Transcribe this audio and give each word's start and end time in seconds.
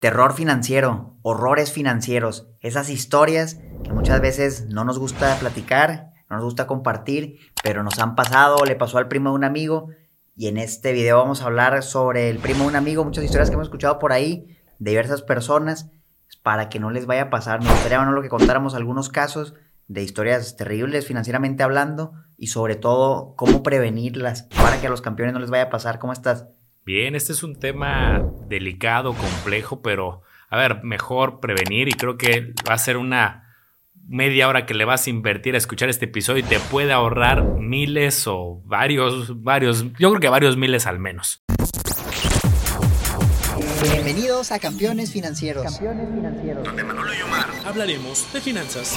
terror 0.00 0.32
financiero, 0.32 1.14
horrores 1.22 1.72
financieros, 1.72 2.48
esas 2.60 2.88
historias 2.88 3.60
que 3.84 3.92
muchas 3.92 4.20
veces 4.20 4.66
no 4.68 4.84
nos 4.84 4.98
gusta 4.98 5.36
platicar, 5.38 6.12
no 6.28 6.36
nos 6.36 6.44
gusta 6.44 6.66
compartir, 6.66 7.38
pero 7.62 7.82
nos 7.82 7.98
han 7.98 8.14
pasado, 8.14 8.64
le 8.64 8.76
pasó 8.76 8.98
al 8.98 9.08
primo 9.08 9.30
de 9.30 9.36
un 9.36 9.44
amigo. 9.44 9.88
Y 10.34 10.48
en 10.48 10.56
este 10.56 10.92
video 10.92 11.18
vamos 11.18 11.42
a 11.42 11.46
hablar 11.46 11.82
sobre 11.82 12.30
el 12.30 12.38
primo 12.38 12.60
de 12.60 12.68
un 12.68 12.76
amigo, 12.76 13.04
muchas 13.04 13.24
historias 13.24 13.50
que 13.50 13.54
hemos 13.54 13.66
escuchado 13.66 13.98
por 13.98 14.12
ahí 14.12 14.56
de 14.78 14.90
diversas 14.92 15.20
personas, 15.20 15.90
para 16.42 16.70
que 16.70 16.80
no 16.80 16.90
les 16.90 17.04
vaya 17.04 17.22
a 17.22 17.30
pasar. 17.30 17.62
Me 17.62 17.70
gustaría, 17.70 17.98
bueno, 17.98 18.12
lo 18.12 18.22
que 18.22 18.30
contáramos 18.30 18.74
algunos 18.74 19.10
casos 19.10 19.54
de 19.88 20.02
historias 20.02 20.56
terribles 20.56 21.06
financieramente 21.06 21.62
hablando 21.62 22.12
y 22.38 22.46
sobre 22.46 22.76
todo 22.76 23.34
cómo 23.36 23.62
prevenirlas 23.62 24.44
para 24.44 24.80
que 24.80 24.86
a 24.86 24.90
los 24.90 25.02
campeones 25.02 25.34
no 25.34 25.40
les 25.40 25.50
vaya 25.50 25.64
a 25.64 25.70
pasar. 25.70 25.98
¿Cómo 25.98 26.14
estás? 26.14 26.46
Bien, 26.92 27.14
este 27.14 27.32
es 27.32 27.44
un 27.44 27.54
tema 27.54 28.20
delicado, 28.48 29.14
complejo, 29.14 29.80
pero 29.80 30.22
a 30.48 30.58
ver, 30.58 30.82
mejor 30.82 31.38
prevenir 31.38 31.88
y 31.88 31.92
creo 31.92 32.18
que 32.18 32.52
va 32.68 32.74
a 32.74 32.78
ser 32.78 32.96
una 32.96 33.54
media 34.08 34.48
hora 34.48 34.66
que 34.66 34.74
le 34.74 34.84
vas 34.84 35.06
a 35.06 35.10
invertir 35.10 35.54
a 35.54 35.58
escuchar 35.58 35.88
este 35.88 36.06
episodio 36.06 36.40
y 36.40 36.48
te 36.48 36.58
puede 36.58 36.92
ahorrar 36.92 37.44
miles 37.44 38.26
o 38.26 38.60
varios, 38.64 39.40
varios, 39.40 39.84
yo 40.00 40.10
creo 40.10 40.18
que 40.18 40.28
varios 40.28 40.56
miles 40.56 40.88
al 40.88 40.98
menos. 40.98 41.44
Bienvenidos 43.84 44.50
a 44.50 44.58
Campeones 44.58 45.12
Financieros. 45.12 45.62
Campeones 45.62 46.08
Financieros. 46.12 46.64
Donde 46.64 46.82
Manolo 46.82 47.14
y 47.14 47.22
Omar 47.22 47.46
hablaremos 47.66 48.32
de 48.32 48.40
finanzas. 48.40 48.96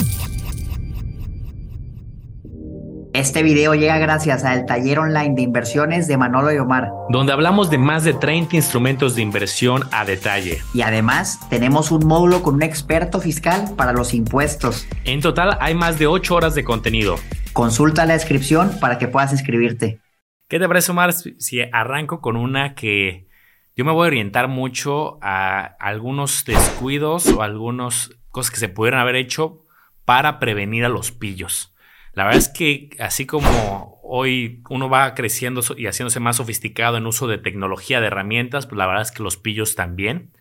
Este 3.13 3.43
video 3.43 3.75
llega 3.75 3.99
gracias 3.99 4.43
al 4.43 4.65
taller 4.65 4.97
online 4.97 5.35
de 5.35 5.43
inversiones 5.43 6.07
de 6.07 6.17
Manolo 6.17 6.51
y 6.51 6.57
Omar, 6.57 6.89
donde 7.09 7.31
hablamos 7.31 7.69
de 7.69 7.77
más 7.77 8.03
de 8.03 8.15
30 8.15 8.55
instrumentos 8.55 9.15
de 9.15 9.21
inversión 9.21 9.83
a 9.91 10.03
detalle. 10.03 10.63
Y 10.73 10.81
además 10.81 11.39
tenemos 11.47 11.91
un 11.91 12.07
módulo 12.07 12.41
con 12.41 12.55
un 12.55 12.63
experto 12.63 13.21
fiscal 13.21 13.75
para 13.77 13.93
los 13.93 14.15
impuestos. 14.15 14.87
En 15.05 15.21
total 15.21 15.59
hay 15.61 15.75
más 15.75 15.99
de 15.99 16.07
8 16.07 16.33
horas 16.33 16.55
de 16.55 16.63
contenido. 16.63 17.17
Consulta 17.53 18.07
la 18.07 18.13
descripción 18.13 18.79
para 18.81 18.97
que 18.97 19.07
puedas 19.07 19.31
inscribirte. 19.31 20.01
¿Qué 20.47 20.57
te 20.57 20.67
parece, 20.67 20.89
Omar, 20.89 21.13
si 21.13 21.61
arranco 21.71 22.19
con 22.19 22.35
una 22.35 22.73
que 22.73 23.27
yo 23.75 23.85
me 23.85 23.91
voy 23.91 24.05
a 24.05 24.07
orientar 24.07 24.47
mucho 24.47 25.19
a 25.21 25.75
algunos 25.79 26.45
descuidos 26.45 27.27
o 27.27 27.43
algunas 27.43 28.09
cosas 28.29 28.49
que 28.49 28.57
se 28.57 28.69
pudieran 28.69 29.01
haber 29.01 29.17
hecho 29.17 29.61
para 30.03 30.39
prevenir 30.39 30.83
a 30.83 30.89
los 30.89 31.11
pillos? 31.11 31.72
La 32.13 32.25
verdad 32.25 32.39
es 32.39 32.49
que 32.49 32.89
así 32.99 33.25
como 33.25 33.99
hoy 34.03 34.61
uno 34.69 34.89
va 34.89 35.15
creciendo 35.15 35.61
y 35.75 35.87
haciéndose 35.87 36.19
más 36.19 36.37
sofisticado 36.37 36.97
en 36.97 37.07
uso 37.07 37.27
de 37.27 37.39
tecnología, 37.39 38.01
de 38.01 38.07
herramientas, 38.07 38.67
pues 38.67 38.77
la 38.77 38.85
verdad 38.85 39.01
es 39.01 39.11
que 39.11 39.23
los 39.23 39.37
pillos 39.37 39.75
también. 39.75 40.31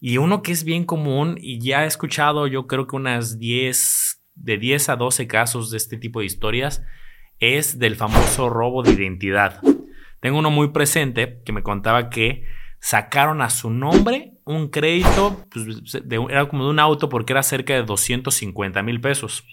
Y 0.00 0.18
uno 0.18 0.42
que 0.42 0.52
es 0.52 0.64
bien 0.64 0.84
común 0.84 1.38
y 1.40 1.60
ya 1.60 1.84
he 1.84 1.86
escuchado 1.86 2.46
yo 2.48 2.66
creo 2.66 2.86
que 2.86 2.96
unas 2.96 3.38
10, 3.38 4.24
de 4.34 4.58
10 4.58 4.88
a 4.88 4.96
12 4.96 5.26
casos 5.26 5.70
de 5.70 5.76
este 5.76 5.96
tipo 5.96 6.20
de 6.20 6.26
historias, 6.26 6.82
es 7.38 7.78
del 7.78 7.96
famoso 7.96 8.48
robo 8.48 8.82
de 8.82 8.92
identidad. 8.92 9.60
Tengo 10.20 10.38
uno 10.38 10.50
muy 10.50 10.68
presente 10.68 11.40
que 11.44 11.52
me 11.52 11.62
contaba 11.62 12.10
que 12.10 12.44
sacaron 12.80 13.42
a 13.42 13.50
su 13.50 13.70
nombre 13.70 14.32
un 14.44 14.68
crédito, 14.68 15.44
pues, 15.50 15.94
era 16.30 16.48
como 16.48 16.64
de 16.64 16.70
un 16.70 16.78
auto 16.78 17.08
porque 17.08 17.32
era 17.32 17.42
cerca 17.42 17.74
de 17.74 17.82
250 17.82 18.82
mil 18.82 19.00
pesos. 19.00 19.44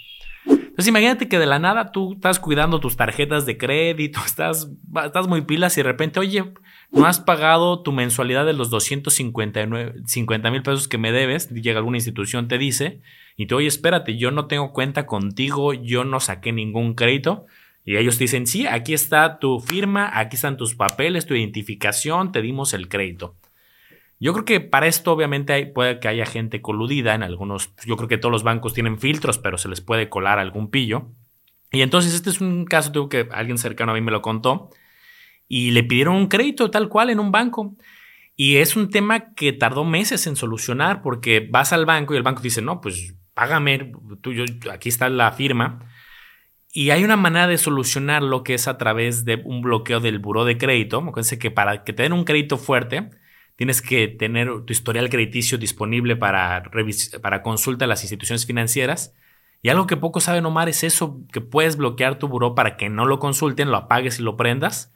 Entonces 0.74 0.88
imagínate 0.88 1.30
que 1.30 1.38
de 1.38 1.46
la 1.46 1.60
nada 1.60 1.92
tú 1.92 2.14
estás 2.14 2.40
cuidando 2.40 2.80
tus 2.80 2.98
tarjetas 2.98 3.46
de 3.46 3.60
crédito, 3.60 4.20
estás, 4.26 4.72
estás 5.06 5.28
muy 5.28 5.42
pilas 5.42 5.78
y 5.78 5.82
de 5.82 5.84
repente, 5.84 6.20
oye, 6.20 6.52
no 6.90 7.06
has 7.06 7.20
pagado 7.20 7.84
tu 7.84 7.92
mensualidad 7.92 8.44
de 8.44 8.54
los 8.54 8.72
250 8.72 9.68
mil 9.68 10.64
pesos 10.64 10.88
que 10.88 10.98
me 10.98 11.12
debes, 11.12 11.50
llega 11.50 11.78
alguna 11.78 11.98
institución, 11.98 12.48
te 12.48 12.58
dice, 12.58 13.02
y 13.38 13.46
te, 13.46 13.54
oye, 13.54 13.68
espérate, 13.68 14.18
yo 14.18 14.32
no 14.32 14.48
tengo 14.48 14.74
cuenta 14.74 15.06
contigo, 15.06 15.76
yo 15.76 16.06
no 16.06 16.20
saqué 16.20 16.52
ningún 16.52 16.96
crédito. 16.96 17.46
Y 17.86 17.98
ellos 17.98 18.18
te 18.18 18.24
dicen, 18.24 18.48
sí, 18.48 18.66
aquí 18.66 18.96
está 18.96 19.38
tu 19.38 19.60
firma, 19.60 20.10
aquí 20.18 20.38
están 20.38 20.58
tus 20.58 20.74
papeles, 20.74 21.28
tu 21.28 21.36
identificación, 21.36 22.32
te 22.32 22.42
dimos 22.42 22.74
el 22.74 22.88
crédito. 22.88 23.36
Yo 24.24 24.32
creo 24.32 24.46
que 24.46 24.62
para 24.62 24.88
esto 24.88 25.12
obviamente 25.12 25.66
puede 25.66 26.00
que 26.00 26.08
haya 26.08 26.26
gente 26.26 26.62
coludida 26.62 27.14
en 27.14 27.24
algunos, 27.24 27.68
pues, 27.68 27.86
yo 27.86 27.98
creo 27.98 28.08
que 28.08 28.18
todos 28.18 28.32
los 28.32 28.44
bancos 28.44 28.74
tienen 28.74 28.98
filtros, 28.98 29.38
pero 29.38 29.58
se 29.58 29.68
les 29.68 29.82
puede 29.82 30.08
colar 30.08 30.40
algún 30.40 30.72
pillo. 30.72 31.12
Y 31.74 31.82
entonces 31.82 32.14
este 32.14 32.30
es 32.30 32.40
un 32.40 32.64
caso 32.64 32.94
tengo 32.94 33.10
que 33.10 33.28
alguien 33.34 33.58
cercano 33.58 33.92
a 33.92 33.96
mí 33.96 34.00
me 34.00 34.14
lo 34.14 34.22
contó 34.22 34.70
y 35.50 35.72
le 35.72 35.84
pidieron 35.84 36.16
un 36.16 36.28
crédito 36.28 36.72
tal 36.72 36.88
cual 36.88 37.10
en 37.10 37.20
un 37.20 37.34
banco. 37.34 37.76
Y 38.38 38.56
es 38.56 38.78
un 38.78 38.90
tema 38.90 39.34
que 39.34 39.52
tardó 39.52 39.84
meses 39.84 40.26
en 40.26 40.38
solucionar 40.38 41.02
porque 41.02 41.46
vas 41.52 41.74
al 41.74 41.86
banco 41.86 42.14
y 42.14 42.18
el 42.18 42.24
banco 42.24 42.42
dice, 42.42 42.62
no, 42.62 42.80
pues 42.80 43.16
págame, 43.34 43.92
tú, 44.22 44.32
yo, 44.32 44.46
aquí 44.72 44.88
está 44.88 45.10
la 45.10 45.34
firma. 45.34 45.92
Y 46.72 46.92
hay 46.92 47.04
una 47.04 47.18
manera 47.18 47.48
de 47.48 47.58
solucionar 47.58 48.24
lo 48.24 48.42
que 48.46 48.54
es 48.54 48.70
a 48.70 48.78
través 48.78 49.26
de 49.26 49.42
un 49.44 49.62
bloqueo 49.62 50.00
del 50.00 50.20
buró 50.20 50.46
de 50.46 50.58
crédito. 50.58 51.00
Acuérdense 51.00 51.38
que 51.38 51.52
para 51.52 51.84
que 51.84 51.92
te 51.92 52.04
den 52.04 52.14
un 52.14 52.24
crédito 52.24 52.58
fuerte, 52.58 53.10
tienes 53.56 53.82
que 53.82 54.08
tener 54.08 54.50
tu 54.66 54.74
historial 54.74 55.10
crediticio 55.10 55.58
disponible 55.58 56.16
para, 56.16 56.64
para 57.22 57.42
consulta 57.42 57.86
a 57.86 57.88
las 57.88 58.04
instituciones 58.04 58.46
financieras. 58.46 59.14
Y 59.62 59.70
algo 59.70 59.88
que 59.88 59.96
poco 59.96 60.20
saben 60.20 60.46
Omar 60.46 60.68
es 60.68 60.84
eso, 60.84 61.22
que 61.32 61.40
puedes 61.40 61.78
bloquear 61.78 62.20
tu 62.20 62.28
buró 62.28 62.56
para 62.56 62.76
que 62.76 62.90
no 62.90 63.06
lo 63.06 63.20
consulten, 63.20 63.72
lo 63.72 63.78
apagues 63.78 64.20
y 64.20 64.24
lo 64.24 64.36
prendas. 64.36 64.94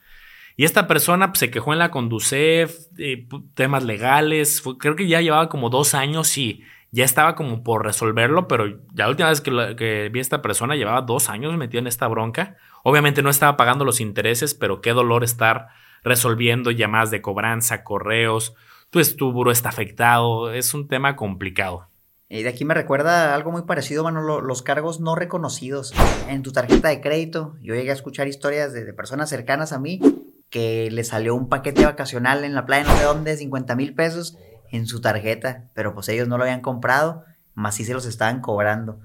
Y 0.57 0.65
esta 0.65 0.87
persona 0.87 1.27
pues, 1.27 1.39
se 1.39 1.51
quejó 1.51 1.71
en 1.71 1.79
la 1.79 1.91
Conducef, 1.91 2.75
eh, 2.97 3.27
temas 3.53 3.83
legales, 3.83 4.61
creo 4.79 4.95
que 4.95 5.07
ya 5.07 5.21
llevaba 5.21 5.49
como 5.49 5.69
dos 5.69 5.93
años 5.93 6.37
y 6.37 6.63
ya 6.91 7.05
estaba 7.05 7.35
como 7.35 7.63
por 7.63 7.85
resolverlo, 7.85 8.47
pero 8.47 8.67
ya 8.67 9.05
la 9.05 9.09
última 9.09 9.29
vez 9.29 9.39
que, 9.39 9.75
que 9.77 10.09
vi 10.11 10.19
a 10.19 10.21
esta 10.21 10.41
persona 10.41 10.75
llevaba 10.75 11.01
dos 11.01 11.29
años 11.29 11.55
metido 11.55 11.79
en 11.79 11.87
esta 11.87 12.07
bronca. 12.07 12.57
Obviamente 12.83 13.21
no 13.21 13.29
estaba 13.29 13.55
pagando 13.55 13.85
los 13.85 14.01
intereses, 14.01 14.55
pero 14.55 14.81
qué 14.81 14.91
dolor 14.93 15.23
estar 15.23 15.67
resolviendo 16.07 16.71
llamadas 16.71 17.11
de 17.11 17.21
cobranza, 17.21 17.83
correos, 17.83 18.55
tu 18.89 18.99
estúburo 18.99 19.51
está 19.51 19.69
afectado, 19.69 20.51
es 20.53 20.73
un 20.73 20.87
tema 20.87 21.15
complicado. 21.15 21.87
Y 22.29 22.43
de 22.43 22.49
aquí 22.49 22.65
me 22.65 22.73
recuerda 22.73 23.33
algo 23.33 23.51
muy 23.51 23.61
parecido, 23.61 24.03
mano, 24.03 24.41
los 24.41 24.61
cargos 24.61 24.99
no 24.99 25.15
reconocidos 25.15 25.93
en 26.27 26.43
tu 26.43 26.51
tarjeta 26.51 26.89
de 26.89 26.99
crédito. 26.99 27.55
Yo 27.61 27.73
llegué 27.73 27.91
a 27.91 27.93
escuchar 27.93 28.27
historias 28.27 28.73
de, 28.73 28.93
personas 28.93 29.29
cercanas 29.29 29.71
a 29.71 29.79
mí 29.79 30.01
que 30.49 30.89
le 30.91 31.03
salió 31.03 31.35
un 31.35 31.47
paquete 31.47 31.85
vacacional 31.85 32.43
en 32.43 32.53
la 32.53 32.65
playa 32.65 32.85
no 32.85 32.97
sé 32.97 33.03
dónde, 33.03 33.37
50 33.37 33.75
mil 33.75 33.93
pesos 33.93 34.37
en 34.71 34.87
su 34.87 34.99
tarjeta, 34.99 35.69
pero 35.73 35.93
pues 35.93 36.09
ellos 36.09 36.27
no 36.27 36.37
lo 36.37 36.43
habían 36.43 36.61
comprado, 36.61 37.23
más 37.53 37.75
sí 37.75 37.85
se 37.85 37.93
los 37.93 38.05
estaban 38.05 38.41
cobrando. 38.41 38.99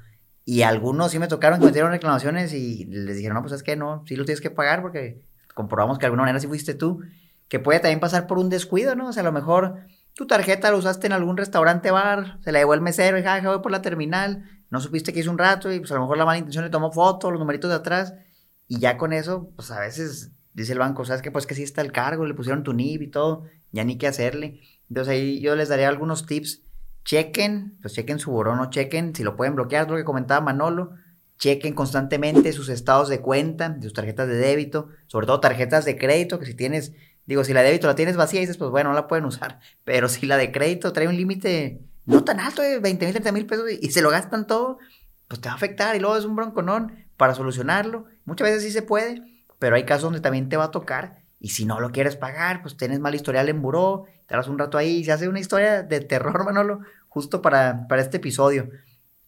Y 0.44 0.62
algunos 0.62 1.12
sí 1.12 1.20
me 1.20 1.28
tocaron 1.28 1.60
que 1.60 1.66
metieron 1.66 1.92
reclamaciones 1.92 2.52
y 2.52 2.84
les 2.86 3.16
dijeron, 3.16 3.36
no, 3.36 3.42
pues 3.42 3.52
es 3.52 3.62
que 3.62 3.76
no, 3.76 4.04
sí 4.06 4.16
lo 4.16 4.24
tienes 4.24 4.41
que 4.41 4.50
pagar 4.50 4.82
porque 4.82 5.22
comprobamos 5.54 5.98
que 5.98 6.02
de 6.02 6.06
alguna 6.06 6.22
manera 6.22 6.40
sí 6.40 6.46
fuiste 6.46 6.74
tú, 6.74 7.00
que 7.48 7.58
puede 7.58 7.80
también 7.80 8.00
pasar 8.00 8.26
por 8.26 8.38
un 8.38 8.48
descuido, 8.48 8.94
¿no? 8.96 9.08
O 9.08 9.12
sea, 9.12 9.22
a 9.22 9.24
lo 9.24 9.32
mejor 9.32 9.86
tu 10.14 10.26
tarjeta 10.26 10.70
la 10.70 10.76
usaste 10.76 11.06
en 11.06 11.12
algún 11.12 11.36
restaurante 11.36 11.90
bar, 11.90 12.38
se 12.42 12.52
la 12.52 12.58
llevó 12.60 12.74
el 12.74 12.80
mesero 12.80 13.18
y 13.18 13.22
jaja, 13.22 13.48
voy 13.48 13.60
por 13.60 13.72
la 13.72 13.82
terminal, 13.82 14.44
no 14.70 14.80
supiste 14.80 15.12
que 15.12 15.20
hizo 15.20 15.30
un 15.30 15.38
rato 15.38 15.72
y 15.72 15.78
pues 15.78 15.91
a 15.92 15.94
lo 15.94 16.00
mejor 16.00 16.18
la 16.18 16.24
mala 16.24 16.38
intención 16.38 16.64
le 16.64 16.70
tomó 16.70 16.92
foto, 16.92 17.30
los 17.30 17.41
numeritos 17.41 17.70
de 17.70 17.76
atrás 17.76 18.14
y 18.68 18.78
ya 18.78 18.96
con 18.96 19.12
eso, 19.12 19.50
pues 19.56 19.70
a 19.70 19.80
veces 19.80 20.32
dice 20.54 20.72
el 20.72 20.78
banco, 20.78 21.04
¿sabes 21.04 21.22
qué? 21.22 21.30
Pues 21.30 21.46
que 21.46 21.54
sí 21.54 21.62
está 21.62 21.82
el 21.82 21.92
cargo, 21.92 22.26
le 22.26 22.34
pusieron 22.34 22.62
tu 22.62 22.72
NIB 22.72 23.02
y 23.02 23.10
todo, 23.10 23.44
ya 23.70 23.84
ni 23.84 23.98
qué 23.98 24.06
hacerle. 24.06 24.60
Entonces 24.88 25.12
ahí 25.12 25.41
yo 25.41 25.56
les 25.56 25.68
daría 25.68 25.88
algunos 25.88 26.26
tips. 26.26 26.62
Chequen, 27.04 27.78
pues 27.82 27.94
chequen 27.94 28.18
su 28.18 28.30
buró, 28.30 28.54
no 28.54 28.70
chequen, 28.70 29.14
si 29.14 29.24
lo 29.24 29.36
pueden 29.36 29.56
bloquear, 29.56 29.86
es 29.86 29.91
lo 29.91 29.96
que 29.96 30.04
comentaba 30.04 30.41
Manolo 30.41 30.92
chequen 31.42 31.75
constantemente 31.75 32.53
sus 32.53 32.69
estados 32.69 33.08
de 33.08 33.20
cuenta, 33.20 33.76
sus 33.82 33.92
tarjetas 33.92 34.28
de 34.28 34.36
débito, 34.36 34.91
sobre 35.08 35.26
todo 35.26 35.41
tarjetas 35.41 35.84
de 35.84 35.98
crédito, 35.98 36.38
que 36.38 36.47
si 36.47 36.54
tienes, 36.54 36.92
digo, 37.26 37.42
si 37.42 37.53
la 37.53 37.62
de 37.62 37.66
débito 37.66 37.88
la 37.88 37.97
tienes 37.97 38.16
vacía, 38.16 38.38
dices, 38.38 38.56
pues 38.56 38.70
bueno, 38.70 38.91
no 38.91 38.94
la 38.94 39.08
pueden 39.08 39.25
usar, 39.25 39.58
pero 39.84 40.08
si 40.08 40.25
la 40.26 40.36
de 40.36 40.53
crédito 40.53 40.92
trae 40.92 41.08
un 41.08 41.16
límite 41.16 41.80
no 42.06 42.22
tan 42.22 42.38
alto 42.38 42.62
de 42.62 42.78
20 42.78 43.06
mil, 43.06 43.12
30 43.12 43.33
mil 43.33 43.47
pesos 43.47 43.65
y 43.72 43.91
se 43.91 44.03
lo 44.03 44.10
gastan 44.10 44.47
todo, 44.47 44.78
pues 45.27 45.41
te 45.41 45.48
va 45.48 45.54
a 45.54 45.56
afectar 45.56 45.97
y 45.97 45.98
luego 45.98 46.16
es 46.16 46.24
un 46.24 46.36
bronconón 46.36 46.92
para 47.16 47.34
solucionarlo. 47.34 48.04
Muchas 48.24 48.47
veces 48.47 48.62
sí 48.62 48.71
se 48.71 48.83
puede, 48.83 49.21
pero 49.59 49.74
hay 49.74 49.84
casos 49.84 50.04
donde 50.04 50.21
también 50.21 50.48
te 50.48 50.56
va 50.56 50.65
a 50.65 50.71
tocar 50.71 51.24
y 51.41 51.48
si 51.48 51.65
no 51.65 51.80
lo 51.80 51.91
quieres 51.91 52.15
pagar, 52.15 52.62
pues 52.62 52.77
tienes 52.77 53.00
mal 53.00 53.16
historial 53.16 53.48
en 53.48 53.62
buró, 53.62 54.04
te 54.27 54.36
das 54.36 54.47
un 54.47 54.60
rato 54.60 54.78
ahí 54.78 54.98
y 54.98 55.04
se 55.04 55.10
hace 55.10 55.27
una 55.27 55.41
historia 55.41 55.83
de 55.83 56.00
terror, 56.03 56.44
Manolo, 56.44 56.83
justo 57.09 57.42
para, 57.42 57.89
para 57.89 58.00
este 58.00 58.18
episodio 58.18 58.68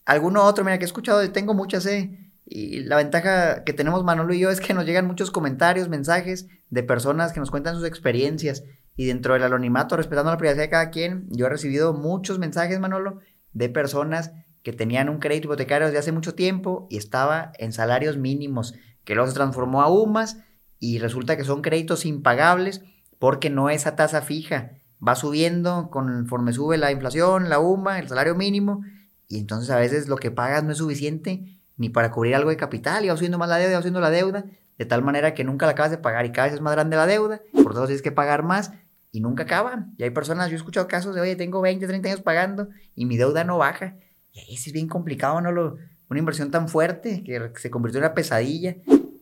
alguno 0.04 0.44
otro, 0.44 0.64
mira, 0.64 0.78
que 0.78 0.84
he 0.84 0.86
escuchado, 0.86 1.28
tengo 1.30 1.54
muchas, 1.54 1.86
¿eh? 1.86 2.32
Y 2.46 2.80
la 2.80 2.96
ventaja 2.96 3.64
que 3.64 3.72
tenemos 3.72 4.04
Manolo 4.04 4.34
y 4.34 4.40
yo 4.40 4.50
es 4.50 4.60
que 4.60 4.74
nos 4.74 4.84
llegan 4.84 5.06
muchos 5.06 5.30
comentarios, 5.30 5.88
mensajes 5.88 6.46
de 6.70 6.82
personas 6.82 7.32
que 7.32 7.40
nos 7.40 7.50
cuentan 7.50 7.74
sus 7.74 7.86
experiencias. 7.86 8.64
Y 8.96 9.06
dentro 9.06 9.34
del 9.34 9.42
anonimato, 9.42 9.96
respetando 9.96 10.30
la 10.30 10.38
privacidad 10.38 10.64
de 10.64 10.70
cada 10.70 10.90
quien, 10.90 11.26
yo 11.30 11.46
he 11.46 11.48
recibido 11.48 11.94
muchos 11.94 12.38
mensajes, 12.38 12.78
Manolo, 12.78 13.20
de 13.52 13.68
personas 13.68 14.32
que 14.62 14.72
tenían 14.72 15.08
un 15.08 15.18
crédito 15.18 15.48
hipotecario 15.48 15.86
desde 15.86 15.98
hace 15.98 16.12
mucho 16.12 16.34
tiempo 16.34 16.86
y 16.90 16.96
estaba 16.96 17.52
en 17.58 17.72
salarios 17.72 18.16
mínimos, 18.16 18.74
que 19.04 19.14
luego 19.14 19.28
se 19.28 19.34
transformó 19.34 19.82
a 19.82 19.90
UMAS 19.90 20.38
y 20.78 20.98
resulta 20.98 21.36
que 21.36 21.44
son 21.44 21.60
créditos 21.60 22.06
impagables 22.06 22.82
porque 23.18 23.50
no 23.50 23.70
es 23.70 23.86
a 23.86 23.96
tasa 23.96 24.22
fija. 24.22 24.72
va 25.06 25.16
subiendo 25.16 25.90
conforme 25.90 26.52
sube 26.52 26.78
la 26.78 26.92
inflación, 26.92 27.48
la 27.50 27.58
UMA, 27.58 27.98
el 27.98 28.08
salario 28.08 28.34
mínimo, 28.34 28.82
y 29.28 29.38
entonces 29.38 29.70
a 29.70 29.78
veces 29.78 30.08
lo 30.08 30.16
que 30.16 30.30
pagas 30.30 30.64
no 30.64 30.72
es 30.72 30.78
suficiente 30.78 31.60
ni 31.76 31.88
para 31.88 32.10
cubrir 32.10 32.34
algo 32.34 32.50
de 32.50 32.56
capital, 32.56 33.04
y 33.04 33.08
va 33.08 33.16
subiendo 33.16 33.38
más 33.38 33.48
la 33.48 33.56
deuda, 33.56 33.74
va 33.74 33.82
subiendo 33.82 34.00
la 34.00 34.10
deuda, 34.10 34.44
de 34.78 34.86
tal 34.86 35.02
manera 35.02 35.34
que 35.34 35.44
nunca 35.44 35.66
la 35.66 35.72
acabas 35.72 35.90
de 35.90 35.98
pagar 35.98 36.26
y 36.26 36.32
cada 36.32 36.46
vez 36.46 36.54
es 36.54 36.60
más 36.60 36.74
grande 36.74 36.96
la 36.96 37.06
deuda, 37.06 37.40
por 37.52 37.74
todo 37.74 37.86
tienes 37.86 38.02
que 38.02 38.12
pagar 38.12 38.42
más 38.42 38.72
y 39.10 39.20
nunca 39.20 39.44
acaban. 39.44 39.94
Y 39.96 40.02
hay 40.02 40.10
personas, 40.10 40.48
yo 40.48 40.54
he 40.54 40.56
escuchado 40.56 40.88
casos 40.88 41.14
de, 41.14 41.20
oye, 41.20 41.36
tengo 41.36 41.60
20, 41.60 41.86
30 41.86 42.08
años 42.08 42.20
pagando 42.22 42.68
y 42.94 43.06
mi 43.06 43.16
deuda 43.16 43.44
no 43.44 43.58
baja. 43.58 43.96
Y 44.32 44.40
ahí 44.40 44.54
es 44.54 44.72
bien 44.72 44.88
complicado, 44.88 45.40
¿no? 45.40 45.52
Lo, 45.52 45.76
una 46.08 46.18
inversión 46.18 46.50
tan 46.50 46.68
fuerte 46.68 47.22
que 47.24 47.52
se 47.56 47.70
convirtió 47.70 47.98
en 47.98 48.06
una 48.06 48.14
pesadilla, 48.14 48.76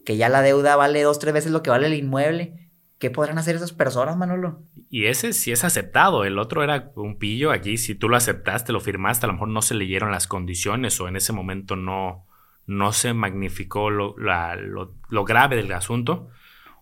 que 0.04 0.16
ya 0.16 0.28
la 0.28 0.42
deuda 0.42 0.76
vale 0.76 1.02
dos, 1.02 1.18
tres 1.18 1.34
veces 1.34 1.52
lo 1.52 1.62
que 1.62 1.70
vale 1.70 1.86
el 1.86 1.94
inmueble. 1.94 2.70
¿Qué 3.02 3.10
podrán 3.10 3.36
hacer 3.36 3.56
esas 3.56 3.72
personas, 3.72 4.16
Manolo? 4.16 4.62
Y 4.88 5.06
ese 5.06 5.32
sí 5.32 5.50
es 5.50 5.64
aceptado. 5.64 6.24
El 6.24 6.38
otro 6.38 6.62
era 6.62 6.92
un 6.94 7.18
pillo. 7.18 7.50
Aquí, 7.50 7.76
si 7.76 7.96
tú 7.96 8.08
lo 8.08 8.16
aceptaste, 8.16 8.72
lo 8.72 8.78
firmaste, 8.78 9.26
a 9.26 9.26
lo 9.26 9.32
mejor 9.32 9.48
no 9.48 9.60
se 9.60 9.74
leyeron 9.74 10.12
las 10.12 10.28
condiciones 10.28 11.00
o 11.00 11.08
en 11.08 11.16
ese 11.16 11.32
momento 11.32 11.74
no, 11.74 12.28
no 12.64 12.92
se 12.92 13.12
magnificó 13.12 13.90
lo, 13.90 14.14
lo, 14.16 15.24
grave 15.24 15.56
del 15.56 15.72
asunto. 15.72 16.28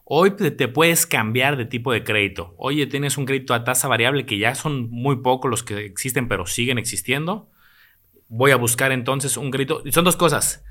Hoy 0.04 0.32
te 0.32 0.68
puedes 0.68 1.06
cambiar 1.06 1.56
de 1.56 1.64
tipo 1.64 1.90
de 1.90 2.04
crédito. 2.04 2.54
Oye, 2.58 2.86
tienes 2.86 3.16
un 3.16 3.24
crédito 3.24 3.54
a 3.54 3.64
tasa 3.64 3.88
variable 3.88 4.26
que 4.26 4.36
ya 4.36 4.54
son 4.54 4.90
muy 4.90 5.22
pocos 5.22 5.50
los 5.50 5.62
que 5.62 5.86
existen, 5.86 6.28
pero 6.28 6.44
siguen 6.44 6.76
existiendo. 6.76 7.48
Voy 8.28 8.50
a 8.50 8.56
buscar 8.56 8.92
entonces 8.92 9.38
un 9.38 9.50
crédito. 9.50 9.82
Son 9.90 10.04
dos 10.04 10.16
cosas. 10.16 10.66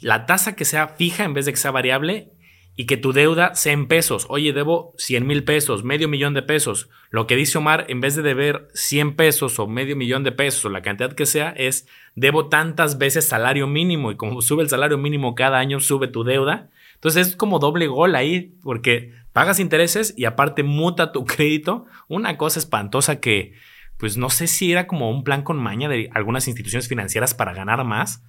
La 0.00 0.24
tasa 0.24 0.56
que 0.56 0.64
sea 0.64 0.88
fija 0.88 1.24
en 1.24 1.34
vez 1.34 1.44
de 1.44 1.52
que 1.52 1.58
sea 1.58 1.70
variable 1.70 2.32
y 2.76 2.84
que 2.84 2.98
tu 2.98 3.12
deuda 3.14 3.54
sea 3.54 3.72
en 3.72 3.88
pesos. 3.88 4.26
Oye, 4.28 4.52
debo 4.52 4.94
100 4.98 5.26
mil 5.26 5.44
pesos, 5.44 5.82
medio 5.82 6.08
millón 6.08 6.34
de 6.34 6.42
pesos. 6.42 6.90
Lo 7.10 7.26
que 7.26 7.34
dice 7.34 7.56
Omar, 7.56 7.86
en 7.88 8.02
vez 8.02 8.14
de 8.14 8.22
deber 8.22 8.68
100 8.74 9.16
pesos 9.16 9.58
o 9.58 9.66
medio 9.66 9.96
millón 9.96 10.24
de 10.24 10.32
pesos 10.32 10.66
o 10.66 10.68
la 10.68 10.82
cantidad 10.82 11.14
que 11.14 11.24
sea, 11.24 11.50
es 11.56 11.88
debo 12.14 12.48
tantas 12.48 12.98
veces 12.98 13.26
salario 13.26 13.66
mínimo 13.66 14.12
y 14.12 14.16
como 14.16 14.42
sube 14.42 14.62
el 14.62 14.68
salario 14.68 14.98
mínimo 14.98 15.34
cada 15.34 15.58
año, 15.58 15.80
sube 15.80 16.06
tu 16.06 16.22
deuda. 16.22 16.68
Entonces 16.94 17.28
es 17.28 17.36
como 17.36 17.58
doble 17.58 17.86
gol 17.86 18.14
ahí 18.14 18.54
porque 18.62 19.14
pagas 19.32 19.58
intereses 19.58 20.12
y 20.16 20.26
aparte 20.26 20.62
muta 20.62 21.12
tu 21.12 21.24
crédito. 21.24 21.86
Una 22.08 22.36
cosa 22.36 22.58
espantosa 22.58 23.20
que, 23.20 23.54
pues 23.96 24.18
no 24.18 24.28
sé 24.28 24.46
si 24.46 24.70
era 24.70 24.86
como 24.86 25.10
un 25.10 25.24
plan 25.24 25.42
con 25.42 25.56
maña 25.56 25.88
de 25.88 26.10
algunas 26.12 26.46
instituciones 26.46 26.88
financieras 26.88 27.32
para 27.32 27.54
ganar 27.54 27.82
más 27.84 28.22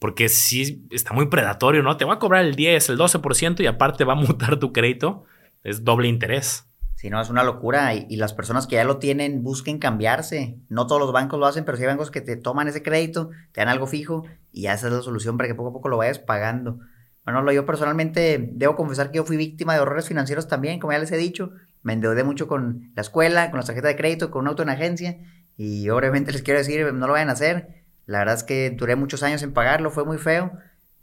porque 0.00 0.30
sí 0.30 0.88
está 0.90 1.12
muy 1.12 1.26
predatorio, 1.26 1.82
¿no? 1.82 1.96
Te 1.98 2.06
va 2.06 2.14
a 2.14 2.18
cobrar 2.18 2.44
el 2.44 2.56
10, 2.56 2.88
el 2.88 2.98
12% 2.98 3.60
y 3.60 3.66
aparte 3.66 4.04
va 4.04 4.14
a 4.14 4.16
mutar 4.16 4.58
tu 4.58 4.72
crédito. 4.72 5.24
Es 5.62 5.84
doble 5.84 6.08
interés. 6.08 6.66
Sí, 6.96 7.10
no, 7.10 7.20
es 7.20 7.28
una 7.28 7.44
locura. 7.44 7.94
Y, 7.94 8.16
las 8.16 8.32
personas 8.32 8.66
que 8.66 8.76
ya 8.76 8.84
lo 8.84 8.96
tienen 8.96 9.42
busquen 9.42 9.78
cambiarse. 9.78 10.58
No 10.70 10.86
todos 10.86 11.02
los 11.02 11.12
bancos 11.12 11.38
lo 11.38 11.46
hacen, 11.46 11.66
pero 11.66 11.76
sí 11.76 11.84
hay 11.84 11.88
bancos 11.88 12.10
que 12.10 12.22
te 12.22 12.36
toman 12.36 12.66
ese 12.66 12.82
crédito, 12.82 13.28
te 13.52 13.60
dan 13.60 13.68
algo 13.68 13.86
fijo 13.86 14.24
y 14.52 14.62
ya 14.62 14.72
esa 14.72 14.88
es 14.88 14.92
la 14.94 15.02
solución 15.02 15.36
para 15.36 15.48
que 15.48 15.54
poco 15.54 15.68
a 15.68 15.72
poco 15.72 15.90
lo 15.90 15.98
vayas 15.98 16.18
pagando. 16.18 16.78
Bueno, 17.24 17.52
yo 17.52 17.66
personalmente 17.66 18.50
debo 18.52 18.76
confesar 18.76 19.10
que 19.10 19.18
yo 19.18 19.24
fui 19.24 19.36
víctima 19.36 19.74
de 19.74 19.82
errores 19.82 20.08
financieros 20.08 20.48
también, 20.48 20.80
como 20.80 20.94
ya 20.94 20.98
les 20.98 21.12
he 21.12 21.18
dicho. 21.18 21.52
Me 21.82 21.92
endeudé 21.92 22.24
mucho 22.24 22.48
con 22.48 22.90
la 22.94 23.02
escuela, 23.02 23.50
con 23.50 23.60
la 23.60 23.66
tarjeta 23.66 23.88
de 23.88 23.96
crédito, 23.96 24.30
con 24.30 24.42
un 24.42 24.48
auto 24.48 24.62
en 24.62 24.70
agencia. 24.70 25.18
Y 25.58 25.90
obviamente 25.90 26.32
les 26.32 26.42
quiero 26.42 26.58
decir, 26.58 26.90
no 26.94 27.06
lo 27.06 27.12
vayan 27.12 27.28
a 27.28 27.32
hacer 27.32 27.79
la 28.06 28.18
verdad 28.18 28.36
es 28.36 28.44
que 28.44 28.70
duré 28.70 28.96
muchos 28.96 29.22
años 29.22 29.42
en 29.42 29.52
pagarlo, 29.52 29.90
fue 29.90 30.04
muy 30.04 30.18
feo, 30.18 30.52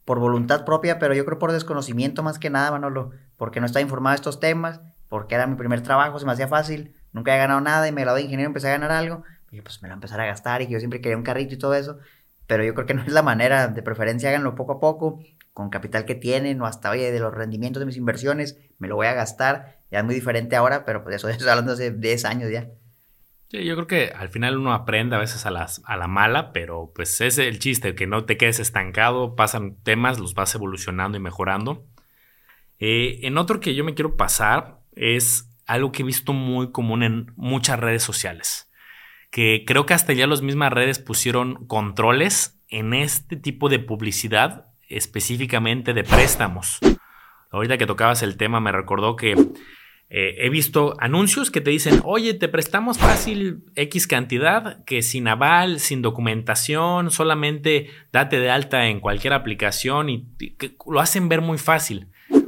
por 0.05 0.19
voluntad 0.19 0.65
propia, 0.65 0.99
pero 0.99 1.13
yo 1.13 1.25
creo 1.25 1.39
por 1.39 1.51
desconocimiento 1.51 2.23
más 2.23 2.39
que 2.39 2.49
nada, 2.49 2.71
Manolo, 2.71 3.11
porque 3.35 3.59
no 3.59 3.65
estaba 3.65 3.81
informado 3.81 4.13
de 4.13 4.17
estos 4.17 4.39
temas, 4.39 4.79
porque 5.09 5.35
era 5.35 5.47
mi 5.47 5.55
primer 5.55 5.81
trabajo, 5.81 6.19
se 6.19 6.25
me 6.25 6.31
hacía 6.31 6.47
fácil, 6.47 6.95
nunca 7.11 7.31
había 7.31 7.44
ganado 7.44 7.61
nada 7.61 7.88
y 7.88 7.91
me 7.91 8.01
gradué 8.01 8.19
de 8.19 8.25
ingeniero, 8.25 8.47
empecé 8.47 8.67
a 8.67 8.71
ganar 8.71 8.91
algo, 8.91 9.23
y 9.51 9.61
pues 9.61 9.81
me 9.81 9.89
lo 9.89 9.94
empezar 9.94 10.19
a 10.21 10.25
gastar 10.25 10.61
y 10.61 10.67
yo 10.67 10.79
siempre 10.79 11.01
quería 11.01 11.17
un 11.17 11.23
carrito 11.23 11.53
y 11.53 11.57
todo 11.57 11.73
eso, 11.73 11.97
pero 12.47 12.63
yo 12.63 12.73
creo 12.73 12.88
que 12.88 12.94
no 12.94 13.03
es 13.03 13.11
la 13.11 13.21
manera, 13.21 13.67
de 13.67 13.83
preferencia 13.83 14.29
háganlo 14.29 14.55
poco 14.55 14.73
a 14.73 14.79
poco, 14.79 15.19
con 15.53 15.69
capital 15.69 16.05
que 16.05 16.15
tienen 16.15 16.61
o 16.61 16.65
hasta, 16.65 16.89
oye, 16.89 17.11
de 17.11 17.19
los 17.19 17.33
rendimientos 17.33 17.79
de 17.81 17.85
mis 17.85 17.97
inversiones, 17.97 18.57
me 18.79 18.88
lo 18.88 18.95
voy 18.95 19.07
a 19.07 19.13
gastar, 19.13 19.79
ya 19.91 19.99
es 19.99 20.05
muy 20.05 20.15
diferente 20.15 20.55
ahora, 20.55 20.85
pero 20.85 21.03
pues 21.03 21.15
eso 21.15 21.27
estoy 21.29 21.47
hablando 21.49 21.73
hace 21.73 21.91
10 21.91 22.25
años 22.25 22.49
ya. 22.51 22.69
Sí, 23.49 23.63
yo 23.63 23.75
creo 23.75 23.88
que 23.88 24.11
al 24.13 24.27
final 24.27 24.57
uno 24.57 24.73
aprende 24.73 25.15
a 25.15 25.19
veces 25.19 25.45
a, 25.45 25.51
las, 25.51 25.81
a 25.85 25.95
la 25.95 26.07
mala, 26.07 26.51
pero 26.51 26.91
pues 26.94 27.21
es 27.21 27.38
el 27.38 27.59
chiste, 27.59 27.95
que 27.95 28.05
no 28.05 28.25
te 28.25 28.35
quedes 28.35 28.59
estancado, 28.59 29.35
pasan 29.35 29.77
temas, 29.83 30.19
los 30.19 30.33
vas 30.33 30.53
evolucionando 30.53 31.17
y 31.17 31.21
mejorando. 31.21 31.85
Eh, 32.79 33.19
en 33.23 33.38
otro 33.38 33.61
que 33.61 33.73
yo 33.73 33.85
me 33.85 33.94
quiero 33.94 34.17
pasar 34.17 34.81
es 34.95 35.49
algo 35.65 35.91
que 35.94 36.01
he 36.03 36.05
visto 36.05 36.33
muy 36.33 36.71
común 36.71 37.03
en 37.03 37.31
muchas 37.38 37.79
redes 37.79 38.03
sociales, 38.03 38.69
que 39.31 39.63
creo 39.65 39.85
que 39.85 39.94
hasta 39.94 40.11
ya 40.11 40.27
las 40.27 40.41
mismas 40.41 40.73
redes 40.73 40.99
pusieron 40.99 41.67
controles 41.67 42.59
en 42.67 42.94
este 42.94 43.38
tipo 43.38 43.69
de 43.69 43.79
publicidad, 43.79 44.67
específicamente 44.89 45.94
de 45.94 46.03
préstamos. 46.03 46.79
Ahorita 47.49 47.77
que 47.77 47.85
tocabas 47.85 48.23
el 48.23 48.35
tema 48.35 48.59
me 48.59 48.73
recordó 48.73 49.15
que 49.15 49.35
eh, 50.09 50.36
he 50.45 50.50
visto 50.50 50.95
anuncios 51.00 51.51
que 51.51 51.59
te 51.59 51.69
dicen, 51.69 52.01
oye, 52.06 52.33
te 52.33 52.48
prestamos 52.48 52.98
fácil 52.98 53.65
X 53.75 54.07
cantidad, 54.07 54.83
que 54.86 55.01
sin 55.01 55.27
aval, 55.27 55.81
sin 55.81 56.01
documentación, 56.01 57.12
solamente 57.12 57.89
date 58.13 58.39
de 58.39 58.50
alta 58.50 58.88
en 58.88 59.01
cualquier 59.01 59.33
aplicación 59.33 60.09
y 60.09 60.25
lo 60.88 61.01
hacen 61.01 61.27
ver 61.27 61.42
muy 61.42 61.57
fácil. 61.57 62.07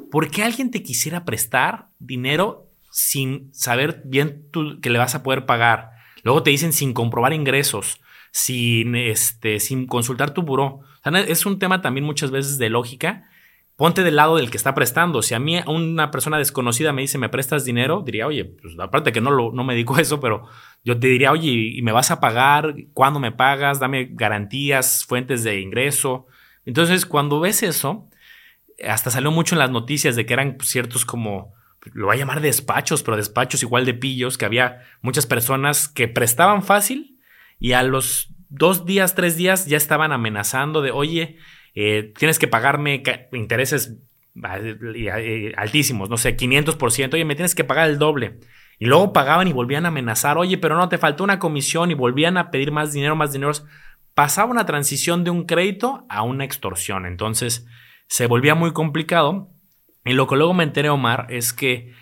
¿Por 0.09 0.31
qué 0.31 0.43
alguien 0.43 0.71
te 0.71 0.83
quisiera 0.83 1.25
prestar 1.25 1.87
dinero 1.99 2.69
sin 2.91 3.53
saber 3.53 4.01
bien 4.05 4.47
que 4.81 4.89
le 4.89 4.97
vas 4.97 5.15
a 5.15 5.23
poder 5.23 5.45
pagar? 5.45 5.91
Luego 6.23 6.43
te 6.43 6.51
dicen 6.51 6.71
sin 6.71 6.93
comprobar 6.93 7.33
ingresos, 7.33 8.01
sin, 8.31 8.95
este, 8.95 9.59
sin 9.59 9.85
consultar 9.85 10.33
tu 10.33 10.43
buró. 10.43 10.79
es 11.27 11.45
un 11.45 11.59
tema 11.59 11.81
también 11.81 12.05
muchas 12.05 12.31
veces 12.31 12.57
de 12.57 12.69
lógica 12.69 13.29
ponte 13.79 14.03
del 14.03 14.17
lado 14.17 14.35
del 14.35 14.51
que 14.51 14.57
está 14.57 14.75
prestando. 14.75 15.21
Si 15.21 15.33
a 15.33 15.39
mí 15.39 15.57
una 15.65 16.11
persona 16.11 16.37
desconocida 16.37 16.91
me 16.91 17.01
dice, 17.01 17.17
¿me 17.17 17.29
prestas 17.29 17.63
dinero? 17.63 18.03
Diría, 18.05 18.27
oye, 18.27 18.43
pues 18.43 18.77
aparte 18.77 19.13
que 19.13 19.21
no, 19.21 19.31
lo, 19.31 19.53
no 19.53 19.63
me 19.63 19.73
dedico 19.73 19.95
a 19.95 20.01
eso, 20.01 20.19
pero 20.19 20.49
yo 20.83 20.99
te 20.99 21.07
diría, 21.07 21.31
oye, 21.31 21.49
¿y 21.49 21.81
me 21.81 21.93
vas 21.93 22.11
a 22.11 22.19
pagar? 22.19 22.75
¿Cuándo 22.93 23.21
me 23.21 23.31
pagas? 23.31 23.79
Dame 23.79 24.09
garantías, 24.11 25.05
fuentes 25.05 25.45
de 25.45 25.61
ingreso. 25.61 26.27
Entonces, 26.65 27.05
cuando 27.05 27.39
ves 27.39 27.63
eso, 27.63 28.09
hasta 28.85 29.11
salió 29.11 29.31
mucho 29.31 29.55
en 29.55 29.59
las 29.59 29.71
noticias 29.71 30.17
de 30.17 30.25
que 30.25 30.33
eran 30.33 30.57
ciertos 30.59 31.05
como, 31.05 31.53
lo 31.93 32.07
voy 32.07 32.17
a 32.17 32.19
llamar 32.19 32.41
despachos, 32.41 33.01
pero 33.01 33.15
despachos 33.15 33.63
igual 33.63 33.85
de 33.85 33.93
pillos, 33.93 34.37
que 34.37 34.43
había 34.43 34.81
muchas 35.01 35.25
personas 35.25 35.87
que 35.87 36.09
prestaban 36.09 36.63
fácil 36.63 37.17
y 37.59 37.71
a 37.71 37.83
los 37.83 38.27
dos 38.49 38.85
días, 38.85 39.15
tres 39.15 39.37
días 39.37 39.67
ya 39.67 39.77
estaban 39.77 40.11
amenazando 40.11 40.81
de, 40.81 40.91
oye, 40.91 41.37
eh, 41.75 42.13
tienes 42.17 42.39
que 42.39 42.47
pagarme 42.47 43.03
intereses 43.33 43.97
eh, 44.43 45.53
altísimos, 45.57 46.09
no 46.09 46.17
sé, 46.17 46.37
500%, 46.37 47.13
oye, 47.13 47.25
me 47.25 47.35
tienes 47.35 47.55
que 47.55 47.63
pagar 47.63 47.89
el 47.89 47.97
doble. 47.97 48.39
Y 48.79 48.85
luego 48.85 49.11
pagaban 49.11 49.47
y 49.47 49.53
volvían 49.53 49.85
a 49.85 49.89
amenazar, 49.89 50.37
oye, 50.37 50.57
pero 50.57 50.77
no, 50.77 50.87
te 50.87 50.97
faltó 50.97 51.23
una 51.23 51.39
comisión 51.39 51.91
y 51.91 51.95
volvían 51.95 52.37
a 52.37 52.49
pedir 52.49 52.71
más 52.71 52.93
dinero, 52.93 53.15
más 53.15 53.33
dinero. 53.33 53.51
Pasaba 54.13 54.49
una 54.49 54.65
transición 54.65 55.23
de 55.23 55.31
un 55.31 55.45
crédito 55.45 56.05
a 56.09 56.23
una 56.23 56.45
extorsión. 56.45 57.05
Entonces 57.05 57.67
se 58.07 58.27
volvía 58.27 58.55
muy 58.55 58.71
complicado. 58.71 59.49
Y 60.05 60.13
lo 60.13 60.27
que 60.27 60.37
luego 60.37 60.53
me 60.53 60.63
enteré, 60.63 60.89
Omar, 60.89 61.27
es 61.29 61.51
que 61.51 61.93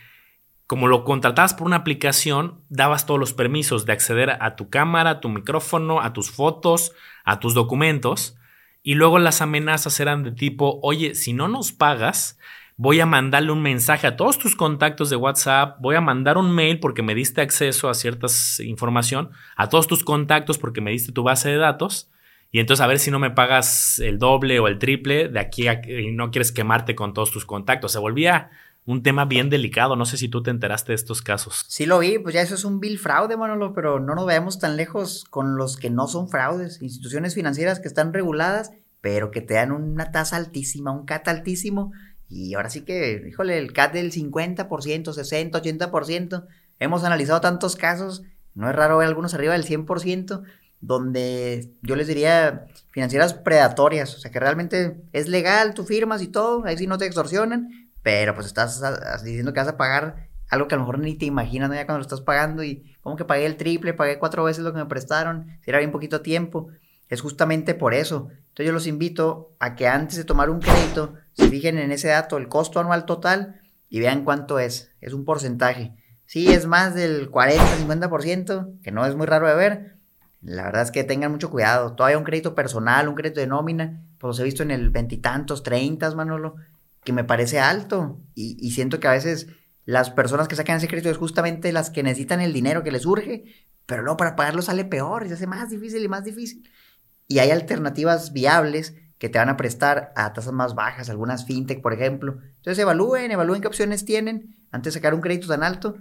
como 0.68 0.88
lo 0.88 1.04
contratabas 1.04 1.54
por 1.54 1.66
una 1.66 1.78
aplicación, 1.78 2.62
dabas 2.70 3.06
todos 3.06 3.20
los 3.20 3.34
permisos 3.34 3.86
de 3.86 3.94
acceder 3.94 4.38
a 4.40 4.56
tu 4.56 4.70
cámara, 4.70 5.10
a 5.10 5.20
tu 5.22 5.30
micrófono, 5.30 6.02
a 6.02 6.14
tus 6.14 6.30
fotos, 6.30 6.92
a 7.24 7.40
tus 7.40 7.54
documentos. 7.54 8.37
Y 8.88 8.94
luego 8.94 9.20
las 9.20 9.42
amenazas 9.42 10.00
eran 10.00 10.24
de 10.24 10.32
tipo, 10.32 10.80
oye, 10.82 11.14
si 11.14 11.34
no 11.34 11.50
nos 11.50 11.74
pagas, 11.74 12.40
voy 12.78 13.02
a 13.02 13.06
mandarle 13.06 13.52
un 13.52 13.62
mensaje 13.62 14.08
a 14.08 14.16
todos 14.16 14.38
tus 14.38 14.56
contactos 14.56 15.10
de 15.10 15.18
WhatsApp, 15.18 15.76
voy 15.82 15.98
a 15.98 16.00
mandar 16.00 16.38
un 16.38 16.56
mail 16.56 16.80
porque 16.80 17.02
me 17.02 17.14
diste 17.14 17.42
acceso 17.42 17.90
a 17.90 17.94
cierta 17.94 18.28
información, 18.64 19.32
a 19.58 19.68
todos 19.68 19.88
tus 19.88 20.06
contactos 20.06 20.58
porque 20.58 20.80
me 20.80 20.92
diste 20.92 21.12
tu 21.12 21.24
base 21.24 21.50
de 21.50 21.58
datos. 21.58 22.10
Y 22.50 22.62
entonces 22.62 22.82
a 22.82 22.88
ver 22.88 23.00
si 23.00 23.12
no 23.12 23.20
me 23.20 23.32
pagas 23.32 24.00
el 24.00 24.20
doble 24.20 24.58
o 24.62 24.70
el 24.70 24.80
triple 24.80 25.28
de 25.28 25.40
aquí 25.42 25.68
a, 25.68 25.82
y 25.86 26.12
no 26.12 26.32
quieres 26.32 26.54
quemarte 26.54 26.96
con 26.96 27.14
todos 27.14 27.30
tus 27.30 27.44
contactos. 27.44 27.92
Se 27.92 28.00
volvía 28.00 28.52
un 28.88 29.04
tema 29.04 29.26
bien 29.26 29.50
delicado. 29.50 29.96
No 29.96 30.06
sé 30.06 30.18
si 30.18 30.30
tú 30.30 30.42
te 30.42 30.50
enteraste 30.50 30.94
de 30.94 30.96
estos 30.96 31.22
casos. 31.22 31.66
Sí 31.68 31.86
lo 31.86 32.00
vi, 32.00 32.18
pues 32.20 32.34
ya 32.34 32.42
eso 32.42 32.56
es 32.56 32.64
un 32.64 32.80
vil 32.80 32.98
fraude, 32.98 33.36
Manolo, 33.36 33.74
pero 33.74 34.00
no 34.00 34.16
nos 34.16 34.26
veamos 34.26 34.60
tan 34.60 34.78
lejos 34.78 35.26
con 35.30 35.58
los 35.58 35.76
que 35.76 35.90
no 35.90 36.08
son 36.08 36.30
fraudes. 36.30 36.82
Instituciones 36.82 37.36
financieras 37.36 37.82
que 37.82 37.90
están 37.90 38.14
reguladas, 38.14 38.72
pero 39.02 39.30
que 39.30 39.42
te 39.42 39.56
dan 39.56 39.74
una 39.74 40.12
tasa 40.12 40.38
altísima, 40.38 40.92
un 40.92 41.06
CAT 41.06 41.28
altísimo. 41.28 41.92
Y 42.30 42.54
ahora 42.56 42.70
sí 42.70 42.82
que, 42.82 43.26
híjole, 43.28 43.58
el 43.58 43.74
CAT 43.74 43.92
del 43.92 44.12
50%, 44.14 45.14
60, 45.14 45.62
80%. 45.62 46.46
Hemos 46.80 47.04
analizado 47.04 47.42
tantos 47.42 47.76
casos, 47.76 48.24
no 48.56 48.70
es 48.70 48.76
raro 48.76 49.00
ver 49.00 49.08
algunos 49.10 49.34
arriba 49.34 49.52
del 49.52 49.66
100%, 49.66 50.44
donde 50.80 51.74
yo 51.82 51.98
les 51.98 52.08
diría 52.08 52.68
financieras 52.92 53.34
predatorias, 53.34 54.16
o 54.16 54.20
sea 54.20 54.32
que 54.32 54.40
realmente 54.40 55.02
es 55.12 55.28
legal, 55.28 55.74
tú 55.74 55.84
firmas 55.84 56.22
y 56.22 56.28
todo, 56.28 56.64
ahí 56.66 56.78
sí 56.78 56.88
no 56.88 56.98
te 56.98 57.06
extorsionan, 57.06 57.87
pero 58.08 58.34
pues 58.34 58.48
estás 58.48 58.82
diciendo 59.26 59.52
que 59.52 59.60
vas 59.60 59.68
a 59.68 59.76
pagar 59.76 60.30
algo 60.48 60.70
que 60.70 60.76
a 60.76 60.78
lo 60.78 60.84
mejor 60.84 61.00
ni 61.00 61.16
te 61.16 61.26
imaginas 61.26 61.70
ya 61.72 61.86
cuando 61.86 61.98
lo 61.98 62.04
estás 62.04 62.22
pagando 62.22 62.64
y 62.64 62.96
como 63.02 63.18
que 63.18 63.26
pagué 63.26 63.46
el 63.46 63.58
triple, 63.58 63.94
pagué 63.94 64.18
cuatro 64.18 64.46
veces 64.46 64.64
lo 64.64 64.72
que 64.72 64.80
me 64.80 64.86
prestaron, 64.86 65.48
si 65.62 65.72
era 65.72 65.80
bien 65.80 65.92
poquito 65.92 66.22
tiempo. 66.22 66.70
Es 67.10 67.20
justamente 67.20 67.76
por 67.76 67.94
eso. 67.94 68.30
Entonces 68.30 68.68
yo 68.68 68.72
los 68.72 68.88
invito 68.88 69.52
a 69.60 69.76
que 69.76 69.90
antes 69.90 70.16
de 70.16 70.24
tomar 70.24 70.50
un 70.50 70.62
crédito 70.62 71.16
se 71.34 71.50
fijen 71.50 71.78
en 71.80 71.92
ese 71.92 72.08
dato, 72.08 72.38
el 72.38 72.48
costo 72.48 72.80
anual 72.80 73.04
total 73.04 73.60
y 73.90 74.00
vean 74.00 74.24
cuánto 74.24 74.58
es. 74.58 74.90
Es 75.02 75.12
un 75.12 75.26
porcentaje. 75.26 75.94
Si 76.26 76.48
es 76.48 76.66
más 76.66 76.96
del 76.96 77.30
40-50%, 77.30 78.84
que 78.84 78.92
no 78.92 79.06
es 79.06 79.18
muy 79.18 79.26
raro 79.26 79.50
de 79.50 79.56
ver. 79.56 79.98
La 80.42 80.64
verdad 80.64 80.84
es 80.84 80.92
que 80.92 81.04
tengan 81.04 81.34
mucho 81.34 81.52
cuidado. 81.52 81.94
Todavía 81.94 82.18
un 82.18 82.24
crédito 82.24 82.56
personal, 82.56 83.10
un 83.10 83.16
crédito 83.16 83.42
de 83.42 83.48
nómina, 83.48 84.02
pues 84.18 84.30
los 84.30 84.40
he 84.40 84.46
visto 84.46 84.64
en 84.64 84.72
el 84.72 84.92
veintitantos, 84.92 85.62
treintas, 85.62 86.16
Manolo, 86.16 86.56
que 87.08 87.14
me 87.14 87.24
parece 87.24 87.62
alto. 87.62 88.20
Y, 88.36 88.70
siento 88.72 89.00
que 89.00 89.08
a 89.08 89.12
veces 89.12 89.48
las 89.86 90.10
personas 90.10 90.50
que 90.50 90.58
sacan 90.58 90.76
ese 90.76 90.90
crédito 90.90 91.10
es 91.10 91.16
justamente 91.16 91.72
las 91.72 91.90
que 91.90 92.04
necesitan 92.04 92.42
el 92.42 92.52
dinero 92.52 92.84
que 92.84 92.92
les 92.92 93.06
urge, 93.06 93.46
pero 93.86 94.02
luego 94.02 94.18
para 94.18 94.36
pagarlo 94.36 94.62
sale 94.62 94.84
peor 94.84 95.24
y 95.24 95.30
se 95.30 95.36
hace 95.36 95.48
más 95.48 95.70
difícil 95.70 96.04
y 96.04 96.10
más 96.10 96.26
difícil. 96.26 96.70
Y 97.30 97.40
hay 97.40 97.52
alternativas 97.52 98.34
viables 98.34 98.94
que 99.20 99.30
te 99.30 99.40
van 99.40 99.48
a 99.48 99.56
prestar 99.56 100.12
a 100.18 100.34
tasas 100.34 100.52
más 100.52 100.76
bajas, 100.76 101.10
algunas 101.10 101.46
fintech, 101.46 101.82
por 101.82 101.94
ejemplo. 101.94 102.40
Entonces 102.58 102.78
evalúen, 102.78 103.32
evalúen 103.32 103.62
qué 103.62 103.70
opciones 103.70 104.04
tienen 104.04 104.58
antes 104.72 104.94
de 104.94 105.00
sacar 105.00 105.14
un 105.14 105.22
crédito 105.22 105.48
tan 105.48 105.64
alto. 105.64 105.96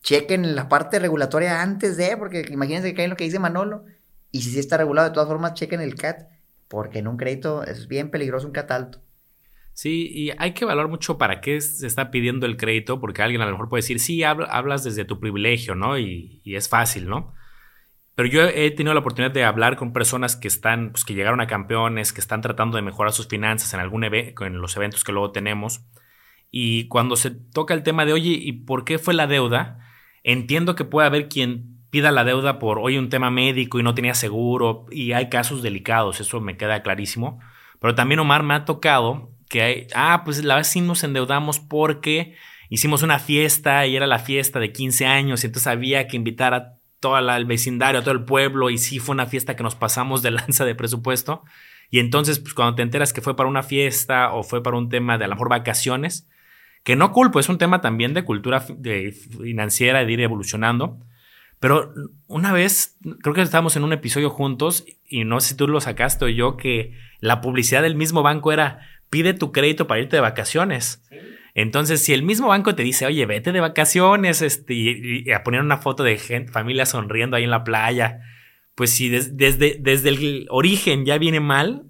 Chequen 0.00 0.56
la 0.56 0.70
parte 0.70 0.98
regulatoria 0.98 1.60
antes 1.60 1.98
de, 1.98 2.16
porque 2.16 2.46
imagínense 2.50 2.88
que 2.88 2.94
caen 2.94 3.10
lo 3.10 3.16
que 3.16 3.24
dice 3.24 3.38
Manolo. 3.38 3.84
Y 4.32 4.40
si 4.40 4.52
sí 4.52 4.58
está 4.58 4.78
regulado, 4.78 5.10
de 5.10 5.12
todas 5.12 5.28
formas, 5.28 5.52
chequen 5.52 5.82
el 5.82 5.96
CAT, 5.96 6.30
porque 6.66 7.00
en 7.00 7.08
un 7.08 7.18
crédito 7.18 7.62
es 7.62 7.88
bien 7.88 8.10
peligroso 8.10 8.46
un 8.46 8.54
CAT 8.54 8.70
alto. 8.70 9.05
Sí, 9.76 10.10
y 10.10 10.30
hay 10.38 10.54
que 10.54 10.64
evaluar 10.64 10.88
mucho 10.88 11.18
para 11.18 11.42
qué 11.42 11.60
se 11.60 11.86
está 11.86 12.10
pidiendo 12.10 12.46
el 12.46 12.56
crédito, 12.56 12.98
porque 12.98 13.20
alguien 13.20 13.42
a 13.42 13.44
lo 13.44 13.52
mejor 13.52 13.68
puede 13.68 13.82
decir, 13.82 14.00
sí, 14.00 14.22
hablas 14.22 14.84
desde 14.84 15.04
tu 15.04 15.20
privilegio, 15.20 15.74
¿no? 15.74 15.98
Y, 15.98 16.40
es 16.46 16.70
fácil, 16.70 17.08
¿no? 17.10 17.34
Pero 18.14 18.26
yo 18.26 18.42
he 18.44 18.70
tenido 18.70 18.94
la 18.94 19.00
oportunidad 19.00 19.32
de 19.32 19.44
hablar 19.44 19.76
con 19.76 19.92
personas 19.92 20.34
que 20.34 20.48
están, 20.48 20.92
pues 20.92 21.04
que 21.04 21.12
llegaron 21.12 21.42
a 21.42 21.46
campeones, 21.46 22.14
que 22.14 22.22
están 22.22 22.40
tratando 22.40 22.76
de 22.76 22.82
mejorar 22.84 23.12
sus 23.12 23.28
finanzas 23.28 23.74
en 23.74 23.80
algún 23.80 24.02
en 24.04 24.60
los 24.62 24.76
eventos 24.78 25.04
que 25.04 25.12
luego 25.12 25.30
tenemos. 25.32 25.84
Y 26.50 26.88
cuando 26.88 27.16
se 27.16 27.30
toca 27.30 27.74
el 27.74 27.82
tema 27.82 28.06
de, 28.06 28.14
oye, 28.14 28.30
¿y 28.30 28.52
por 28.52 28.86
qué 28.86 28.98
fue 28.98 29.12
la 29.12 29.26
deuda? 29.26 29.80
Entiendo 30.22 30.74
que 30.74 30.84
puede 30.86 31.06
haber 31.06 31.28
quien 31.28 31.82
pida 31.90 32.10
la 32.12 32.24
deuda 32.24 32.58
por, 32.58 32.78
oye, 32.78 32.98
un 32.98 33.10
tema 33.10 33.30
médico 33.30 33.78
y 33.78 33.82
no 33.82 33.94
tenía 33.94 34.14
seguro, 34.14 34.86
y 34.90 35.12
hay 35.12 35.28
casos 35.28 35.62
delicados, 35.62 36.18
eso 36.20 36.40
me 36.40 36.56
queda 36.56 36.82
clarísimo. 36.82 37.40
Pero 37.78 37.94
también, 37.94 38.20
Omar, 38.20 38.42
me 38.42 38.54
ha 38.54 38.64
tocado 38.64 39.35
que 39.56 39.62
hay, 39.62 39.86
ah, 39.94 40.20
pues 40.22 40.44
la 40.44 40.56
vez 40.56 40.66
sí 40.66 40.82
nos 40.82 41.02
endeudamos 41.02 41.60
porque 41.60 42.34
hicimos 42.68 43.02
una 43.02 43.18
fiesta 43.18 43.86
y 43.86 43.96
era 43.96 44.06
la 44.06 44.18
fiesta 44.18 44.60
de 44.60 44.70
15 44.70 45.06
años 45.06 45.42
y 45.42 45.46
entonces 45.46 45.66
había 45.66 46.06
que 46.08 46.16
invitar 46.16 46.52
a 46.52 46.74
todo 47.00 47.16
el 47.18 47.44
vecindario, 47.46 48.00
a 48.00 48.02
todo 48.02 48.12
el 48.12 48.26
pueblo, 48.26 48.68
y 48.68 48.76
sí 48.76 48.98
fue 48.98 49.14
una 49.14 49.24
fiesta 49.24 49.56
que 49.56 49.62
nos 49.62 49.74
pasamos 49.74 50.20
de 50.20 50.30
lanza 50.32 50.66
de 50.66 50.74
presupuesto. 50.74 51.42
Y 51.88 52.00
entonces, 52.00 52.38
pues 52.38 52.52
cuando 52.52 52.74
te 52.74 52.82
enteras 52.82 53.14
que 53.14 53.22
fue 53.22 53.34
para 53.34 53.48
una 53.48 53.62
fiesta 53.62 54.34
o 54.34 54.42
fue 54.42 54.62
para 54.62 54.76
un 54.76 54.90
tema 54.90 55.16
de 55.16 55.24
a 55.24 55.28
lo 55.28 55.36
mejor 55.36 55.48
vacaciones, 55.48 56.28
que 56.84 56.94
no 56.94 57.12
culpo, 57.12 57.40
es 57.40 57.48
un 57.48 57.56
tema 57.56 57.80
también 57.80 58.12
de 58.12 58.24
cultura 58.24 58.62
de 58.76 59.12
financiera, 59.12 60.04
de 60.04 60.12
ir 60.12 60.20
evolucionando. 60.20 60.98
Pero 61.60 61.94
una 62.26 62.52
vez, 62.52 62.98
creo 63.22 63.34
que 63.34 63.40
estábamos 63.40 63.74
en 63.76 63.84
un 63.84 63.94
episodio 63.94 64.28
juntos 64.28 64.84
y 65.08 65.24
no 65.24 65.40
sé 65.40 65.48
si 65.48 65.56
tú 65.56 65.66
lo 65.66 65.80
sacaste 65.80 66.26
o 66.26 66.28
yo, 66.28 66.58
que 66.58 66.92
la 67.20 67.40
publicidad 67.40 67.80
del 67.80 67.94
mismo 67.94 68.22
banco 68.22 68.52
era 68.52 68.80
pide 69.10 69.34
tu 69.34 69.52
crédito 69.52 69.86
para 69.86 70.00
irte 70.00 70.16
de 70.16 70.22
vacaciones. 70.22 71.02
Entonces, 71.54 72.04
si 72.04 72.12
el 72.12 72.22
mismo 72.22 72.48
banco 72.48 72.74
te 72.74 72.82
dice, 72.82 73.06
oye, 73.06 73.24
vete 73.24 73.50
de 73.52 73.60
vacaciones, 73.60 74.42
este, 74.42 74.74
y, 74.74 75.30
a 75.30 75.42
poner 75.42 75.62
una 75.62 75.78
foto 75.78 76.02
de 76.02 76.18
gente, 76.18 76.52
familia 76.52 76.84
sonriendo 76.84 77.36
ahí 77.36 77.44
en 77.44 77.50
la 77.50 77.64
playa, 77.64 78.20
pues 78.74 78.90
si 78.90 79.08
desde, 79.08 79.78
desde 79.80 80.08
el 80.10 80.46
origen 80.50 81.06
ya 81.06 81.16
viene 81.16 81.40
mal, 81.40 81.84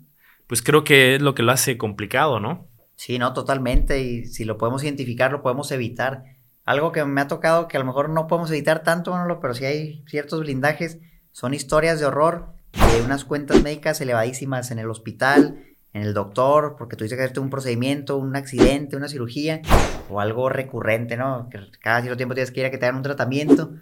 pues 0.47 0.63
creo 0.63 0.85
que 0.85 1.17
es 1.17 1.23
lo 1.23 1.35
que 1.35 1.43
lo 1.43 1.51
hace 1.51 1.77
complicado, 1.77 2.39
¿no? 2.39 2.69
Sí, 2.95 3.19
no, 3.19 3.33
totalmente. 3.33 4.01
Y 4.01 4.27
si 4.27 4.45
lo 4.45 4.57
podemos 4.57 4.85
identificar, 4.85 5.33
lo 5.33 5.43
podemos 5.43 5.71
evitar. 5.73 6.23
Algo 6.65 6.93
que 6.93 7.05
me 7.05 7.21
ha 7.21 7.29
tocado 7.29 7.69
que 7.69 7.77
a 7.77 7.81
lo 7.81 7.87
mejor 7.87 8.09
no 8.09 8.27
podemos 8.27 8.51
evitar 8.51 8.83
tanto, 8.83 9.11
Manolo, 9.13 9.41
pero 9.41 9.55
si 9.55 9.65
hay 9.65 10.05
ciertos 10.07 10.41
blindajes, 10.41 10.99
son 11.33 11.55
historias 11.55 12.01
de 12.01 12.07
horror 12.07 12.55
de 12.73 13.03
unas 13.03 13.25
cuentas 13.25 13.63
médicas 13.63 14.01
elevadísimas 14.01 14.71
en 14.71 14.79
el 14.79 14.91
hospital, 14.91 15.65
en 15.97 16.03
el 16.03 16.13
doctor, 16.13 16.77
porque 16.77 16.95
tuviste 16.95 17.17
que 17.17 17.23
hacerte 17.23 17.41
un 17.41 17.49
procedimiento, 17.49 18.19
un 18.19 18.37
accidente, 18.37 18.97
una 18.97 19.09
cirugía 19.09 19.63
o 20.11 20.21
algo 20.21 20.51
recurrente, 20.51 21.17
¿no? 21.17 21.49
Que 21.51 21.59
cada 21.81 22.03
cierto 22.03 22.19
tiempo 22.19 22.35
tienes 22.35 22.51
que 22.51 22.61
ir 22.61 22.67
a 22.67 22.71
que 22.71 22.77
te 22.77 22.85
hagan 22.85 22.97
un 22.97 23.03
tratamiento 23.03 23.73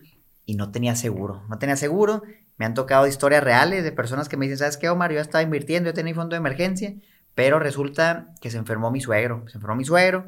y 0.47 0.55
no 0.55 0.71
tenía 0.71 0.95
seguro. 0.95 1.43
No 1.49 1.59
tenía 1.59 1.75
seguro. 1.75 2.23
Me 2.57 2.67
han 2.67 2.75
tocado 2.75 3.09
historias 3.09 3.43
reales 3.43 3.83
de 3.83 3.91
personas 3.91 4.29
que 4.29 4.37
me 4.37 4.47
dicen, 4.47 4.59
¿sabes 4.59 4.77
qué, 4.77 4.89
Omar? 4.89 5.13
Yo 5.13 5.21
estaba 5.21 5.43
invirtiendo, 5.43 5.91
yo 5.91 5.95
tenía 5.95 6.15
fondo 6.15 6.35
de 6.35 6.39
emergencia, 6.39 6.95
pero 7.35 7.59
resulta 7.59 8.33
que 8.41 8.49
se 8.49 8.59
enfermó 8.59 8.93
mi 8.93 9.01
suegro. 9.01 9.43
Se 9.49 9.57
enfermó 9.57 9.75
mi 9.75 9.85
suegro 9.85 10.27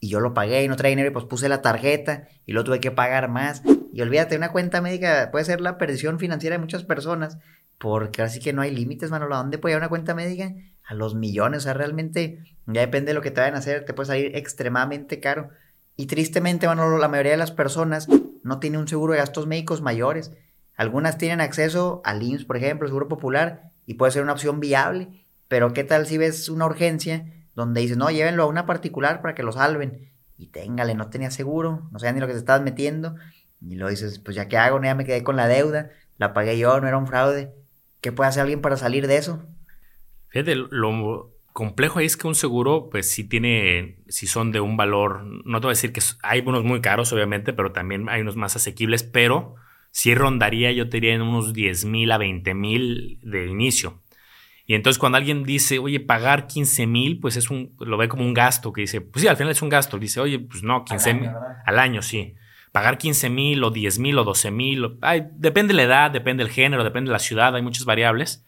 y 0.00 0.08
yo 0.08 0.20
lo 0.20 0.34
pagué 0.34 0.62
y 0.64 0.68
no 0.68 0.76
traía 0.76 0.90
dinero 0.90 1.10
y 1.10 1.12
pues 1.12 1.24
puse 1.24 1.48
la 1.48 1.62
tarjeta 1.62 2.28
y 2.46 2.52
lo 2.52 2.64
tuve 2.64 2.80
que 2.80 2.90
pagar 2.90 3.28
más. 3.28 3.62
Y 3.92 4.00
olvídate, 4.00 4.36
una 4.36 4.52
cuenta 4.52 4.80
médica 4.80 5.30
puede 5.30 5.44
ser 5.44 5.60
la 5.60 5.78
perdición 5.78 6.18
financiera 6.18 6.54
de 6.54 6.60
muchas 6.60 6.84
personas 6.84 7.38
porque 7.78 8.22
así 8.22 8.40
que 8.40 8.52
no 8.52 8.62
hay 8.62 8.74
límites, 8.74 9.10
Manolo. 9.10 9.34
¿A 9.34 9.38
dónde 9.38 9.58
puede 9.58 9.74
ir 9.74 9.78
una 9.78 9.88
cuenta 9.88 10.14
médica? 10.14 10.52
a 10.88 10.94
los 10.94 11.14
millones. 11.14 11.58
O 11.58 11.62
sea, 11.64 11.74
realmente 11.74 12.42
ya 12.66 12.80
depende 12.80 13.10
de 13.10 13.14
lo 13.14 13.20
que 13.20 13.30
te 13.30 13.40
vayan 13.40 13.54
a 13.54 13.58
hacer, 13.58 13.84
te 13.84 13.92
puede 13.92 14.08
salir 14.08 14.36
extremadamente 14.36 15.20
caro. 15.20 15.50
Y 15.96 16.06
tristemente, 16.06 16.66
bueno, 16.66 16.96
la 16.98 17.08
mayoría 17.08 17.32
de 17.32 17.38
las 17.38 17.52
personas 17.52 18.08
no 18.42 18.58
tiene 18.58 18.78
un 18.78 18.88
seguro 18.88 19.12
de 19.12 19.18
gastos 19.18 19.46
médicos 19.46 19.82
mayores. 19.82 20.32
Algunas 20.76 21.18
tienen 21.18 21.40
acceso 21.40 22.00
al 22.04 22.22
IMSS, 22.22 22.44
por 22.44 22.56
ejemplo, 22.56 22.88
Seguro 22.88 23.08
Popular, 23.08 23.72
y 23.84 23.94
puede 23.94 24.12
ser 24.12 24.22
una 24.22 24.32
opción 24.32 24.60
viable. 24.60 25.24
Pero 25.48 25.72
¿qué 25.72 25.84
tal 25.84 26.06
si 26.06 26.18
ves 26.18 26.48
una 26.48 26.66
urgencia 26.66 27.26
donde 27.58 27.80
dices, 27.80 27.96
no, 27.96 28.10
llévenlo 28.10 28.44
a 28.44 28.46
una 28.46 28.66
particular 28.66 29.20
para 29.20 29.34
que 29.34 29.42
lo 29.42 29.52
salven? 29.52 30.10
Y 30.36 30.46
téngale, 30.46 30.94
no 30.94 31.10
tenía 31.10 31.30
seguro, 31.30 31.88
no 31.90 31.98
sé 31.98 32.12
ni 32.12 32.20
lo 32.20 32.26
que 32.26 32.32
te 32.32 32.38
estabas 32.38 32.62
metiendo. 32.62 33.16
Y 33.60 33.74
lo 33.74 33.88
dices, 33.88 34.20
pues 34.20 34.36
ya 34.36 34.46
qué 34.46 34.56
hago, 34.56 34.80
ya 34.82 34.94
me 34.94 35.04
quedé 35.04 35.24
con 35.24 35.36
la 35.36 35.48
deuda, 35.48 35.90
la 36.16 36.32
pagué 36.32 36.58
yo, 36.58 36.80
no 36.80 36.86
era 36.86 36.96
un 36.96 37.08
fraude. 37.08 37.52
¿Qué 38.00 38.12
puede 38.12 38.28
hacer 38.28 38.42
alguien 38.42 38.60
para 38.60 38.76
salir 38.76 39.08
de 39.08 39.16
eso? 39.16 39.42
Fíjate, 40.28 40.54
lo 40.54 41.34
complejo 41.52 41.98
ahí 41.98 42.06
es 42.06 42.16
que 42.16 42.28
un 42.28 42.36
seguro, 42.36 42.88
pues 42.88 43.10
sí 43.10 43.24
tiene, 43.24 43.98
si 44.08 44.28
son 44.28 44.52
de 44.52 44.60
un 44.60 44.76
valor, 44.76 45.24
no 45.44 45.60
te 45.60 45.66
voy 45.66 45.72
a 45.72 45.74
decir 45.74 45.92
que 45.92 46.00
hay 46.22 46.44
unos 46.46 46.62
muy 46.62 46.80
caros, 46.80 47.12
obviamente, 47.12 47.52
pero 47.52 47.72
también 47.72 48.08
hay 48.08 48.20
unos 48.20 48.36
más 48.36 48.54
asequibles, 48.54 49.02
pero 49.02 49.56
sí 49.90 50.14
rondaría, 50.14 50.70
yo 50.70 50.88
te 50.88 50.98
diría, 50.98 51.14
en 51.14 51.22
unos 51.22 51.52
10 51.52 51.86
mil 51.86 52.12
a 52.12 52.18
20 52.18 52.54
mil 52.54 53.18
de 53.22 53.46
inicio. 53.46 54.00
Y 54.68 54.74
entonces 54.74 55.00
cuando 55.00 55.18
alguien 55.18 55.42
dice, 55.42 55.80
oye, 55.80 55.98
pagar 55.98 56.46
15 56.46 56.86
mil, 56.86 57.18
pues 57.18 57.36
es 57.36 57.50
un, 57.50 57.74
lo 57.80 57.96
ve 57.96 58.06
como 58.08 58.24
un 58.24 58.34
gasto, 58.34 58.72
que 58.72 58.82
dice, 58.82 59.00
pues 59.00 59.22
sí, 59.22 59.26
al 59.26 59.36
final 59.36 59.50
es 59.50 59.62
un 59.62 59.70
gasto. 59.70 59.98
Dice, 59.98 60.20
oye, 60.20 60.38
pues 60.38 60.62
no, 60.62 60.84
15 60.84 61.14
mil 61.14 61.30
al 61.66 61.78
año, 61.80 62.02
sí. 62.02 62.36
Pagar 62.70 62.98
15 62.98 63.30
mil 63.30 63.64
o 63.64 63.70
10 63.70 63.98
mil 63.98 64.16
o 64.18 64.24
12 64.24 64.50
mil, 64.52 64.98
depende 65.32 65.72
de 65.72 65.76
la 65.78 65.82
edad, 65.82 66.10
depende 66.12 66.44
del 66.44 66.52
género, 66.52 66.84
depende 66.84 67.08
de 67.08 67.14
la 67.14 67.18
ciudad, 67.18 67.56
hay 67.56 67.62
muchas 67.62 67.84
variables 67.84 68.44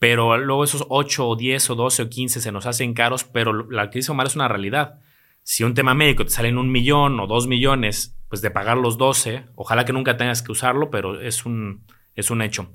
pero 0.00 0.38
luego 0.38 0.64
esos 0.64 0.86
8 0.88 1.28
o 1.28 1.36
10 1.36 1.70
o 1.70 1.74
12 1.74 2.02
o 2.04 2.08
15 2.08 2.40
se 2.40 2.52
nos 2.52 2.64
hacen 2.64 2.94
caros, 2.94 3.24
pero 3.24 3.52
la 3.70 3.90
que 3.90 3.98
dice 3.98 4.10
Omar 4.10 4.26
es 4.26 4.34
una 4.34 4.48
realidad. 4.48 4.98
Si 5.42 5.62
un 5.62 5.74
tema 5.74 5.92
médico 5.92 6.24
te 6.24 6.30
sale 6.30 6.48
en 6.48 6.56
un 6.56 6.72
millón 6.72 7.20
o 7.20 7.26
dos 7.26 7.46
millones, 7.46 8.16
pues 8.30 8.40
de 8.40 8.50
pagar 8.50 8.78
los 8.78 8.96
12, 8.96 9.44
ojalá 9.56 9.84
que 9.84 9.92
nunca 9.92 10.16
tengas 10.16 10.40
que 10.40 10.52
usarlo, 10.52 10.88
pero 10.90 11.20
es 11.20 11.44
un, 11.44 11.84
es 12.14 12.30
un 12.30 12.40
hecho. 12.40 12.72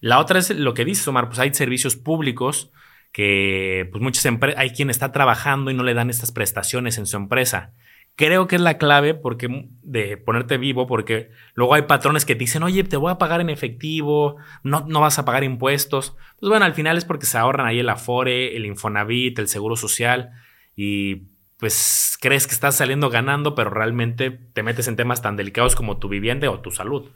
La 0.00 0.18
otra 0.18 0.38
es 0.38 0.50
lo 0.50 0.74
que 0.74 0.84
dice 0.84 1.08
Omar, 1.08 1.28
pues 1.28 1.38
hay 1.38 1.54
servicios 1.54 1.96
públicos 1.96 2.72
que 3.12 3.88
pues 3.90 4.02
muchas 4.02 4.24
hay 4.56 4.70
quien 4.70 4.88
está 4.88 5.12
trabajando 5.12 5.70
y 5.70 5.74
no 5.74 5.82
le 5.82 5.94
dan 5.94 6.10
estas 6.10 6.32
prestaciones 6.32 6.96
en 6.98 7.06
su 7.06 7.16
empresa 7.16 7.74
creo 8.20 8.46
que 8.46 8.56
es 8.56 8.62
la 8.62 8.76
clave 8.76 9.14
porque 9.14 9.48
de 9.82 10.18
ponerte 10.18 10.58
vivo, 10.58 10.86
porque 10.86 11.30
luego 11.54 11.72
hay 11.72 11.82
patrones 11.82 12.26
que 12.26 12.34
te 12.34 12.40
dicen, 12.40 12.62
oye, 12.62 12.84
te 12.84 12.98
voy 12.98 13.10
a 13.10 13.16
pagar 13.16 13.40
en 13.40 13.48
efectivo, 13.48 14.36
no, 14.62 14.84
no 14.86 15.00
vas 15.00 15.18
a 15.18 15.24
pagar 15.24 15.42
impuestos. 15.42 16.16
Pues 16.38 16.50
bueno, 16.50 16.66
al 16.66 16.74
final 16.74 16.98
es 16.98 17.06
porque 17.06 17.24
se 17.24 17.38
ahorran 17.38 17.66
ahí 17.66 17.78
el 17.78 17.88
Afore, 17.88 18.56
el 18.56 18.66
Infonavit, 18.66 19.38
el 19.38 19.48
Seguro 19.48 19.74
Social 19.74 20.32
y 20.76 21.28
pues 21.56 22.18
crees 22.20 22.46
que 22.46 22.52
estás 22.52 22.76
saliendo 22.76 23.08
ganando, 23.08 23.54
pero 23.54 23.70
realmente 23.70 24.30
te 24.30 24.62
metes 24.62 24.86
en 24.88 24.96
temas 24.96 25.22
tan 25.22 25.36
delicados 25.36 25.74
como 25.74 25.98
tu 25.98 26.10
vivienda 26.10 26.50
o 26.50 26.60
tu 26.60 26.70
salud. 26.70 27.10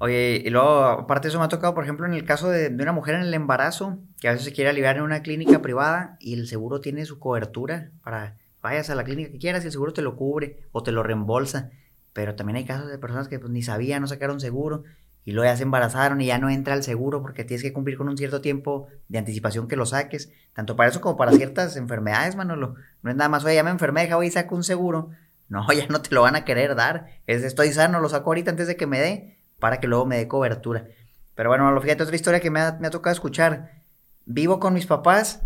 Oye, 0.00 0.42
y 0.44 0.50
luego, 0.50 0.84
aparte 0.84 1.26
de 1.26 1.30
eso, 1.30 1.38
me 1.38 1.44
ha 1.44 1.48
tocado, 1.48 1.74
por 1.74 1.82
ejemplo, 1.82 2.06
en 2.06 2.14
el 2.14 2.24
caso 2.24 2.48
de, 2.48 2.70
de, 2.70 2.82
una 2.82 2.92
mujer 2.92 3.16
en 3.16 3.22
el 3.22 3.34
embarazo, 3.34 3.98
que 4.20 4.28
a 4.28 4.32
veces 4.32 4.44
se 4.44 4.52
quiere 4.52 4.70
aliviar 4.70 4.96
en 4.96 5.02
una 5.02 5.22
clínica 5.22 5.60
privada 5.60 6.16
y 6.20 6.34
el 6.34 6.46
seguro 6.46 6.80
tiene 6.80 7.04
su 7.04 7.18
cobertura 7.18 7.90
para 8.04 8.36
vayas 8.62 8.90
a 8.90 8.94
la 8.94 9.04
clínica 9.04 9.32
que 9.32 9.38
quieras 9.38 9.64
y 9.64 9.66
el 9.66 9.72
seguro 9.72 9.92
te 9.92 10.02
lo 10.02 10.16
cubre 10.16 10.62
o 10.72 10.82
te 10.82 10.92
lo 10.92 11.02
reembolsa. 11.02 11.70
Pero 12.12 12.36
también 12.36 12.56
hay 12.56 12.64
casos 12.64 12.88
de 12.88 12.98
personas 12.98 13.28
que 13.28 13.38
pues, 13.38 13.50
ni 13.50 13.62
sabían, 13.62 14.02
no 14.02 14.06
sacaron 14.06 14.40
seguro 14.40 14.84
y 15.24 15.32
luego 15.32 15.50
ya 15.50 15.56
se 15.56 15.64
embarazaron 15.64 16.20
y 16.20 16.26
ya 16.26 16.38
no 16.38 16.48
entra 16.48 16.74
el 16.74 16.82
seguro 16.82 17.20
porque 17.20 17.44
tienes 17.44 17.62
que 17.62 17.72
cumplir 17.72 17.98
con 17.98 18.08
un 18.08 18.16
cierto 18.16 18.40
tiempo 18.40 18.86
de 19.08 19.18
anticipación 19.18 19.68
que 19.68 19.76
lo 19.76 19.84
saques, 19.84 20.32
tanto 20.52 20.74
para 20.76 20.90
eso 20.90 21.00
como 21.00 21.16
para 21.16 21.32
ciertas 21.32 21.76
enfermedades, 21.76 22.36
Manolo. 22.36 22.76
No 23.02 23.10
es 23.10 23.16
nada 23.16 23.28
más, 23.28 23.44
oye, 23.44 23.56
ya 23.56 23.62
me 23.62 23.70
enfermé, 23.70 24.02
deja 24.02 24.24
y 24.24 24.30
saco 24.30 24.54
un 24.54 24.64
seguro 24.64 25.10
no, 25.48 25.66
ya 25.72 25.86
no 25.88 26.00
te 26.00 26.14
lo 26.14 26.22
van 26.22 26.36
a 26.36 26.44
querer 26.44 26.74
dar. 26.74 27.06
Es, 27.26 27.42
estoy 27.42 27.72
sano, 27.72 28.00
lo 28.00 28.08
saco 28.08 28.30
ahorita 28.30 28.50
antes 28.50 28.66
de 28.66 28.76
que 28.76 28.86
me 28.86 29.00
dé, 29.00 29.37
para 29.58 29.80
que 29.80 29.86
luego 29.86 30.06
me 30.06 30.16
dé 30.16 30.28
cobertura. 30.28 30.86
Pero 31.34 31.50
bueno, 31.50 31.80
fíjate, 31.80 32.02
otra 32.02 32.16
historia 32.16 32.40
que 32.40 32.50
me 32.50 32.60
ha, 32.60 32.78
tocado 32.90 33.12
escuchar. 33.12 33.82
Vivo 34.24 34.58
con 34.60 34.74
mis 34.74 34.86
papás 34.86 35.42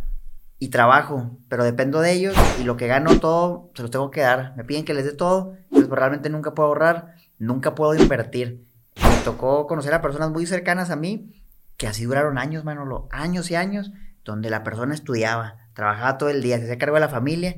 y 0.59 0.69
trabajo, 0.69 1.39
pero 1.49 1.65
dependo 1.65 2.01
de 2.01 2.13
ellos 2.13 2.37
y 2.61 2.65
lo 2.65 2.77
que 2.77 2.87
gano 2.87 3.19
todo 3.21 3.71
se 3.75 3.83
los 3.83 3.91
tengo 3.91 4.11
que 4.11 4.21
dar. 4.21 4.55
Me 4.57 4.65
piden 4.65 4.85
que 4.85 4.95
les 4.95 5.05
dé 5.05 5.13
todo, 5.13 5.57
pues 5.71 5.89
realmente 5.89 6.31
nunca 6.31 6.55
puedo 6.55 6.69
ahorrar, 6.69 7.15
nunca 7.39 7.75
puedo 7.75 7.95
invertir. 7.95 8.67
Me 8.97 9.25
tocó 9.25 9.67
conocer 9.67 9.95
a 9.95 10.03
personas 10.03 10.31
muy 10.31 10.47
cercanas 10.47 10.91
a 10.91 10.97
mí 10.97 11.43
que 11.77 11.87
así 11.87 12.05
duraron 12.05 12.39
años, 12.39 12.65
Manolo, 12.65 13.09
años 13.11 13.51
y 13.51 13.57
años, 13.57 13.93
donde 14.25 14.51
la 14.51 14.63
persona 14.63 14.95
estudiaba, 14.95 15.69
trabajaba 15.75 16.17
todo 16.17 16.29
el 16.29 16.43
día, 16.43 16.59
se 16.59 16.65
hacía 16.65 16.79
cargo 16.79 16.95
de 16.95 17.01
la 17.01 17.09
familia 17.09 17.57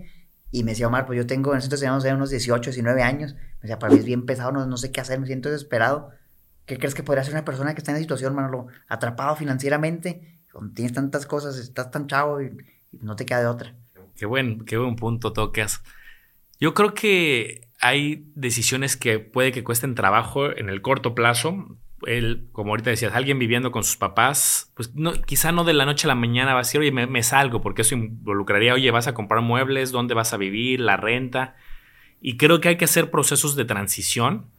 y 0.51 0.63
me 0.63 0.71
decía, 0.71 0.87
Omar, 0.87 1.05
pues 1.05 1.17
yo 1.17 1.27
tengo, 1.27 1.53
en 1.53 1.59
ese 1.59 1.67
entonces 1.67 2.13
unos 2.13 2.31
18, 2.31 2.71
19 2.71 3.03
años. 3.03 3.35
Me 3.35 3.63
decía, 3.63 3.79
para 3.79 3.93
mí 3.93 3.99
es 3.99 4.05
bien 4.05 4.25
pesado, 4.25 4.53
no, 4.53 4.65
no 4.67 4.77
sé 4.77 4.93
qué 4.93 5.01
hacer, 5.01 5.19
me 5.19 5.27
siento 5.27 5.51
desesperado. 5.51 6.11
¿Qué 6.67 6.79
crees 6.79 6.95
que 6.95 7.03
podría 7.03 7.25
ser 7.25 7.35
una 7.35 7.45
persona 7.45 7.75
que 7.75 7.79
está 7.79 7.91
en 7.91 7.97
esa 7.97 8.05
situación, 8.05 8.35
Manolo? 8.35 8.69
Atrapado 8.89 9.37
financieramente, 9.37 10.39
tienes 10.75 10.93
tantas 10.93 11.27
cosas, 11.27 11.59
estás 11.59 11.91
tan 11.91 12.07
chavo 12.07 12.41
y, 12.41 12.51
no 13.01 13.17
te 13.17 13.27
queda 13.27 13.41
de 13.41 13.47
otra. 13.47 13.75
Qué 14.17 14.25
buen, 14.25 14.65
qué 14.65 14.77
buen 14.77 14.95
punto 14.95 15.33
tocas. 15.33 15.83
Yo 16.61 16.75
creo 16.75 16.95
que 16.95 17.69
hay 17.81 18.31
decisiones 18.35 18.97
que 18.97 19.19
puede 19.19 19.51
que 19.51 19.65
cuesten 19.65 19.95
trabajo 19.95 20.57
en 20.57 20.69
el 20.69 20.81
corto 20.81 21.15
plazo, 21.15 21.77
él, 22.07 22.49
como 22.53 22.71
ahorita 22.71 22.91
decías, 22.91 23.15
alguien 23.15 23.39
viviendo 23.39 23.73
con 23.73 23.83
sus 23.83 23.97
papás, 23.97 24.73
pues 24.75 24.95
no, 24.95 25.13
quizá 25.13 25.53
no 25.53 25.65
de 25.65 25.73
la 25.73 25.87
noche 25.87 26.07
a 26.07 26.09
la 26.09 26.15
mañana 26.15 26.53
va 26.53 26.61
a 26.61 26.63
decir, 26.63 26.81
oye, 26.81 26.93
me, 26.93 27.23
salgo, 27.23 27.61
porque 27.61 27.83
eso 27.83 27.95
involucraría, 27.95 28.75
oye, 28.75 28.91
vas 28.91 29.07
a 29.07 29.15
comprar 29.15 29.43
muebles, 29.43 29.91
dónde 29.91 30.15
vas 30.15 30.33
a 30.33 30.37
vivir, 30.37 30.81
la 30.81 30.97
renta. 30.97 31.57
Y 32.21 32.37
creo 32.37 32.61
que 32.61 32.69
hay 32.69 32.77
que 32.77 32.85
hacer 32.85 33.11
procesos 33.11 33.57
de 33.57 33.65
transición 33.65 34.51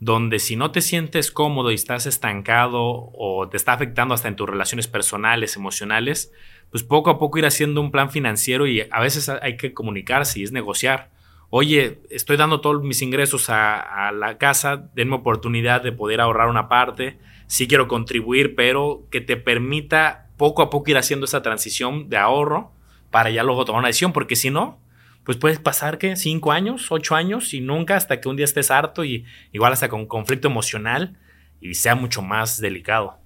donde 0.00 0.38
si 0.38 0.56
no 0.56 0.70
te 0.70 0.80
sientes 0.80 1.30
cómodo 1.30 1.70
y 1.70 1.74
estás 1.74 2.06
estancado 2.06 2.82
o 2.82 3.48
te 3.48 3.56
está 3.56 3.72
afectando 3.72 4.14
hasta 4.14 4.28
en 4.28 4.36
tus 4.36 4.48
relaciones 4.48 4.88
personales, 4.88 5.56
emocionales, 5.56 6.32
pues 6.70 6.82
poco 6.82 7.10
a 7.10 7.18
poco 7.18 7.38
ir 7.38 7.46
haciendo 7.46 7.80
un 7.80 7.90
plan 7.90 8.10
financiero 8.10 8.66
y 8.66 8.86
a 8.90 9.00
veces 9.00 9.28
hay 9.28 9.56
que 9.56 9.72
comunicarse 9.72 10.40
y 10.40 10.42
es 10.42 10.52
negociar. 10.52 11.12
Oye, 11.50 12.00
estoy 12.10 12.36
dando 12.36 12.60
todos 12.60 12.82
mis 12.82 13.00
ingresos 13.00 13.48
a, 13.48 14.10
la 14.12 14.38
casa, 14.38 14.90
denme 14.94 15.14
oportunidad 15.14 15.82
de 15.82 15.92
poder 15.92 16.20
ahorrar 16.20 16.48
una 16.48 16.68
parte, 16.68 17.18
sí 17.46 17.68
quiero 17.68 17.86
contribuir, 17.86 18.56
pero 18.56 19.06
que 19.10 19.20
te 19.20 19.36
permita 19.36 20.30
poco 20.36 20.62
a 20.62 20.70
poco 20.70 20.90
ir 20.90 20.96
haciendo 20.96 21.26
esa 21.26 21.42
transición 21.42 22.08
de 22.08 22.16
ahorro 22.16 22.72
para 23.12 23.30
ya 23.30 23.44
luego 23.44 23.64
tomar 23.64 23.78
una 23.80 23.88
decisión, 23.88 24.12
porque 24.12 24.34
si 24.34 24.50
no, 24.50 24.80
pues 25.24 25.38
puedes 25.38 25.58
pasar 25.58 25.98
que 25.98 26.16
cinco 26.16 26.52
años, 26.52 26.90
ocho 26.90 27.14
años 27.14 27.54
y 27.54 27.60
nunca 27.60 27.96
hasta 27.96 28.20
que 28.20 28.28
un 28.28 28.36
día 28.36 28.44
estés 28.44 28.70
harto 28.70 29.04
y 29.04 29.24
igual 29.52 29.72
hasta 29.72 29.88
con 29.88 30.06
conflicto 30.06 30.48
emocional 30.48 31.18
y 31.60 31.74
sea 31.74 31.94
mucho 31.94 32.22
más 32.22 32.60
delicado. 32.60 33.18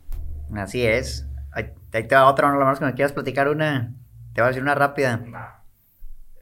Así 0.54 0.84
es. 0.86 1.26
Ahí, 1.52 1.72
te 1.90 2.02
va 2.02 2.26
otra, 2.26 2.50
no 2.50 2.58
lo 2.58 2.64
más 2.64 2.78
que 2.78 2.84
me 2.84 2.94
quieras 2.94 3.12
platicar 3.12 3.48
una, 3.48 3.94
te 4.32 4.40
voy 4.40 4.46
a 4.46 4.48
decir 4.48 4.62
una 4.62 4.74
rápida 4.74 5.24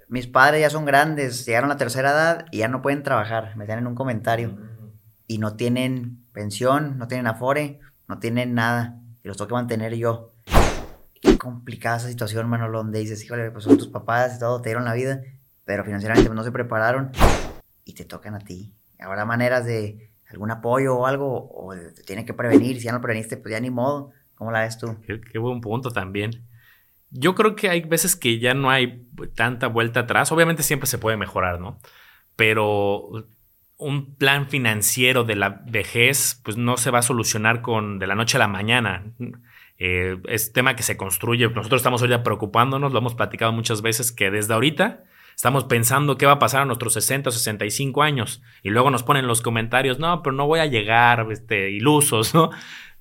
mis 0.08 0.26
padres 0.26 0.60
ya 0.60 0.70
son 0.70 0.84
grandes, 0.84 1.46
llegaron 1.46 1.70
a 1.70 1.74
la 1.74 1.78
tercera 1.78 2.10
edad 2.10 2.46
y 2.50 2.58
ya 2.58 2.68
no 2.68 2.82
pueden 2.82 3.02
trabajar, 3.02 3.56
me 3.56 3.66
dan 3.66 3.80
en 3.80 3.86
un 3.86 3.94
comentario. 3.94 4.50
Mm. 4.50 4.92
Y 5.26 5.38
no 5.38 5.56
tienen 5.56 6.24
pensión, 6.32 6.98
no 6.98 7.08
tienen 7.08 7.26
afore, 7.26 7.80
no 8.06 8.18
tienen 8.18 8.54
nada. 8.54 9.00
Y 9.24 9.28
los 9.28 9.36
tengo 9.36 9.48
que 9.48 9.54
mantener 9.54 9.94
yo. 9.96 10.32
Qué 11.20 11.36
complicada 11.36 11.96
esa 11.96 12.08
situación, 12.08 12.48
Manolo, 12.48 12.78
donde 12.78 13.00
dices, 13.00 13.24
híjole, 13.24 13.50
pues 13.50 13.64
son 13.64 13.76
tus 13.76 13.88
papás 13.88 14.36
y 14.36 14.38
todo, 14.38 14.62
te 14.62 14.68
dieron 14.68 14.84
la 14.84 14.94
vida, 14.94 15.22
pero 15.66 15.84
financieramente 15.84 16.30
pues, 16.30 16.36
no 16.36 16.44
se 16.44 16.52
prepararon 16.52 17.10
y 17.84 17.92
te 17.92 18.06
tocan 18.06 18.34
a 18.34 18.38
ti. 18.38 18.72
Habrá 18.98 19.26
maneras 19.26 19.66
de 19.66 20.10
algún 20.30 20.50
apoyo 20.50 20.96
o 20.96 21.06
algo, 21.06 21.50
o 21.52 21.74
te 21.74 22.24
que 22.24 22.32
prevenir, 22.32 22.78
si 22.78 22.84
ya 22.84 22.92
no 22.92 23.02
preveniste, 23.02 23.36
pues 23.36 23.52
ya 23.52 23.60
ni 23.60 23.70
modo. 23.70 24.12
¿Cómo 24.36 24.50
la 24.50 24.60
ves 24.60 24.78
tú? 24.78 24.96
qué 25.30 25.38
buen 25.38 25.60
punto 25.60 25.90
también. 25.90 26.44
Yo 27.10 27.34
creo 27.34 27.56
que 27.56 27.68
hay 27.68 27.80
veces 27.82 28.16
que 28.16 28.38
ya 28.38 28.54
no 28.54 28.70
hay 28.70 29.06
tanta 29.34 29.66
vuelta 29.66 30.00
atrás. 30.00 30.30
Obviamente 30.32 30.62
siempre 30.62 30.86
se 30.86 30.98
puede 30.98 31.16
mejorar, 31.16 31.60
¿no? 31.60 31.78
Pero 32.36 33.26
un 33.78 34.14
plan 34.14 34.48
financiero 34.48 35.24
de 35.24 35.36
la 35.36 35.62
vejez, 35.66 36.40
pues 36.44 36.56
no 36.56 36.76
se 36.76 36.90
va 36.90 37.00
a 37.00 37.02
solucionar 37.02 37.62
con 37.62 37.98
de 37.98 38.06
la 38.06 38.14
noche 38.14 38.36
a 38.36 38.40
la 38.40 38.48
mañana. 38.48 39.04
Eh, 39.78 40.18
es 40.28 40.52
tema 40.52 40.76
que 40.76 40.82
se 40.82 40.96
construye. 40.96 41.48
Nosotros 41.48 41.80
estamos 41.80 42.02
ahorita 42.02 42.22
preocupándonos, 42.22 42.92
lo 42.92 42.98
hemos 42.98 43.14
platicado 43.14 43.52
muchas 43.52 43.82
veces, 43.82 44.12
que 44.12 44.30
desde 44.30 44.54
ahorita 44.54 45.04
estamos 45.36 45.64
pensando 45.64 46.16
qué 46.16 46.26
va 46.26 46.32
a 46.32 46.38
pasar 46.38 46.62
a 46.62 46.64
nuestros 46.64 46.94
60 46.94 47.28
o 47.28 47.32
65 47.32 48.02
años. 48.02 48.42
Y 48.62 48.70
luego 48.70 48.90
nos 48.90 49.02
ponen 49.02 49.26
los 49.26 49.42
comentarios, 49.42 49.98
no, 49.98 50.22
pero 50.22 50.34
no 50.34 50.46
voy 50.46 50.60
a 50.60 50.66
llegar, 50.66 51.26
este, 51.30 51.70
ilusos, 51.70 52.34
¿no? 52.34 52.50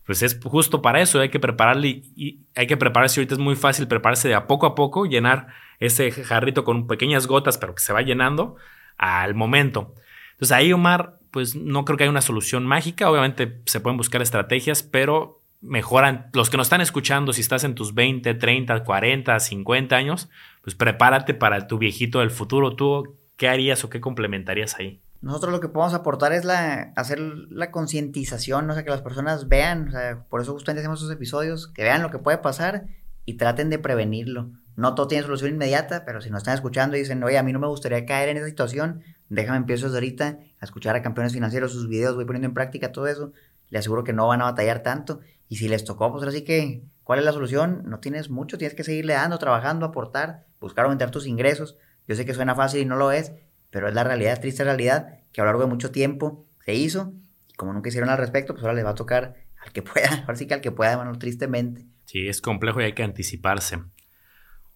pues 0.05 0.21
es 0.21 0.39
justo 0.43 0.81
para 0.81 1.01
eso, 1.01 1.19
hay 1.19 1.29
que 1.29 1.39
prepararle 1.39 2.03
y 2.15 2.41
hay 2.55 2.67
que 2.67 2.77
prepararse, 2.77 3.19
ahorita 3.19 3.33
es 3.33 3.39
muy 3.39 3.55
fácil 3.55 3.87
prepararse 3.87 4.27
de 4.27 4.35
a 4.35 4.45
poco 4.45 4.67
a 4.67 4.75
poco, 4.75 5.05
llenar 5.05 5.47
ese 5.79 6.11
jarrito 6.11 6.63
con 6.63 6.85
pequeñas 6.85 7.25
gotas, 7.25 7.57
pero 7.57 7.73
que 7.73 7.81
se 7.81 7.91
va 7.91 8.03
llenando 8.03 8.55
al 8.97 9.33
momento. 9.33 9.95
Entonces 10.33 10.51
ahí, 10.51 10.71
Omar, 10.71 11.17
pues 11.31 11.55
no 11.55 11.85
creo 11.85 11.97
que 11.97 12.03
haya 12.03 12.11
una 12.11 12.21
solución 12.21 12.65
mágica, 12.65 13.09
obviamente 13.09 13.61
se 13.65 13.79
pueden 13.79 13.97
buscar 13.97 14.21
estrategias, 14.21 14.83
pero 14.83 15.41
mejoran, 15.61 16.29
los 16.33 16.51
que 16.51 16.57
nos 16.57 16.67
están 16.67 16.81
escuchando, 16.81 17.33
si 17.33 17.41
estás 17.41 17.63
en 17.63 17.73
tus 17.73 17.95
20, 17.95 18.35
30, 18.35 18.83
40, 18.83 19.39
50 19.39 19.95
años, 19.95 20.29
pues 20.65 20.73
prepárate 20.73 21.35
para 21.35 21.67
tu 21.67 21.77
viejito 21.77 22.21
del 22.21 22.31
futuro, 22.31 22.75
tú, 22.75 23.19
¿qué 23.37 23.47
harías 23.47 23.83
o 23.83 23.91
qué 23.91 24.01
complementarías 24.01 24.75
ahí? 24.79 24.99
Nosotros 25.21 25.51
lo 25.51 25.59
que 25.59 25.69
podemos 25.69 25.93
aportar 25.93 26.33
es 26.33 26.43
la, 26.43 26.91
hacer 26.95 27.19
la 27.19 27.69
concientización, 27.69 28.67
o 28.67 28.73
sea, 28.73 28.83
que 28.83 28.89
las 28.89 29.03
personas 29.03 29.47
vean, 29.47 29.89
o 29.89 29.91
sea, 29.91 30.25
por 30.27 30.41
eso 30.41 30.53
justamente 30.53 30.79
hacemos 30.79 31.01
esos 31.01 31.11
episodios, 31.11 31.67
que 31.67 31.83
vean 31.83 32.01
lo 32.01 32.09
que 32.09 32.17
puede 32.17 32.39
pasar 32.39 32.87
y 33.25 33.35
traten 33.35 33.69
de 33.69 33.77
prevenirlo. 33.77 34.49
No 34.75 34.95
todo 34.95 35.07
tiene 35.07 35.23
solución 35.23 35.51
inmediata, 35.51 36.03
pero 36.03 36.19
si 36.19 36.31
nos 36.31 36.39
están 36.39 36.55
escuchando 36.55 36.97
y 36.97 37.01
dicen, 37.01 37.23
oye, 37.23 37.37
a 37.37 37.43
mí 37.43 37.53
no 37.53 37.59
me 37.59 37.67
gustaría 37.67 38.03
caer 38.07 38.29
en 38.29 38.37
esa 38.37 38.47
situación, 38.47 39.03
déjame 39.29 39.59
empiezo 39.59 39.85
ahorita 39.85 40.39
a 40.59 40.65
escuchar 40.65 40.95
a 40.95 41.03
campeones 41.03 41.33
financieros, 41.33 41.73
sus 41.73 41.87
videos, 41.87 42.15
voy 42.15 42.25
poniendo 42.25 42.47
en 42.47 42.55
práctica 42.55 42.91
todo 42.91 43.05
eso, 43.05 43.33
le 43.69 43.77
aseguro 43.77 44.03
que 44.03 44.13
no 44.13 44.27
van 44.29 44.41
a 44.41 44.45
batallar 44.45 44.81
tanto. 44.81 45.19
Y 45.47 45.57
si 45.57 45.67
les 45.67 45.85
tocó, 45.85 46.11
pues 46.11 46.23
ahora 46.23 46.31
sí 46.31 46.43
que, 46.43 46.81
¿cuál 47.05 47.19
es 47.19 47.25
la 47.25 47.31
solución? 47.31 47.83
No 47.85 47.99
tienes 47.99 48.29
mucho, 48.29 48.57
tienes 48.57 48.75
que 48.75 48.83
seguirle 48.83 49.13
dando, 49.13 49.37
trabajando, 49.37 49.85
aportar, 49.85 50.47
buscar 50.59 50.83
aumentar 50.83 51.11
tus 51.11 51.27
ingresos. 51.27 51.77
Yo 52.07 52.15
sé 52.15 52.25
que 52.25 52.33
suena 52.33 52.55
fácil 52.55 52.81
y 52.81 52.85
no 52.85 52.97
lo 52.97 53.13
es, 53.13 53.31
pero 53.69 53.87
es 53.87 53.93
la 53.93 54.03
realidad, 54.03 54.41
triste 54.41 54.65
realidad, 54.65 55.19
que 55.31 55.39
a 55.39 55.43
lo 55.43 55.51
largo 55.51 55.61
de 55.61 55.69
mucho 55.69 55.91
tiempo 55.91 56.45
se 56.65 56.73
hizo, 56.73 57.13
y 57.47 57.53
como 57.53 57.71
nunca 57.71 57.89
hicieron 57.89 58.09
al 58.09 58.17
respecto, 58.17 58.53
pues 58.53 58.63
ahora 58.63 58.75
les 58.75 58.85
va 58.85 58.89
a 58.89 58.95
tocar 58.95 59.35
al 59.63 59.71
que 59.71 59.81
pueda, 59.83 60.21
ahora 60.21 60.35
sí 60.35 60.47
que 60.47 60.55
al 60.55 60.61
que 60.61 60.71
pueda, 60.71 60.97
bueno, 60.97 61.17
tristemente. 61.17 61.85
Sí, 62.05 62.27
es 62.27 62.41
complejo 62.41 62.81
y 62.81 62.85
hay 62.85 62.93
que 62.93 63.03
anticiparse. 63.03 63.79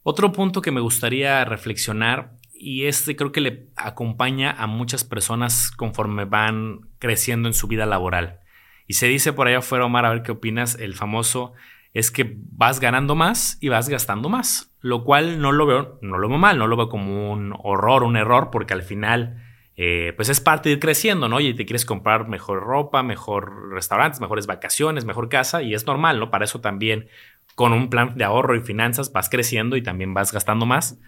Otro 0.03 0.31
punto 0.31 0.61
que 0.61 0.71
me 0.71 0.81
gustaría 0.81 1.43
reflexionar, 1.45 2.37
y 2.53 2.85
este 2.85 3.15
creo 3.15 3.31
que 3.31 3.41
le 3.41 3.69
acompaña 3.75 4.51
a 4.51 4.67
muchas 4.67 5.03
personas 5.03 5.71
conforme 5.71 6.25
van 6.25 6.81
creciendo 6.99 7.47
en 7.47 7.53
su 7.53 7.67
vida 7.67 7.85
laboral. 7.85 8.41
Y 8.85 8.93
se 8.93 9.07
dice 9.07 9.33
por 9.33 9.47
allá 9.47 9.59
afuera, 9.59 9.85
Omar, 9.85 10.05
a 10.05 10.09
ver 10.09 10.23
qué 10.23 10.31
opinas, 10.31 10.75
el 10.79 10.93
famoso 10.93 11.53
es 11.93 12.11
que 12.11 12.37
vas 12.51 12.79
ganando 12.79 13.15
más 13.15 13.57
y 13.61 13.69
vas 13.69 13.89
gastando 13.89 14.29
más, 14.29 14.71
lo 14.81 15.03
cual 15.03 15.41
no 15.41 15.51
lo 15.51 15.65
veo, 15.65 15.99
no 16.01 16.17
lo 16.17 16.29
veo 16.29 16.37
mal, 16.37 16.57
no 16.57 16.67
lo 16.67 16.77
veo 16.77 16.89
como 16.89 17.31
un 17.31 17.53
horror, 17.63 18.03
un 18.03 18.15
error, 18.15 18.49
porque 18.51 18.73
al 18.73 18.83
final, 18.83 19.43
eh, 19.75 20.13
pues 20.15 20.29
es 20.29 20.39
parte 20.39 20.69
de 20.69 20.73
ir 20.73 20.79
creciendo, 20.79 21.27
¿no? 21.27 21.39
Y 21.39 21.53
te 21.55 21.65
quieres 21.65 21.85
comprar 21.85 22.27
mejor 22.27 22.63
ropa, 22.63 23.01
mejor 23.01 23.71
restaurantes, 23.71 24.21
mejores 24.21 24.45
vacaciones, 24.45 25.05
mejor 25.05 25.29
casa, 25.29 25.63
y 25.63 25.73
es 25.73 25.85
normal, 25.87 26.19
¿no? 26.19 26.29
Para 26.29 26.45
eso 26.45 26.61
también 26.61 27.07
con 27.55 27.73
un 27.73 27.89
plan 27.89 28.15
de 28.15 28.23
ahorro 28.23 28.55
y 28.55 28.61
finanzas 28.61 29.11
vas 29.11 29.29
creciendo 29.29 29.75
y 29.75 29.81
también 29.81 30.13
vas 30.13 30.31
gastando 30.31 30.65
más. 30.65 30.99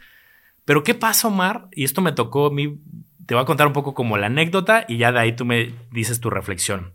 Pero 0.65 0.83
¿qué 0.83 0.93
pasa, 0.93 1.27
Omar? 1.27 1.67
Y 1.71 1.83
esto 1.83 2.01
me 2.01 2.11
tocó 2.11 2.47
a 2.47 2.51
mí, 2.51 2.79
te 3.25 3.35
voy 3.35 3.43
a 3.43 3.45
contar 3.45 3.67
un 3.67 3.73
poco 3.73 3.93
como 3.93 4.17
la 4.17 4.27
anécdota 4.27 4.85
y 4.87 4.97
ya 4.97 5.11
de 5.11 5.19
ahí 5.19 5.35
tú 5.35 5.45
me 5.45 5.73
dices 5.91 6.19
tu 6.19 6.29
reflexión. 6.29 6.93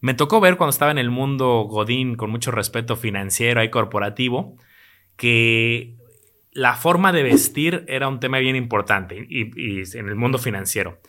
Me 0.00 0.14
tocó 0.14 0.40
ver 0.40 0.56
cuando 0.56 0.70
estaba 0.70 0.90
en 0.90 0.98
el 0.98 1.10
mundo 1.10 1.66
Godín 1.68 2.14
con 2.14 2.30
mucho 2.30 2.50
respeto 2.50 2.96
financiero 2.96 3.62
y 3.62 3.70
corporativo 3.70 4.56
que 5.16 5.96
la 6.52 6.74
forma 6.74 7.12
de 7.12 7.22
vestir 7.22 7.84
era 7.88 8.08
un 8.08 8.20
tema 8.20 8.38
bien 8.38 8.56
importante 8.56 9.26
y, 9.28 9.82
en 9.96 10.08
el 10.08 10.14
mundo 10.14 10.38
financiero. 10.38 11.00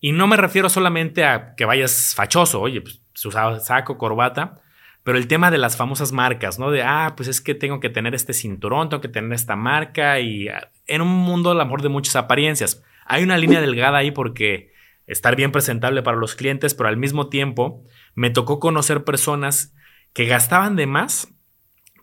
Y 0.00 0.12
no 0.12 0.26
me 0.26 0.36
refiero 0.36 0.68
solamente 0.68 1.24
a 1.24 1.54
que 1.56 1.64
vayas 1.64 2.14
fachoso, 2.14 2.60
oye, 2.60 2.80
pues 2.80 3.00
saco, 3.14 3.98
corbata, 3.98 4.60
pero 5.02 5.18
el 5.18 5.26
tema 5.26 5.50
de 5.50 5.58
las 5.58 5.76
famosas 5.76 6.12
marcas, 6.12 6.58
¿no? 6.58 6.70
De, 6.70 6.82
ah, 6.82 7.14
pues 7.16 7.28
es 7.28 7.40
que 7.40 7.54
tengo 7.54 7.80
que 7.80 7.88
tener 7.88 8.14
este 8.14 8.32
cinturón, 8.32 8.88
tengo 8.88 9.00
que 9.00 9.08
tener 9.08 9.32
esta 9.32 9.56
marca 9.56 10.20
y 10.20 10.48
ah, 10.48 10.70
en 10.86 11.02
un 11.02 11.08
mundo, 11.08 11.52
el 11.52 11.60
amor 11.60 11.82
de 11.82 11.88
muchas 11.88 12.16
apariencias. 12.16 12.82
Hay 13.06 13.22
una 13.22 13.38
línea 13.38 13.60
delgada 13.60 13.98
ahí 13.98 14.10
porque 14.10 14.72
estar 15.08 15.34
bien 15.34 15.50
presentable 15.50 16.02
para 16.02 16.18
los 16.18 16.34
clientes, 16.36 16.74
pero 16.74 16.88
al 16.88 16.98
mismo 16.98 17.28
tiempo 17.28 17.82
me 18.14 18.30
tocó 18.30 18.60
conocer 18.60 19.04
personas 19.04 19.74
que 20.12 20.26
gastaban 20.26 20.76
de 20.76 20.86
más, 20.86 21.28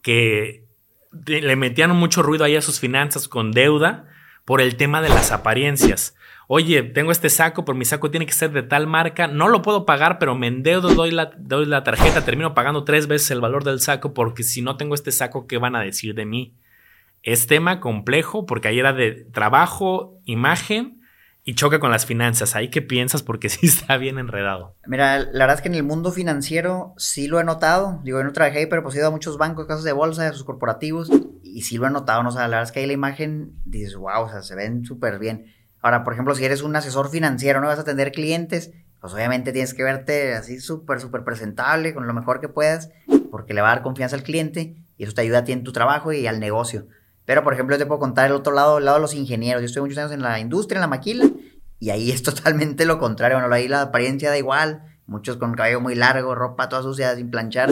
que 0.01 0.65
le 1.25 1.55
metían 1.55 1.95
mucho 1.95 2.23
ruido 2.23 2.43
ahí 2.43 2.55
a 2.55 2.61
sus 2.61 2.79
finanzas 2.79 3.27
con 3.27 3.51
deuda 3.51 4.07
por 4.43 4.59
el 4.59 4.75
tema 4.75 5.01
de 5.01 5.09
las 5.09 5.31
apariencias. 5.31 6.15
oye, 6.47 6.83
tengo 6.83 7.11
este 7.11 7.29
saco, 7.29 7.65
pero 7.65 7.75
mi 7.75 7.85
saco 7.85 8.11
tiene 8.11 8.27
que 8.27 8.33
ser 8.33 8.51
de 8.51 8.61
tal 8.61 8.85
marca, 8.85 9.27
no 9.27 9.47
lo 9.47 9.63
puedo 9.63 9.85
pagar, 9.85 10.19
pero 10.19 10.35
me 10.35 10.45
endeudo, 10.47 10.93
doy 10.93 11.09
la, 11.09 11.31
doy 11.37 11.65
la 11.65 11.83
tarjeta, 11.83 12.23
termino 12.23 12.53
pagando 12.53 12.83
tres 12.83 13.07
veces 13.07 13.31
el 13.31 13.41
valor 13.41 13.63
del 13.63 13.79
saco 13.79 14.13
porque 14.13 14.43
si 14.43 14.61
no 14.61 14.77
tengo 14.77 14.93
este 14.93 15.11
saco, 15.11 15.47
¿qué 15.47 15.57
van 15.57 15.75
a 15.75 15.81
decir 15.81 16.13
de 16.13 16.25
mí? 16.25 16.53
Es 17.23 17.47
tema 17.47 17.79
complejo 17.79 18.45
porque 18.45 18.67
ahí 18.67 18.79
era 18.79 18.93
de 18.93 19.25
trabajo, 19.31 20.19
imagen 20.25 21.01
y 21.47 21.53
choca 21.53 21.79
con 21.79 21.91
las 21.91 22.07
finanzas. 22.07 22.55
¿Ahí 22.55 22.69
qué 22.69 22.81
piensas? 22.81 23.21
Porque 23.21 23.49
sí 23.49 23.67
está 23.67 23.97
bien 23.97 24.17
enredado. 24.17 24.75
Mira, 24.87 25.19
la 25.19 25.45
verdad 25.45 25.55
es 25.55 25.61
que 25.61 25.69
en 25.69 25.75
el 25.75 25.83
mundo 25.83 26.11
financiero 26.11 26.93
sí 26.97 27.27
lo 27.27 27.39
he 27.39 27.43
notado. 27.43 28.01
Digo, 28.03 28.17
yo 28.17 28.23
no 28.23 28.33
trabajé, 28.33 28.67
pero 28.67 28.83
pues 28.83 28.95
he 28.95 28.97
ido 28.97 29.07
a 29.07 29.11
muchos 29.11 29.37
bancos, 29.37 29.67
casas 29.67 29.83
de 29.83 29.93
bolsa, 29.93 30.23
de 30.23 30.33
sus 30.33 30.43
corporativos 30.43 31.09
y 31.43 31.61
sí 31.61 31.77
lo 31.77 31.87
he 31.87 31.91
notado. 31.91 32.23
¿no? 32.23 32.29
O 32.29 32.31
sea, 32.31 32.41
la 32.41 32.57
verdad 32.57 32.63
es 32.63 32.71
que 32.71 32.79
ahí 32.79 32.87
la 32.87 32.93
imagen 32.93 33.53
dices, 33.63 33.95
wow, 33.95 34.23
o 34.23 34.29
sea, 34.29 34.41
se 34.41 34.55
ven 34.55 34.83
súper 34.83 35.19
bien. 35.19 35.45
Ahora, 35.81 36.03
por 36.03 36.13
ejemplo, 36.13 36.33
si 36.33 36.43
eres 36.43 36.63
un 36.63 36.75
asesor 36.75 37.11
financiero, 37.11 37.61
no 37.61 37.67
vas 37.67 37.77
a 37.77 37.83
atender 37.83 38.11
clientes, 38.11 38.71
pues 38.99 39.13
obviamente 39.13 39.53
tienes 39.53 39.75
que 39.75 39.83
verte 39.83 40.33
así 40.33 40.59
súper, 40.59 40.99
súper 40.99 41.23
presentable, 41.23 41.93
con 41.93 42.07
lo 42.07 42.13
mejor 42.15 42.41
que 42.41 42.49
puedas, 42.49 42.89
porque 43.29 43.53
le 43.53 43.61
va 43.61 43.71
a 43.71 43.75
dar 43.75 43.83
confianza 43.83 44.15
al 44.15 44.23
cliente 44.23 44.83
y 44.97 45.03
eso 45.03 45.13
te 45.13 45.21
ayuda 45.21 45.39
a 45.39 45.43
ti 45.43 45.51
en 45.51 45.63
tu 45.63 45.71
trabajo 45.73 46.11
y 46.11 46.25
al 46.25 46.39
negocio. 46.39 46.87
Pero, 47.25 47.43
por 47.43 47.53
ejemplo, 47.53 47.75
yo 47.75 47.79
te 47.79 47.85
puedo 47.85 47.99
contar 47.99 48.27
el 48.27 48.33
otro 48.33 48.53
lado, 48.53 48.77
el 48.77 48.85
lado 48.85 48.97
de 48.97 49.01
los 49.01 49.15
ingenieros. 49.15 49.61
Yo 49.61 49.65
estoy 49.65 49.81
muchos 49.81 49.97
años 49.97 50.11
en 50.11 50.21
la 50.21 50.39
industria, 50.39 50.77
en 50.77 50.81
la 50.81 50.87
maquila, 50.87 51.25
y 51.79 51.89
ahí 51.89 52.11
es 52.11 52.23
totalmente 52.23 52.85
lo 52.85 52.99
contrario. 52.99 53.37
Bueno, 53.37 53.53
ahí 53.53 53.67
la 53.67 53.81
apariencia 53.81 54.29
da 54.29 54.37
igual. 54.37 54.83
Muchos 55.07 55.37
con 55.37 55.53
cabello 55.53 55.81
muy 55.81 55.95
largo, 55.95 56.33
ropa 56.33 56.69
toda 56.69 56.81
sucia, 56.81 57.15
sin 57.15 57.29
planchar, 57.29 57.69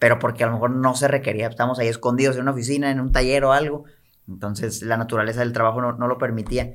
pero 0.00 0.18
porque 0.18 0.42
a 0.42 0.48
lo 0.48 0.54
mejor 0.54 0.70
no 0.70 0.96
se 0.96 1.06
requería. 1.06 1.46
Estamos 1.46 1.78
ahí 1.78 1.86
escondidos 1.86 2.36
en 2.36 2.42
una 2.42 2.50
oficina, 2.52 2.90
en 2.90 3.00
un 3.00 3.12
taller 3.12 3.44
o 3.44 3.52
algo. 3.52 3.84
Entonces, 4.28 4.82
la 4.82 4.96
naturaleza 4.96 5.40
del 5.40 5.52
trabajo 5.52 5.80
no, 5.80 5.92
no 5.92 6.08
lo 6.08 6.18
permitía. 6.18 6.74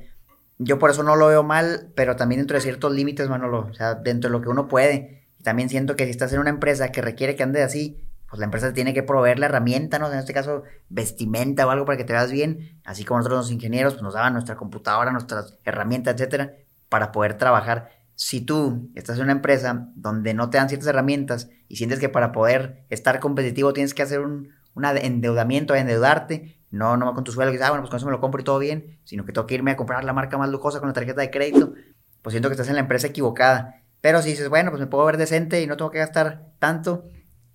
Yo 0.58 0.78
por 0.78 0.90
eso 0.90 1.02
no 1.02 1.14
lo 1.14 1.28
veo 1.28 1.42
mal, 1.42 1.92
pero 1.94 2.16
también 2.16 2.40
dentro 2.40 2.56
de 2.56 2.62
ciertos 2.62 2.92
límites, 2.92 3.28
Manolo. 3.28 3.68
O 3.70 3.74
sea, 3.74 3.94
dentro 3.94 4.30
de 4.30 4.32
lo 4.32 4.42
que 4.42 4.48
uno 4.48 4.66
puede. 4.66 5.26
También 5.42 5.68
siento 5.68 5.94
que 5.94 6.04
si 6.04 6.10
estás 6.10 6.32
en 6.32 6.40
una 6.40 6.50
empresa 6.50 6.90
que 6.90 7.00
requiere 7.02 7.36
que 7.36 7.42
andes 7.42 7.64
así, 7.64 8.07
pues 8.28 8.40
la 8.40 8.44
empresa 8.44 8.72
tiene 8.72 8.92
que 8.92 9.02
proveer 9.02 9.38
la 9.38 9.46
herramienta, 9.46 9.98
¿no? 9.98 10.12
En 10.12 10.18
este 10.18 10.34
caso, 10.34 10.62
vestimenta 10.90 11.66
o 11.66 11.70
algo 11.70 11.86
para 11.86 11.96
que 11.96 12.04
te 12.04 12.12
veas 12.12 12.30
bien, 12.30 12.78
así 12.84 13.04
como 13.04 13.18
nosotros 13.18 13.46
los 13.46 13.50
ingenieros, 13.50 13.94
pues 13.94 14.02
nos 14.02 14.14
daban 14.14 14.34
nuestra 14.34 14.56
computadora, 14.56 15.12
nuestras 15.12 15.58
herramientas, 15.64 16.14
etcétera, 16.14 16.52
para 16.90 17.10
poder 17.10 17.38
trabajar. 17.38 17.90
Si 18.14 18.42
tú 18.42 18.90
estás 18.94 19.16
en 19.16 19.24
una 19.24 19.32
empresa 19.32 19.88
donde 19.94 20.34
no 20.34 20.50
te 20.50 20.58
dan 20.58 20.68
ciertas 20.68 20.88
herramientas 20.88 21.48
y 21.68 21.76
sientes 21.76 22.00
que 22.00 22.08
para 22.08 22.32
poder 22.32 22.84
estar 22.90 23.18
competitivo 23.20 23.72
tienes 23.72 23.94
que 23.94 24.02
hacer 24.02 24.20
un, 24.20 24.50
endeudamiento, 24.76 25.74
endeudarte, 25.74 26.60
no, 26.70 26.96
no 26.96 27.14
con 27.14 27.24
tu 27.24 27.32
sueldo, 27.32 27.52
que 27.52 27.62
ah, 27.62 27.70
bueno, 27.70 27.82
pues 27.82 27.90
con 27.90 27.96
eso 27.96 28.06
me 28.06 28.12
lo 28.12 28.20
compro 28.20 28.40
y 28.42 28.44
todo 28.44 28.58
bien, 28.58 29.00
sino 29.04 29.24
que 29.24 29.32
tengo 29.32 29.46
que 29.46 29.54
irme 29.54 29.70
a 29.70 29.76
comprar 29.76 30.04
la 30.04 30.12
marca 30.12 30.36
más 30.36 30.50
lujosa 30.50 30.80
con 30.80 30.88
la 30.88 30.92
tarjeta 30.92 31.22
de 31.22 31.30
crédito, 31.30 31.72
pues 32.20 32.32
siento 32.32 32.48
que 32.48 32.52
estás 32.52 32.68
en 32.68 32.74
la 32.74 32.80
empresa 32.80 33.06
equivocada. 33.06 33.82
Pero 34.00 34.20
si 34.22 34.30
dices, 34.30 34.48
bueno, 34.48 34.70
pues 34.70 34.80
me 34.80 34.86
puedo 34.86 35.04
ver 35.06 35.16
decente 35.16 35.62
y 35.62 35.66
no 35.66 35.76
tengo 35.76 35.90
que 35.90 35.98
gastar 35.98 36.52
tanto, 36.58 37.04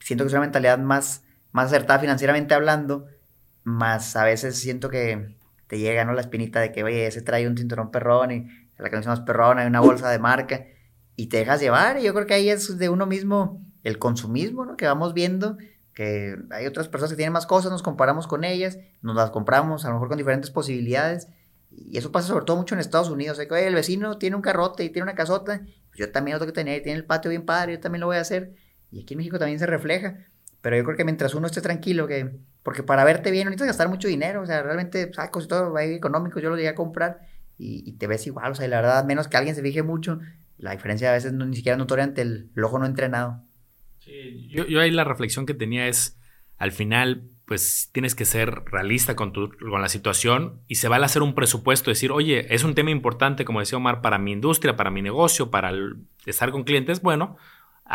siento 0.03 0.23
que 0.23 0.27
es 0.27 0.33
una 0.33 0.41
mentalidad 0.41 0.79
más, 0.79 1.23
más 1.51 1.67
acertada 1.67 1.99
financieramente 1.99 2.53
hablando, 2.53 3.07
más 3.63 4.15
a 4.15 4.25
veces 4.25 4.57
siento 4.57 4.89
que 4.89 5.35
te 5.67 5.79
llega 5.79 6.05
¿no? 6.05 6.13
la 6.13 6.21
espinita 6.21 6.59
de 6.59 6.71
que, 6.71 6.83
oye, 6.83 7.07
ese 7.07 7.21
trae 7.21 7.47
un 7.47 7.57
cinturón 7.57 7.91
perrón 7.91 8.31
y 8.31 8.47
la 8.77 8.89
canción 8.89 9.11
más 9.11 9.21
perrón, 9.21 9.59
hay 9.59 9.67
una 9.67 9.79
bolsa 9.79 10.09
de 10.09 10.19
marca 10.19 10.65
y 11.15 11.27
te 11.27 11.37
dejas 11.37 11.61
llevar. 11.61 11.99
Y 11.99 12.03
yo 12.03 12.13
creo 12.13 12.25
que 12.25 12.33
ahí 12.33 12.49
es 12.49 12.77
de 12.77 12.89
uno 12.89 13.05
mismo 13.05 13.61
el 13.83 13.97
consumismo, 13.97 14.65
¿no? 14.65 14.77
Que 14.77 14.85
vamos 14.85 15.13
viendo 15.13 15.57
que 15.93 16.37
hay 16.51 16.65
otras 16.65 16.87
personas 16.87 17.11
que 17.11 17.17
tienen 17.17 17.33
más 17.33 17.45
cosas, 17.45 17.71
nos 17.71 17.83
comparamos 17.83 18.27
con 18.27 18.43
ellas, 18.43 18.79
nos 19.01 19.15
las 19.15 19.29
compramos 19.29 19.85
a 19.85 19.89
lo 19.89 19.95
mejor 19.95 20.09
con 20.09 20.17
diferentes 20.17 20.49
posibilidades. 20.49 21.27
Y 21.69 21.97
eso 21.97 22.11
pasa 22.11 22.27
sobre 22.27 22.45
todo 22.45 22.57
mucho 22.57 22.75
en 22.75 22.81
Estados 22.81 23.09
Unidos. 23.09 23.39
O 23.39 23.47
que, 23.47 23.67
el 23.67 23.75
vecino 23.75 24.17
tiene 24.17 24.35
un 24.35 24.41
carrote 24.41 24.83
y 24.83 24.89
tiene 24.89 25.03
una 25.03 25.15
casota, 25.15 25.61
pues 25.87 25.99
yo 25.99 26.11
también 26.11 26.35
lo 26.35 26.39
tengo 26.39 26.51
que 26.51 26.59
tener, 26.59 26.81
tiene 26.81 26.97
el 26.97 27.05
patio 27.05 27.29
bien 27.29 27.45
padre, 27.45 27.73
yo 27.73 27.79
también 27.79 28.01
lo 28.01 28.07
voy 28.07 28.17
a 28.17 28.21
hacer. 28.21 28.55
Y 28.93 29.01
aquí 29.01 29.15
en 29.15 29.17
México 29.17 29.39
también 29.39 29.59
se 29.59 29.65
refleja. 29.65 30.17
Pero 30.61 30.77
yo 30.77 30.83
creo 30.85 30.95
que 30.95 31.03
mientras 31.03 31.33
uno 31.33 31.47
esté 31.47 31.61
tranquilo, 31.61 32.07
que 32.07 32.37
porque 32.63 32.83
para 32.83 33.03
verte 33.03 33.31
bien 33.31 33.45
no 33.45 33.49
necesitas 33.49 33.75
gastar 33.75 33.89
mucho 33.89 34.07
dinero, 34.07 34.41
o 34.41 34.45
sea, 34.45 34.63
realmente 34.63 35.11
sacos 35.13 35.45
y 35.45 35.47
todo, 35.49 35.75
ahí 35.75 35.93
económico, 35.93 36.39
yo 36.39 36.49
lo 36.49 36.55
llegué 36.55 36.69
a 36.69 36.75
comprar 36.75 37.27
y, 37.57 37.91
te 37.93 38.07
ves 38.07 38.25
igual, 38.27 38.53
o 38.53 38.55
sea, 38.55 38.67
la 38.67 38.77
verdad, 38.77 39.05
menos 39.05 39.27
que 39.27 39.35
alguien 39.35 39.55
se 39.55 39.61
fije 39.61 39.83
mucho, 39.83 40.19
la 40.57 40.71
diferencia 40.71 41.09
a 41.09 41.13
veces 41.13 41.33
no, 41.33 41.45
ni 41.45 41.55
siquiera 41.55 41.75
es 41.75 41.79
notoria 41.79 42.05
ante 42.05 42.21
el, 42.21 42.49
ojo 42.61 42.79
no 42.79 42.85
entrenado. 42.85 43.43
Sí, 43.99 44.47
yo, 44.49 44.65
yo 44.65 44.79
ahí 44.79 44.91
la 44.91 45.03
reflexión 45.03 45.45
que 45.45 45.53
tenía 45.53 45.87
es, 45.87 46.17
al 46.57 46.71
final, 46.71 47.23
pues 47.45 47.89
tienes 47.91 48.15
que 48.15 48.23
ser 48.23 48.63
realista 48.65 49.15
con, 49.15 49.33
tu, 49.33 49.49
con 49.57 49.81
la 49.81 49.89
situación 49.89 50.61
y 50.67 50.75
se 50.75 50.87
va 50.87 50.95
a 50.95 51.03
hacer 51.03 51.21
un 51.21 51.35
presupuesto, 51.35 51.91
decir, 51.91 52.11
oye, 52.11 52.53
es 52.53 52.63
un 52.63 52.73
tema 52.73 52.91
importante, 52.91 53.43
como 53.43 53.59
decía 53.59 53.77
Omar, 53.77 54.01
para 54.01 54.17
mi 54.17 54.31
industria, 54.31 54.77
para 54.77 54.91
mi 54.91 55.01
negocio, 55.01 55.51
para 55.51 55.73
estar 56.25 56.51
con 56.51 56.63
clientes, 56.63 57.01
bueno, 57.01 57.37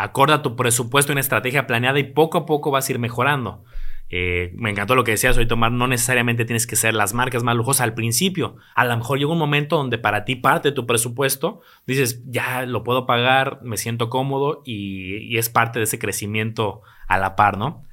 acorda 0.03 0.41
tu 0.41 0.55
presupuesto 0.55 1.11
y 1.11 1.13
una 1.13 1.21
estrategia 1.21 1.67
planeada 1.67 1.99
y 1.99 2.03
poco 2.03 2.37
a 2.37 2.45
poco 2.45 2.71
vas 2.71 2.87
a 2.87 2.91
ir 2.91 2.99
mejorando. 2.99 3.63
Eh, 4.11 4.53
me 4.55 4.71
encantó 4.71 4.95
lo 4.95 5.03
que 5.03 5.11
decías 5.11 5.37
hoy, 5.37 5.47
Tomar. 5.47 5.71
No 5.71 5.87
necesariamente 5.87 6.45
tienes 6.45 6.65
que 6.65 6.75
ser 6.75 6.93
las 6.93 7.13
marcas 7.13 7.43
más 7.43 7.55
lujosas 7.55 7.81
al 7.81 7.93
principio. 7.93 8.55
A 8.75 8.85
lo 8.85 8.97
mejor 8.97 9.19
llega 9.19 9.31
un 9.31 9.37
momento 9.37 9.77
donde 9.77 9.97
para 9.97 10.25
ti 10.25 10.35
parte 10.35 10.69
de 10.69 10.75
tu 10.75 10.87
presupuesto 10.87 11.61
dices, 11.85 12.23
ya 12.25 12.65
lo 12.65 12.83
puedo 12.83 13.05
pagar, 13.05 13.59
me 13.61 13.77
siento 13.77 14.09
cómodo 14.09 14.61
y, 14.65 15.37
es 15.37 15.49
parte 15.49 15.79
de 15.79 15.83
ese 15.83 15.99
crecimiento 15.99 16.81
a 17.07 17.17
la 17.17 17.35
par, 17.35 17.57
¿no? 17.57 17.85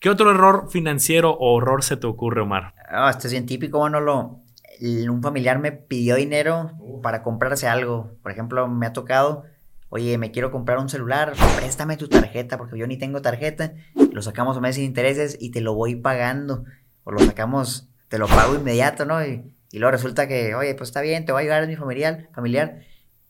¿Qué 0.00 0.10
otro 0.10 0.30
error 0.30 0.68
financiero 0.70 1.30
o 1.30 1.54
horror 1.54 1.82
se 1.82 1.96
te 1.96 2.06
ocurre, 2.06 2.42
Omar? 2.42 2.74
Ah, 2.88 3.10
este 3.10 3.28
es 3.28 3.32
bien 3.32 3.46
típico, 3.46 3.88
lo 3.88 4.40
Un 4.80 5.22
familiar 5.22 5.58
me 5.58 5.72
pidió 5.72 6.16
dinero 6.16 6.72
para 7.02 7.22
comprarse 7.22 7.68
algo. 7.68 8.10
Por 8.22 8.32
ejemplo, 8.32 8.68
me 8.68 8.86
ha 8.86 8.92
tocado 8.92 9.44
oye, 9.88 10.18
me 10.18 10.30
quiero 10.30 10.50
comprar 10.50 10.78
un 10.78 10.88
celular, 10.88 11.34
préstame 11.56 11.96
tu 11.96 12.08
tarjeta 12.08 12.58
porque 12.58 12.78
yo 12.78 12.86
ni 12.86 12.96
tengo 12.96 13.22
tarjeta, 13.22 13.74
lo 14.12 14.22
sacamos 14.22 14.56
a 14.56 14.60
meses 14.60 14.76
sin 14.76 14.84
intereses 14.84 15.36
y 15.40 15.50
te 15.50 15.60
lo 15.60 15.74
voy 15.74 15.96
pagando, 15.96 16.64
o 17.04 17.12
lo 17.12 17.20
sacamos, 17.20 17.88
te 18.08 18.18
lo 18.18 18.26
pago 18.26 18.54
inmediato, 18.54 19.04
¿no? 19.04 19.24
Y, 19.24 19.52
luego 19.72 19.90
resulta 19.90 20.26
que, 20.26 20.54
oye, 20.54 20.74
pues 20.74 20.88
está 20.88 21.02
bien, 21.02 21.26
te 21.26 21.32
voy 21.32 21.40
a 21.40 21.42
ayudar 21.42 21.62
a 21.64 21.66
mi 21.66 21.76
familiar, 21.76 22.30
familiar, 22.34 22.80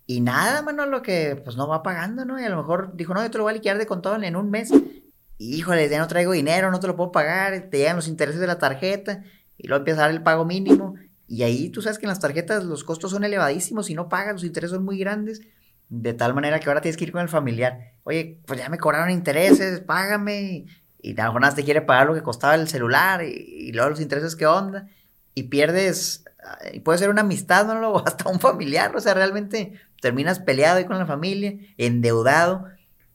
y 0.07 0.21
nada, 0.21 0.63
mano, 0.63 0.87
lo 0.87 1.03
que 1.03 1.41
pues 1.43 1.57
no 1.57 1.67
va 1.67 1.83
pagando, 1.83 2.25
¿no? 2.25 2.41
Y 2.41 2.45
a 2.45 2.49
lo 2.49 2.57
mejor 2.57 2.97
dijo, 2.97 3.13
no, 3.13 3.23
yo 3.23 3.31
te 3.31 3.39
lo 3.39 3.45
voy 3.45 3.51
a 3.51 3.55
liquidar 3.55 3.79
de 3.79 3.87
contado 3.87 4.23
en 4.23 4.37
un 4.37 4.51
mes, 4.51 4.71
y, 5.39 5.57
híjole, 5.57 5.89
ya 5.89 5.99
no 5.99 6.07
traigo 6.07 6.33
dinero, 6.33 6.71
no 6.71 6.81
te 6.81 6.87
lo 6.87 6.97
puedo 6.97 7.13
pagar, 7.13 7.69
te 7.71 7.79
llegan 7.79 7.97
los 7.97 8.09
intereses 8.09 8.41
de 8.41 8.47
la 8.47 8.59
tarjeta, 8.59 9.25
y 9.59 9.67
luego 9.67 9.81
empieza 9.81 10.01
a 10.01 10.03
dar 10.05 10.13
el 10.13 10.23
pago 10.23 10.45
mínimo, 10.45 10.95
y 11.27 11.43
ahí 11.43 11.69
tú 11.71 11.83
sabes 11.83 11.99
que 11.99 12.07
en 12.07 12.11
las 12.11 12.21
tarjetas 12.21 12.65
los 12.65 12.85
costos 12.85 13.11
son 13.11 13.25
elevadísimos, 13.25 13.91
y 13.91 13.95
no 13.95 14.09
pagas, 14.09 14.35
los 14.35 14.45
intereses 14.45 14.75
son 14.77 14.85
muy 14.85 14.99
grandes, 14.99 15.43
de 15.89 16.15
tal 16.15 16.35
manera 16.35 16.59
que 16.61 16.69
ahora 16.69 16.81
tienes 16.81 16.97
que 16.97 17.05
ir 17.05 17.13
con 17.13 17.23
el 17.23 17.29
familiar. 17.29 17.93
Oye, 18.05 18.41
pues 18.47 18.61
ya 18.61 18.69
me 18.69 18.79
cobraron 18.79 19.11
intereses, 19.11 19.81
págame. 19.81 20.67
Y, 21.01 21.21
a 21.21 21.27
lo 21.27 21.35
mejor 21.35 21.55
te 21.55 21.65
quiere 21.65 21.83
pagar 21.83 22.07
lo 22.07 22.15
que 22.15 22.23
costaba 22.23 22.55
el 22.55 22.69
celular 22.69 23.23
y, 23.23 23.73
luego 23.73 23.91
los 23.91 24.01
intereses, 24.01 24.37
¿qué 24.37 24.47
onda? 24.47 24.89
Y 25.35 25.45
pierdes, 25.45 26.25
y 26.73 26.81
puede 26.81 26.99
ser 26.99 27.11
una 27.11 27.21
amistad, 27.23 27.67
¿no? 27.67 27.91
O 27.91 27.99
hasta 28.07 28.29
un 28.29 28.41
familiar, 28.41 28.95
o 28.97 29.01
sea, 29.01 29.15
realmente 29.15 29.75
terminas 30.01 30.41
peleado 30.41 30.79
ahí 30.79 30.85
con 30.85 30.99
la 30.99 31.07
familia, 31.07 31.55
endeudado. 31.79 32.67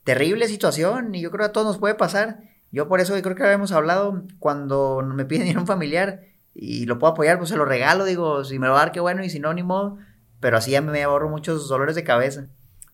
Terrible 0.04 0.48
situación 0.48 1.14
y 1.14 1.22
yo 1.22 1.30
creo 1.30 1.46
que 1.46 1.50
a 1.50 1.54
todos 1.54 1.68
nos 1.68 1.78
puede 1.78 1.96
pasar. 1.96 2.40
Yo 2.72 2.88
por 2.88 3.02
eso 3.02 3.14
creo 3.22 3.36
que 3.36 3.44
habíamos 3.44 3.72
hablado 3.72 4.24
cuando 4.40 5.02
me 5.04 5.26
piden 5.26 5.48
ir 5.48 5.58
a 5.58 5.60
un 5.60 5.68
familiar 5.68 6.22
y 6.56 6.86
lo 6.86 7.00
puedo 7.00 7.14
apoyar, 7.14 7.38
pues 7.38 7.50
se 7.50 7.58
lo 7.58 7.66
regalo, 7.66 8.06
digo, 8.06 8.44
si 8.44 8.60
me 8.60 8.68
lo 8.68 8.74
va 8.74 8.80
a 8.80 8.86
dar, 8.86 8.92
qué 8.92 9.00
bueno, 9.00 9.24
y 9.24 9.30
si 9.30 9.40
no, 9.40 9.54
ni 9.54 9.64
modo. 9.64 9.98
Pero 10.40 10.58
así 10.58 10.72
ya 10.72 10.82
me 10.82 11.04
ahorro 11.04 11.30
muchos 11.30 11.68
dolores 11.70 11.96
de 11.96 12.04
cabeza 12.04 12.48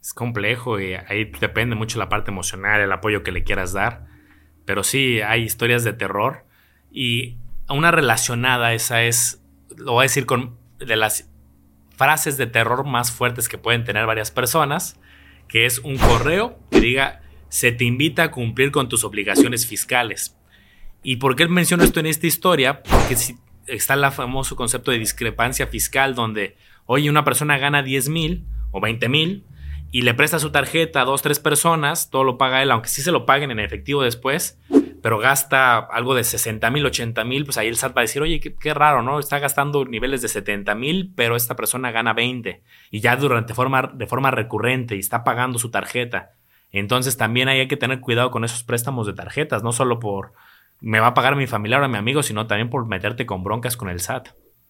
es 0.07 0.13
complejo 0.13 0.79
y 0.79 0.93
ahí 0.93 1.25
depende 1.41 1.75
mucho 1.75 1.99
la 1.99 2.07
parte 2.07 2.31
emocional, 2.31 2.79
el 2.79 2.93
apoyo 2.93 3.23
que 3.23 3.33
le 3.33 3.43
quieras 3.43 3.73
dar. 3.73 4.05
Pero 4.63 4.85
sí, 4.85 5.19
hay 5.19 5.43
historias 5.43 5.83
de 5.83 5.91
terror 5.91 6.45
y 6.89 7.35
una 7.67 7.91
relacionada 7.91 8.73
esa 8.73 9.03
es, 9.03 9.43
lo 9.75 9.91
voy 9.91 10.03
a 10.03 10.03
decir 10.03 10.25
con 10.25 10.55
de 10.79 10.95
las 10.95 11.29
frases 11.97 12.37
de 12.37 12.47
terror 12.47 12.85
más 12.85 13.11
fuertes 13.11 13.49
que 13.49 13.57
pueden 13.57 13.83
tener 13.83 14.05
varias 14.05 14.31
personas, 14.31 14.97
que 15.49 15.65
es 15.65 15.79
un 15.79 15.97
correo 15.97 16.57
que 16.71 16.79
diga, 16.79 17.21
se 17.49 17.73
te 17.73 17.83
invita 17.83 18.23
a 18.23 18.31
cumplir 18.31 18.71
con 18.71 18.87
tus 18.87 19.03
obligaciones 19.03 19.67
fiscales. 19.67 20.37
¿Y 21.03 21.17
por 21.17 21.35
qué 21.35 21.49
menciono 21.49 21.83
esto 21.83 21.99
en 21.99 22.05
esta 22.05 22.27
historia? 22.27 22.81
Porque 22.81 23.17
si 23.17 23.35
está 23.65 23.95
el 23.95 24.09
famoso 24.13 24.55
concepto 24.55 24.91
de 24.91 24.99
discrepancia 24.99 25.67
fiscal 25.67 26.15
donde, 26.15 26.55
oye, 26.85 27.09
una 27.09 27.25
persona 27.25 27.57
gana 27.57 27.83
10 27.83 28.07
mil 28.07 28.45
o 28.71 28.79
20 28.79 29.09
mil, 29.09 29.43
y 29.91 30.01
le 30.01 30.13
presta 30.13 30.39
su 30.39 30.51
tarjeta 30.51 31.01
a 31.01 31.05
dos, 31.05 31.21
tres 31.21 31.39
personas, 31.39 32.09
todo 32.09 32.23
lo 32.23 32.37
paga 32.37 32.61
él, 32.61 32.71
aunque 32.71 32.89
sí 32.89 33.01
se 33.01 33.11
lo 33.11 33.25
paguen 33.25 33.51
en 33.51 33.59
efectivo 33.59 34.03
después, 34.03 34.59
pero 35.01 35.19
gasta 35.19 35.77
algo 35.77 36.15
de 36.15 36.23
60 36.23 36.69
mil, 36.71 36.85
80 36.85 37.23
mil, 37.23 37.45
pues 37.45 37.57
ahí 37.57 37.67
el 37.67 37.77
SAT 37.77 37.95
va 37.95 38.01
a 38.01 38.03
decir, 38.03 38.21
oye, 38.21 38.39
qué, 38.39 38.73
raro, 38.73 39.01
¿no? 39.01 39.19
Está 39.19 39.39
gastando 39.39 39.85
niveles 39.85 40.21
de 40.21 40.27
70 40.27 40.75
mil, 40.75 41.13
pero 41.15 41.35
esta 41.35 41.55
persona 41.55 41.91
gana 41.91 42.13
20 42.13 42.61
y 42.91 42.99
ya 42.99 43.15
durante 43.15 43.53
forma, 43.53 43.91
de 43.93 44.07
forma 44.07 44.31
recurrente 44.31 44.95
y 44.95 44.99
está 44.99 45.23
pagando 45.23 45.59
su 45.59 45.71
tarjeta. 45.71 46.31
Entonces 46.71 47.15
también 47.15 47.47
hay 47.47 47.67
que 47.67 47.77
tener 47.77 48.01
cuidado 48.01 48.31
con 48.31 48.43
esos 48.43 48.63
préstamos 48.63 49.07
de 49.07 49.13
tarjetas, 49.13 49.63
no 49.63 49.71
solo 49.71 49.99
por 49.99 50.33
me 50.79 50.99
va 50.99 51.07
a 51.07 51.13
pagar 51.13 51.35
mi 51.35 51.47
familiar 51.47 51.81
o 51.81 51.89
mi 51.89 51.97
amigo, 51.97 52.21
sino 52.21 52.45
también 52.45 52.69
por 52.69 52.85
meterte 52.85 53.25
con 53.25 53.43
broncas 53.43 53.77
con 53.77 53.89
el 53.89 53.99
SAT. 53.99 54.29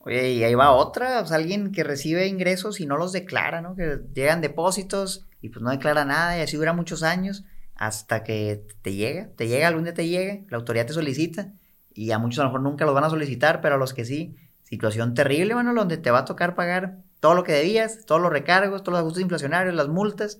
Y 0.10 0.43
ahí 0.43 0.56
va 0.56 0.72
otra, 0.72 1.20
alguien 1.20 1.72
que 1.72 1.84
recibe 1.84 2.28
ingresos 2.28 2.80
y 2.80 2.86
no 2.86 2.98
los 2.98 3.12
declara, 3.12 3.62
¿no? 3.62 3.76
Que 3.76 4.00
llegan 4.13 4.41
depósitos 4.41 5.28
y 5.41 5.50
pues 5.50 5.62
no 5.62 5.72
declara 5.72 6.06
nada 6.06 6.38
y 6.38 6.41
así 6.41 6.58
dura 6.58 6.74
muchos 6.74 7.04
años 7.04 7.43
hasta 7.76 8.24
que 8.24 8.65
te 8.82 8.93
llega, 8.93 9.30
te 9.36 9.48
llega, 9.48 9.67
algún 9.67 9.84
día 9.84 9.93
te 9.93 10.08
llega, 10.08 10.39
la 10.50 10.58
autoridad 10.58 10.88
te 10.88 10.93
solicita 10.93 11.54
y 11.93 12.12
a 12.12 12.20
muchos 12.20 12.39
a 12.39 12.43
lo 12.43 12.50
mejor 12.50 12.62
nunca 12.62 12.86
los 12.86 12.93
van 12.93 13.04
a 13.04 13.10
solicitar, 13.10 13.62
pero 13.62 13.76
a 13.76 13.78
los 13.78 13.93
que 13.93 14.06
sí, 14.06 14.36
situación 14.63 15.13
terrible, 15.13 15.54
bueno, 15.54 15.74
donde 15.74 15.98
te 15.98 16.12
va 16.12 16.20
a 16.20 16.26
tocar 16.26 16.56
pagar 16.56 17.00
todo 17.20 17.36
lo 17.36 17.43
que 17.43 17.54
debías, 17.54 18.06
todos 18.06 18.22
los 18.22 18.32
recargos, 18.32 18.84
todos 18.84 18.93
los 18.93 19.02
ajustes 19.02 19.22
inflacionarios, 19.22 19.74
las 19.76 19.88
multas. 19.88 20.39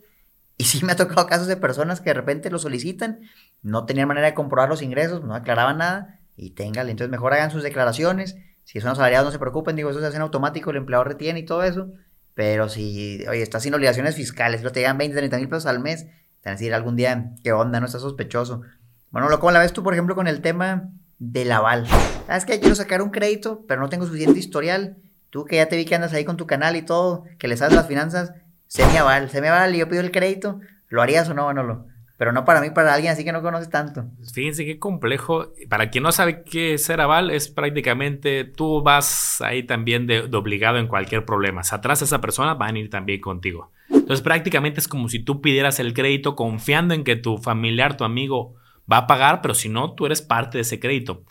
Y 0.58 0.65
sí 0.65 0.84
me 0.84 0.93
ha 0.93 0.95
tocado 0.95 1.27
casos 1.27 1.47
de 1.47 1.58
personas 1.58 2.01
que 2.01 2.10
de 2.10 2.15
repente 2.15 2.49
lo 2.49 2.60
solicitan, 2.60 3.21
no 3.62 3.86
tenían 3.86 4.08
manera 4.08 4.27
de 4.27 4.34
comprobar 4.34 4.69
los 4.69 4.82
ingresos, 4.82 5.23
no 5.23 5.36
aclaraban 5.36 5.77
nada 5.77 6.19
y 6.36 6.51
téngale, 6.51 6.91
entonces 6.91 7.12
mejor 7.12 7.34
hagan 7.34 7.51
sus 7.51 7.63
declaraciones. 7.63 8.36
Si 8.67 8.82
son 8.82 8.91
asalariados, 8.91 9.27
no 9.27 9.32
se 9.32 9.39
preocupen, 9.39 9.77
digo, 9.77 9.89
eso 9.89 10.01
se 10.01 10.08
hace 10.08 10.17
en 10.17 10.23
automático, 10.23 10.71
el 10.71 10.75
empleador 10.75 11.08
retiene 11.08 11.39
y 11.39 11.45
todo 11.45 11.63
eso. 11.63 11.88
Pero 12.34 12.67
si, 12.67 13.25
oye, 13.30 13.41
estás 13.41 13.63
sin 13.63 13.73
obligaciones 13.73 14.17
fiscales, 14.17 14.62
lo 14.62 14.73
te 14.73 14.82
llegan 14.82 14.97
20, 14.97 15.15
30 15.15 15.38
mil 15.38 15.47
pesos 15.47 15.67
al 15.67 15.80
mes, 15.80 16.03
te 16.03 16.49
van 16.49 16.51
a 16.51 16.58
decir 16.58 16.73
algún 16.73 16.97
día, 16.97 17.32
¿qué 17.45 17.53
onda? 17.53 17.80
No 17.80 17.86
está 17.86 17.99
sospechoso. 17.99 18.63
Bueno, 19.10 19.30
¿cómo 19.39 19.51
la 19.51 19.60
ves 19.60 19.71
tú, 19.71 19.84
por 19.84 19.93
ejemplo, 19.93 20.15
con 20.15 20.27
el 20.27 20.41
tema 20.41 20.89
del 21.17 21.49
aval? 21.53 21.88
¿Sabes 22.27 22.43
que 22.43 22.60
Quiero 22.60 22.75
sacar 22.75 23.01
un 23.01 23.12
crédito, 23.12 23.63
pero 23.69 23.80
no 23.80 23.88
tengo 23.88 24.06
suficiente 24.06 24.38
historial. 24.38 24.97
Tú 25.30 25.45
que 25.45 25.56
ya 25.56 25.69
te 25.69 25.77
vi 25.77 25.86
que 25.86 25.95
andas 25.95 26.12
ahí 26.12 26.25
con 26.25 26.36
tu 26.36 26.45
canal 26.45 26.75
y 26.75 26.82
todo, 26.82 27.23
que 27.39 27.47
le 27.47 27.56
sabes 27.56 27.73
las 27.73 27.88
finanzas, 27.88 28.34
se 28.67 28.86
me 28.86 28.97
aval, 28.97 29.30
se 29.30 29.39
me 29.39 29.47
aval 29.47 29.73
y 29.75 29.77
yo 29.77 29.88
pido 29.88 30.01
el 30.01 30.12
crédito, 30.12 30.60
¿lo 30.89 31.01
harías 31.01 31.30
o 31.30 31.34
no, 31.34 31.45
Manolo? 31.45 31.88
Pero 32.17 32.32
no 32.32 32.45
para 32.45 32.62
mí, 32.62 32.71
para 32.71 32.95
alguien 32.95 33.13
así 33.13 33.23
que 33.23 33.32
no 33.32 33.43
conoce 33.43 33.69
tanto. 33.69 34.06
Fíjense 34.34 34.65
qué 34.65 34.80
complejo. 34.80 35.53
Para 35.69 35.91
quien 35.91 36.03
no 36.03 36.12
sabe 36.12 36.43
qué 36.43 36.73
es 36.73 36.84
ser 36.84 36.99
aval, 36.99 37.30
es 37.30 37.47
prácticamente 37.47 38.43
tú 38.43 38.82
vas 38.82 39.39
ahí 39.41 39.63
también 39.63 40.08
de, 40.08 40.21
obligado 40.34 40.80
en 40.80 40.88
cualquier 40.88 41.25
problema. 41.25 41.63
Si 41.63 41.75
atrás 41.75 42.01
esa 42.01 42.19
persona, 42.19 42.56
van 42.56 42.75
a 42.75 42.80
ir 42.80 42.89
también 42.89 43.21
contigo. 43.21 43.71
Entonces 43.89 44.21
prácticamente 44.21 44.80
es 44.80 44.88
como 44.88 45.10
si 45.10 45.19
tú 45.19 45.41
pidieras 45.41 45.80
el 45.80 45.93
crédito 45.93 46.36
confiando 46.36 46.95
en 46.95 47.03
que 47.03 47.15
tu 47.15 47.38
familiar, 47.38 47.97
tu 47.97 48.03
amigo 48.03 48.56
va 48.91 48.97
a 48.97 49.08
pagar, 49.08 49.41
pero 49.41 49.53
si 49.53 49.69
no, 49.69 49.93
tú 49.93 50.08
eres 50.08 50.23
parte 50.23 50.58
de 50.58 50.63
ese 50.63 50.80
crédito. 50.80 51.23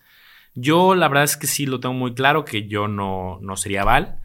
Yo 0.55 0.95
la 0.95 1.09
verdad 1.09 1.25
es 1.25 1.37
que 1.37 1.49
sí 1.49 1.67
lo 1.67 1.81
tengo 1.81 1.95
muy 1.95 2.15
claro 2.15 2.45
que 2.45 2.69
yo 2.69 2.87
no, 2.87 3.39
no 3.43 3.57
sería 3.57 3.83
aval. 3.83 4.21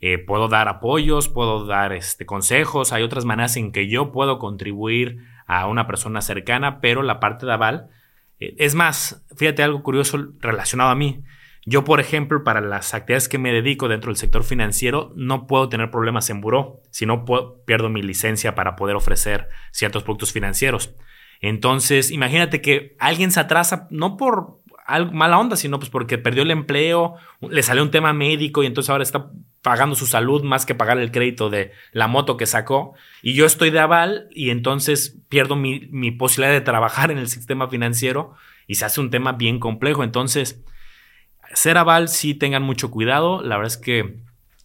Eh, 0.00 0.18
puedo 0.18 0.48
dar 0.48 0.68
apoyos, 0.68 1.28
puedo 1.28 1.66
dar 1.66 1.92
este, 1.92 2.26
consejos, 2.26 2.92
hay 2.92 3.02
otras 3.02 3.24
maneras 3.24 3.56
en 3.56 3.72
que 3.72 3.88
yo 3.88 4.12
puedo 4.12 4.38
contribuir 4.38 5.24
a 5.46 5.66
una 5.66 5.86
persona 5.86 6.20
cercana, 6.20 6.80
pero 6.80 7.02
la 7.02 7.20
parte 7.20 7.46
de 7.46 7.52
aval, 7.52 7.88
eh, 8.40 8.54
es 8.58 8.74
más, 8.74 9.24
fíjate 9.36 9.62
algo 9.62 9.82
curioso 9.82 10.18
relacionado 10.40 10.90
a 10.90 10.94
mí. 10.94 11.22
Yo, 11.68 11.82
por 11.82 11.98
ejemplo, 11.98 12.44
para 12.44 12.60
las 12.60 12.94
actividades 12.94 13.28
que 13.28 13.38
me 13.38 13.52
dedico 13.52 13.88
dentro 13.88 14.10
del 14.10 14.16
sector 14.16 14.44
financiero, 14.44 15.12
no 15.16 15.48
puedo 15.48 15.68
tener 15.68 15.90
problemas 15.90 16.30
en 16.30 16.40
buró, 16.40 16.80
si 16.90 17.06
no 17.06 17.24
pierdo 17.66 17.88
mi 17.88 18.02
licencia 18.02 18.54
para 18.54 18.76
poder 18.76 18.94
ofrecer 18.94 19.48
ciertos 19.72 20.04
productos 20.04 20.32
financieros. 20.32 20.94
Entonces, 21.40 22.12
imagínate 22.12 22.60
que 22.60 22.94
alguien 22.98 23.32
se 23.32 23.40
atrasa, 23.40 23.88
no 23.90 24.16
por 24.16 24.60
algo, 24.86 25.12
mala 25.12 25.38
onda, 25.38 25.56
sino 25.56 25.78
pues 25.78 25.90
porque 25.90 26.18
perdió 26.18 26.42
el 26.42 26.50
empleo, 26.50 27.16
le 27.40 27.62
salió 27.62 27.82
un 27.82 27.90
tema 27.90 28.12
médico 28.12 28.62
y 28.62 28.66
entonces 28.66 28.90
ahora 28.90 29.02
está 29.02 29.30
pagando 29.62 29.96
su 29.96 30.06
salud 30.06 30.44
más 30.44 30.64
que 30.64 30.76
pagar 30.76 30.98
el 30.98 31.10
crédito 31.10 31.50
de 31.50 31.72
la 31.92 32.06
moto 32.06 32.36
que 32.36 32.46
sacó. 32.46 32.94
Y 33.22 33.34
yo 33.34 33.46
estoy 33.46 33.70
de 33.70 33.80
aval 33.80 34.28
y 34.30 34.50
entonces 34.50 35.18
pierdo 35.28 35.56
mi, 35.56 35.88
mi 35.90 36.12
posibilidad 36.12 36.52
de 36.52 36.60
trabajar 36.60 37.10
en 37.10 37.18
el 37.18 37.28
sistema 37.28 37.68
financiero 37.68 38.34
y 38.66 38.76
se 38.76 38.84
hace 38.84 39.00
un 39.00 39.10
tema 39.10 39.32
bien 39.32 39.58
complejo. 39.58 40.04
Entonces, 40.04 40.62
ser 41.52 41.78
aval 41.78 42.08
sí 42.08 42.34
tengan 42.34 42.62
mucho 42.62 42.90
cuidado. 42.90 43.42
La 43.42 43.56
verdad 43.56 43.72
es 43.72 43.78
que 43.78 44.20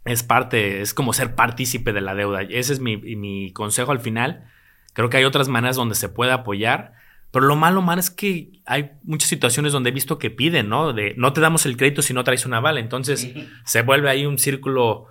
es 0.06 0.24
parte, 0.24 0.82
es 0.82 0.94
como 0.94 1.14
ser 1.14 1.36
partícipe 1.36 1.94
de 1.94 2.02
la 2.02 2.16
deuda. 2.16 2.44
Ese 2.44 2.74
es 2.74 2.80
mi, 2.80 2.98
mi 2.98 3.52
consejo 3.54 3.92
al 3.92 4.00
final. 4.00 4.46
Creo 4.94 5.10
que 5.10 5.18
hay 5.18 5.24
otras 5.24 5.48
maneras 5.48 5.76
donde 5.76 5.96
se 5.96 6.10
puede 6.10 6.32
apoyar 6.32 6.94
pero 7.32 7.46
lo 7.46 7.56
malo, 7.56 7.82
man, 7.82 7.98
es 7.98 8.10
que 8.10 8.62
hay 8.66 8.92
muchas 9.04 9.30
situaciones 9.30 9.72
donde 9.72 9.90
he 9.90 9.94
visto 9.94 10.20
que 10.20 10.30
piden, 10.30 10.68
¿no? 10.68 10.92
De 10.92 11.14
no 11.18 11.32
te 11.32 11.40
damos 11.40 11.66
el 11.66 11.78
crédito 11.78 12.02
si 12.02 12.14
no 12.14 12.26
traes 12.26 12.46
una 12.46 12.60
bala. 12.60 12.82
Entonces 12.82 13.34
se 13.66 13.82
vuelve 13.84 14.10
ahí 14.10 14.26
un 14.26 14.38
círculo, 14.38 15.06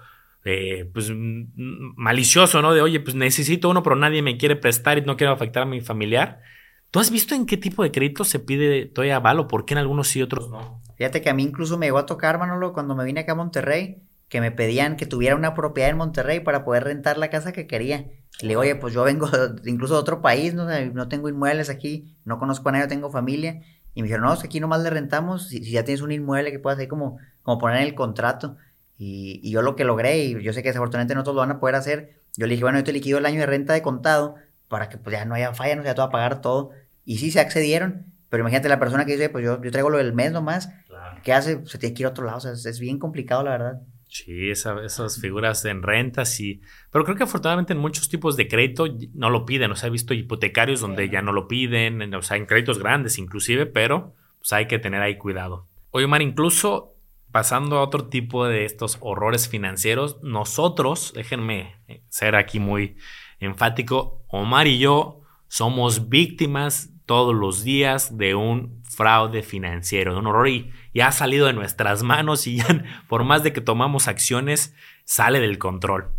eh, 0.44 0.88
pues, 0.92 1.10
malicioso, 1.14 2.60
¿no? 2.60 2.74
De, 2.74 2.82
oye, 2.82 3.00
pues 3.00 3.16
necesito 3.16 3.70
uno, 3.70 3.82
pero 3.82 3.96
nadie 3.96 4.20
me 4.20 4.36
quiere 4.36 4.56
prestar 4.56 4.98
y 4.98 5.02
no 5.02 5.16
quiero 5.16 5.32
afectar 5.32 5.62
a 5.62 5.66
mi 5.66 5.80
familiar. 5.80 6.40
¿Tú 6.90 6.98
has 6.98 7.10
visto 7.10 7.34
en 7.34 7.46
qué 7.46 7.56
tipo 7.56 7.82
de 7.82 7.90
crédito 7.90 8.24
se 8.24 8.38
pide 8.38 8.84
todavía 8.84 9.16
aval 9.16 9.40
o 9.40 9.48
por 9.48 9.64
qué 9.64 9.74
en 9.74 9.78
algunos 9.78 10.08
sí 10.08 10.18
y 10.18 10.22
otros 10.22 10.50
no? 10.50 10.82
Fíjate 10.96 11.22
que 11.22 11.30
a 11.30 11.34
mí 11.34 11.42
incluso 11.42 11.78
me 11.78 11.86
llegó 11.86 11.98
a 11.98 12.06
tocar, 12.06 12.38
Manolo, 12.38 12.74
cuando 12.74 12.94
me 12.94 13.04
vine 13.04 13.20
acá 13.20 13.32
a 13.32 13.36
Monterrey, 13.36 14.02
que 14.30 14.40
me 14.40 14.50
pedían 14.50 14.96
que 14.96 15.04
tuviera 15.04 15.36
una 15.36 15.52
propiedad 15.52 15.90
en 15.90 15.98
Monterrey 15.98 16.40
para 16.40 16.64
poder 16.64 16.84
rentar 16.84 17.18
la 17.18 17.28
casa 17.28 17.52
que 17.52 17.66
quería 17.66 18.06
le 18.42 18.48
digo, 18.48 18.60
oye, 18.60 18.74
pues 18.74 18.94
yo 18.94 19.04
vengo 19.04 19.28
incluso 19.64 19.94
de 19.94 20.00
otro 20.00 20.22
país, 20.22 20.54
¿no? 20.54 20.66
no 20.92 21.08
tengo 21.08 21.28
inmuebles 21.28 21.68
aquí, 21.68 22.16
no 22.24 22.38
conozco 22.38 22.68
a 22.68 22.72
nadie, 22.72 22.86
tengo 22.86 23.10
familia. 23.10 23.60
Y 23.94 24.02
me 24.02 24.06
dijeron, 24.06 24.26
no, 24.26 24.32
es 24.32 24.40
que 24.40 24.46
aquí 24.46 24.60
nomás 24.60 24.82
le 24.82 24.90
rentamos 24.90 25.48
si, 25.48 25.60
ya 25.70 25.84
tienes 25.84 26.00
un 26.00 26.12
inmueble 26.12 26.52
que 26.52 26.58
puedas 26.58 26.78
ahí 26.78 26.86
como, 26.86 27.18
como 27.42 27.58
poner 27.58 27.78
en 27.78 27.88
el 27.88 27.94
contrato. 27.94 28.56
Y, 28.96 29.40
y, 29.42 29.50
yo 29.50 29.62
lo 29.62 29.76
que 29.76 29.84
logré, 29.84 30.24
y 30.24 30.42
yo 30.42 30.52
sé 30.52 30.62
que 30.62 30.68
desafortunadamente 30.68 31.14
no 31.14 31.22
todos 31.22 31.34
lo 31.34 31.40
van 31.40 31.50
a 31.50 31.60
poder 31.60 31.74
hacer, 31.74 32.20
yo 32.36 32.46
le 32.46 32.52
dije, 32.52 32.64
bueno, 32.64 32.78
yo 32.78 32.84
te 32.84 32.92
liquido 32.92 33.18
el 33.18 33.26
año 33.26 33.40
de 33.40 33.46
renta 33.46 33.72
de 33.72 33.82
contado 33.82 34.36
para 34.68 34.88
que 34.88 34.98
pues 34.98 35.16
ya 35.16 35.24
no 35.24 35.34
haya 35.34 35.52
falla, 35.54 35.74
no 35.76 35.82
sea 35.82 35.94
todo 35.94 36.06
a 36.06 36.10
pagar 36.10 36.40
todo. 36.40 36.70
Y 37.04 37.18
sí 37.18 37.30
se 37.30 37.40
accedieron, 37.40 38.06
pero 38.28 38.42
imagínate 38.42 38.68
la 38.68 38.78
persona 38.78 39.04
que 39.04 39.12
dice, 39.12 39.28
pues 39.30 39.44
yo, 39.44 39.60
yo 39.62 39.70
traigo 39.70 39.90
lo 39.90 39.98
del 39.98 40.12
mes 40.12 40.32
nomás, 40.32 40.70
¿qué 41.24 41.32
hace? 41.32 41.66
Se 41.66 41.78
tiene 41.78 41.94
que 41.94 42.02
ir 42.02 42.06
a 42.06 42.10
otro 42.10 42.24
lado, 42.24 42.38
o 42.38 42.40
sea, 42.40 42.52
es 42.52 42.78
bien 42.78 42.98
complicado 42.98 43.42
la 43.42 43.50
verdad. 43.50 43.80
Sí, 44.12 44.50
esas 44.50 45.20
figuras 45.20 45.64
en 45.64 45.82
rentas 45.82 46.40
y... 46.40 46.60
Pero 46.90 47.04
creo 47.04 47.16
que 47.16 47.22
afortunadamente 47.22 47.74
en 47.74 47.78
muchos 47.78 48.08
tipos 48.08 48.36
de 48.36 48.48
crédito 48.48 48.86
no 49.14 49.30
lo 49.30 49.46
piden. 49.46 49.70
O 49.70 49.76
sea, 49.76 49.86
he 49.86 49.90
visto 49.90 50.14
hipotecarios 50.14 50.80
donde 50.80 51.08
ya 51.08 51.22
no 51.22 51.32
lo 51.32 51.46
piden, 51.46 52.12
o 52.12 52.20
sea, 52.20 52.36
en 52.36 52.46
créditos 52.46 52.80
grandes 52.80 53.18
inclusive, 53.18 53.66
pero 53.66 54.16
pues 54.38 54.52
hay 54.52 54.66
que 54.66 54.80
tener 54.80 55.00
ahí 55.00 55.16
cuidado. 55.16 55.68
Oye, 55.90 56.06
Omar, 56.06 56.22
incluso 56.22 56.96
pasando 57.30 57.76
a 57.76 57.84
otro 57.84 58.08
tipo 58.08 58.46
de 58.46 58.64
estos 58.64 58.98
horrores 59.00 59.48
financieros, 59.48 60.20
nosotros, 60.22 61.12
déjenme 61.14 61.76
ser 62.08 62.34
aquí 62.34 62.58
muy 62.58 62.96
enfático, 63.38 64.24
Omar 64.26 64.66
y 64.66 64.80
yo 64.80 65.20
somos 65.46 66.08
víctimas 66.08 66.90
todos 67.10 67.34
los 67.34 67.64
días 67.64 68.18
de 68.18 68.36
un 68.36 68.84
fraude 68.84 69.42
financiero, 69.42 70.12
de 70.12 70.20
un 70.20 70.28
horror 70.28 70.46
y 70.46 70.70
ya 70.94 71.08
ha 71.08 71.12
salido 71.12 71.48
de 71.48 71.52
nuestras 71.52 72.04
manos 72.04 72.46
y 72.46 72.58
ya 72.58 72.84
por 73.08 73.24
más 73.24 73.42
de 73.42 73.52
que 73.52 73.60
tomamos 73.60 74.06
acciones, 74.06 74.76
sale 75.06 75.40
del 75.40 75.58
control. 75.58 76.12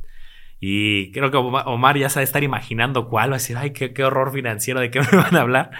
Y 0.60 1.14
creo 1.14 1.32
que 1.32 1.38
Omar 1.38 1.98
ya 1.98 2.10
sabe 2.10 2.26
estar 2.26 2.44
imaginando 2.44 3.08
cuál, 3.08 3.32
va 3.32 3.36
a 3.36 3.40
decir, 3.40 3.56
ay, 3.56 3.72
qué, 3.72 3.94
qué 3.94 4.04
horror 4.04 4.34
financiero, 4.34 4.82
de 4.82 4.92
qué 4.92 5.00
me 5.14 5.18
van 5.18 5.34
a 5.38 5.40
hablar. 5.40 5.72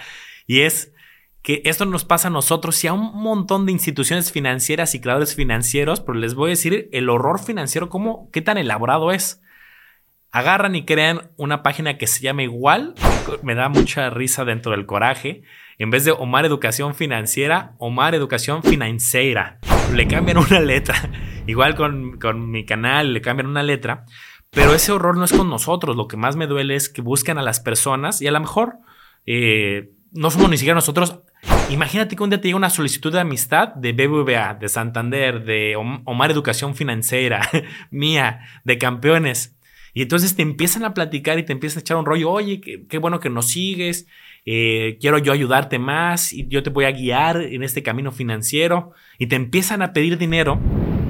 Y 0.46 0.60
es 0.60 0.94
que 1.42 1.60
esto 1.66 1.84
nos 1.84 2.06
pasa 2.06 2.28
a 2.28 2.30
nosotros 2.30 2.82
y 2.82 2.86
a 2.86 2.94
un 2.94 3.14
montón 3.14 3.66
de 3.66 3.72
instituciones 3.72 4.32
financieras 4.32 4.94
y 4.94 5.00
creadores 5.02 5.34
financieros, 5.34 6.00
pero 6.00 6.14
les 6.14 6.34
voy 6.34 6.48
a 6.48 6.56
decir 6.56 6.88
el 6.90 7.10
horror 7.10 7.38
financiero, 7.38 7.90
cómo, 7.90 8.30
qué 8.32 8.40
tan 8.40 8.56
elaborado 8.56 9.12
es. 9.12 9.42
Agarran 10.34 10.74
y 10.74 10.86
crean 10.86 11.30
una 11.36 11.62
página 11.62 11.98
que 11.98 12.06
se 12.06 12.22
llama 12.22 12.42
igual, 12.42 12.94
me 13.42 13.54
da 13.54 13.68
mucha 13.68 14.08
risa 14.08 14.46
dentro 14.46 14.72
del 14.72 14.86
coraje, 14.86 15.42
en 15.76 15.90
vez 15.90 16.06
de 16.06 16.12
Omar 16.12 16.46
Educación 16.46 16.94
Financiera, 16.94 17.74
Omar 17.76 18.14
Educación 18.14 18.62
Financiera. 18.62 19.58
Le 19.92 20.06
cambian 20.08 20.38
una 20.50 20.60
letra. 20.60 20.94
Igual 21.46 21.74
con, 21.74 22.50
mi 22.50 22.64
canal, 22.64 23.12
le 23.12 23.20
cambian 23.20 23.46
una 23.46 23.62
letra. 23.62 24.06
Pero 24.48 24.72
ese 24.74 24.92
horror 24.92 25.18
no 25.18 25.24
es 25.24 25.34
con 25.34 25.50
nosotros. 25.50 25.96
Lo 25.96 26.08
que 26.08 26.16
más 26.16 26.34
me 26.34 26.46
duele 26.46 26.76
es 26.76 26.88
que 26.88 27.02
buscan 27.02 27.36
a 27.36 27.42
las 27.42 27.60
personas 27.60 28.22
y 28.22 28.26
a 28.26 28.32
lo 28.32 28.40
mejor 28.40 28.78
eh, 29.26 29.90
no 30.12 30.30
somos 30.30 30.48
ni 30.48 30.56
siquiera 30.56 30.74
nosotros. 30.74 31.20
Imagínate 31.68 32.16
que 32.16 32.22
un 32.22 32.30
día 32.30 32.40
te 32.40 32.48
llega 32.48 32.56
una 32.56 32.70
solicitud 32.70 33.12
de 33.12 33.20
amistad 33.20 33.68
de 33.74 33.92
BBVA, 33.92 34.54
de 34.54 34.68
Santander, 34.70 35.44
de 35.44 35.76
Omar 35.76 36.30
Educación 36.30 36.74
Financiera, 36.74 37.46
mía, 37.90 38.40
de 38.64 38.78
campeones. 38.78 39.58
Y 39.94 40.02
entonces 40.02 40.34
te 40.34 40.42
empiezan 40.42 40.84
a 40.84 40.94
platicar 40.94 41.38
y 41.38 41.42
te 41.42 41.52
empiezan 41.52 41.78
a 41.78 41.80
echar 41.80 41.96
un 41.96 42.06
rollo, 42.06 42.30
oye, 42.30 42.60
qué 42.60 42.98
bueno 42.98 43.20
que 43.20 43.28
nos 43.28 43.48
sigues, 43.48 44.06
eh, 44.44 44.96
quiero 45.00 45.18
yo 45.18 45.32
ayudarte 45.32 45.78
más 45.78 46.32
y 46.32 46.48
yo 46.48 46.62
te 46.62 46.70
voy 46.70 46.86
a 46.86 46.92
guiar 46.92 47.42
en 47.42 47.62
este 47.62 47.82
camino 47.82 48.10
financiero 48.10 48.92
y 49.18 49.26
te 49.26 49.36
empiezan 49.36 49.82
a 49.82 49.92
pedir 49.92 50.18
dinero 50.18 50.58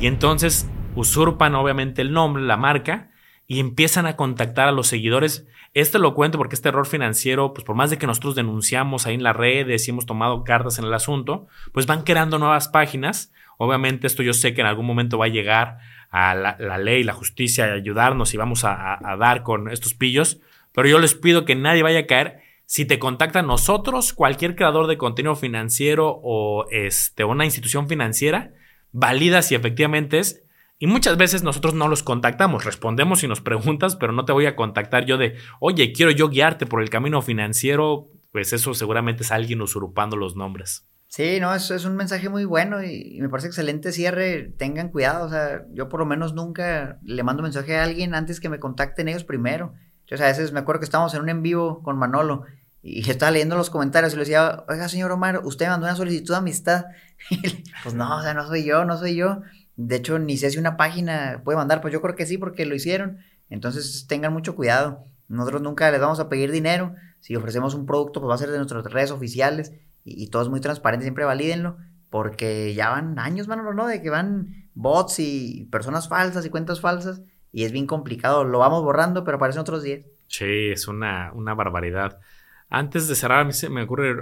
y 0.01 0.07
entonces 0.07 0.68
usurpan 0.95 1.55
obviamente 1.55 2.03
el 2.03 2.12
nombre, 2.12 2.42
la 2.42 2.57
marca 2.57 3.11
y 3.47 3.61
empiezan 3.61 4.07
a 4.07 4.16
contactar 4.16 4.68
a 4.68 4.73
los 4.73 4.88
seguidores. 4.88 5.47
Esto 5.75 5.99
lo 5.99 6.14
cuento 6.14 6.37
porque 6.37 6.55
este 6.55 6.68
error 6.68 6.87
financiero, 6.87 7.55
pues 7.55 7.64
por 7.64 7.77
más 7.77 7.90
de 7.90 7.99
que 7.99 8.07
nosotros 8.07 8.35
denunciamos 8.35 9.07
ahí 9.07 9.14
en 9.14 9.23
las 9.23 9.37
redes 9.37 9.87
y 9.87 9.90
hemos 9.90 10.07
tomado 10.07 10.45
cartas 10.45 10.79
en 10.79 10.85
el 10.85 10.95
asunto, 10.95 11.47
pues 11.73 11.87
van 11.87 12.03
creando 12.03 12.38
nuevas 12.38 12.68
páginas. 12.68 13.33
Obviamente 13.57 14.07
esto 14.07 14.23
yo 14.23 14.35
sé 14.35 14.55
que 14.55 14.61
en 14.61 14.66
algún 14.66 14.87
momento 14.87 15.18
va 15.18 15.27
a 15.27 15.29
llegar 15.29 15.79
a 16.12 16.35
la, 16.35 16.79
ley, 16.79 17.03
la 17.03 17.14
justicia, 17.14 17.64
a 17.64 17.72
ayudarnos 17.72 18.35
y 18.35 18.37
vamos 18.37 18.64
a, 18.64 18.98
dar 19.18 19.42
con 19.42 19.70
estos 19.70 19.94
pillos, 19.94 20.40
pero 20.72 20.87
yo 20.87 20.98
les 20.98 21.14
pido 21.14 21.46
que 21.46 21.57
nadie 21.57 21.83
vaya 21.83 22.01
a 22.01 22.07
caer. 22.07 22.42
Si 22.66 22.85
te 22.85 22.98
contactan 22.98 23.46
nosotros, 23.46 24.12
cualquier 24.12 24.55
creador 24.55 24.87
de 24.87 24.98
contenido 24.98 25.35
financiero 25.37 26.20
o 26.22 26.66
este, 26.70 27.25
una 27.25 27.46
institución 27.46 27.88
financiera, 27.88 28.53
valida 28.92 29.40
si 29.40 29.55
efectivamente 29.55 30.18
es. 30.18 30.44
Y 30.79 30.87
muchas 30.87 31.16
veces 31.16 31.42
nosotros 31.42 31.75
no 31.75 31.88
los 31.88 32.03
contactamos, 32.03 32.64
respondemos 32.64 33.22
y 33.22 33.29
nos 33.29 33.40
preguntas, 33.40 33.96
pero 33.96 34.12
no 34.12 34.25
te 34.25 34.33
voy 34.33 34.46
a 34.46 34.57
contactar 34.57 35.07
yo 35.07 35.16
de, 35.16 35.37
oye, 35.61 35.92
quiero 35.92 36.11
yo 36.11 36.29
guiarte 36.29 36.66
por 36.66 36.83
el 36.83 36.90
camino 36.90 37.22
financiero, 37.22 38.11
pues 38.33 38.53
eso 38.53 38.75
seguramente 38.75 39.22
es 39.22 39.33
alguien 39.33 39.62
usurpando 39.62 40.16
los 40.16 40.37
nombres. 40.37 40.87
Sí, 41.12 41.40
no, 41.40 41.55
eso 41.55 41.75
es 41.75 41.85
un 41.85 41.94
mensaje 41.94 42.31
muy 42.31 42.46
bueno 42.46 42.83
y, 42.83 43.18
me 43.20 43.29
parece 43.29 43.48
excelente 43.48 43.92
cierre. 43.92 44.44
Tengan 44.57 44.88
cuidado, 44.88 45.27
o 45.27 45.29
sea, 45.29 45.66
yo 45.75 45.90
por 45.90 46.01
lo 46.01 46.07
menos 46.07 46.33
nunca 46.33 46.98
le 47.03 47.22
mando 47.22 47.42
mensaje 47.42 47.77
a 47.77 47.85
alguien 47.85 48.14
antes 48.14 48.40
que 48.40 48.48
me 48.48 48.59
contacten 48.59 49.09
ellos 49.09 49.22
primero. 49.22 49.75
Yo, 50.07 50.14
o 50.14 50.16
sea, 50.16 50.29
a 50.29 50.31
veces 50.31 50.53
me 50.53 50.61
acuerdo 50.61 50.81
que 50.81 50.87
estábamos 50.87 51.12
en 51.12 51.20
un 51.20 51.29
en 51.29 51.42
vivo 51.42 51.83
con 51.83 51.98
Manolo 51.98 52.44
y 52.83 53.11
estaba 53.11 53.31
leyendo 53.31 53.59
los 53.59 53.68
comentarios 53.68 54.14
y 54.14 54.16
le 54.16 54.20
decía, 54.20 54.64
oiga, 54.70 54.88
señor 54.88 55.12
Omar, 55.12 55.42
usted 55.44 55.68
mandó 55.68 55.85
una 55.85 55.96
solicitud 55.96 56.33
de 56.33 56.38
amistad. 56.38 56.87
pues 57.83 57.94
no, 57.94 58.16
o 58.16 58.22
sea, 58.22 58.33
no 58.33 58.46
soy 58.46 58.64
yo, 58.64 58.87
no 58.87 58.96
soy 58.96 59.14
yo. 59.14 59.42
De 59.77 59.96
hecho, 59.96 60.18
ni 60.18 60.38
sé 60.38 60.48
si 60.48 60.59
una 60.59 60.79
página 60.79 61.42
puede 61.44 61.59
mandar, 61.59 61.83
pues 61.83 61.92
yo 61.92 62.01
creo 62.01 62.16
que 62.16 62.25
sí, 62.25 62.38
porque 62.38 62.64
lo 62.64 62.75
hicieron. 62.75 63.18
Entonces, 63.51 64.07
tengan 64.09 64.33
mucho 64.33 64.57
cuidado. 64.57 65.05
Nosotros 65.29 65.61
nunca 65.61 65.90
les 65.90 66.01
vamos 66.01 66.20
a 66.20 66.31
pedir 66.31 66.51
dinero. 66.53 66.94
Si 67.20 67.37
ofrecemos 67.37 67.75
un 67.75 67.85
producto, 67.85 68.20
pues 68.20 68.31
va 68.31 68.35
a 68.35 68.38
ser 68.38 68.51
de 68.51 68.57
nuestras 68.57 68.83
redes 68.85 69.11
oficiales 69.11 69.72
y, 70.05 70.29
todo 70.29 70.43
es 70.43 70.49
muy 70.49 70.61
transparente, 70.61 71.05
siempre 71.05 71.25
valídenlo, 71.25 71.77
porque 72.11 72.75
ya 72.75 72.91
van 72.91 73.19
años, 73.19 73.49
mano, 73.49 73.73
¿no? 73.73 73.87
De 73.87 74.03
que 74.03 74.11
van 74.11 74.69
bots 74.75 75.19
y 75.19 75.69
personas 75.71 76.09
falsas 76.09 76.45
y 76.45 76.51
cuentas 76.51 76.81
falsas 76.81 77.23
y 77.53 77.65
es 77.65 77.73
bien 77.73 77.87
complicado. 77.87 78.45
Lo 78.45 78.59
vamos 78.59 78.83
borrando, 78.83 79.25
pero 79.25 79.37
aparecen 79.37 79.61
otros 79.61 79.83
días. 79.83 80.01
Sí, 80.29 80.71
es 80.71 80.88
una, 80.88 81.31
una 81.35 81.55
barbaridad. 81.55 82.21
Antes 82.69 83.07
de 83.07 83.15
cerrar, 83.15 83.41
a 83.41 83.45
mí 83.45 83.53
se 83.53 83.69
me 83.69 83.83
ocurre 83.83 84.17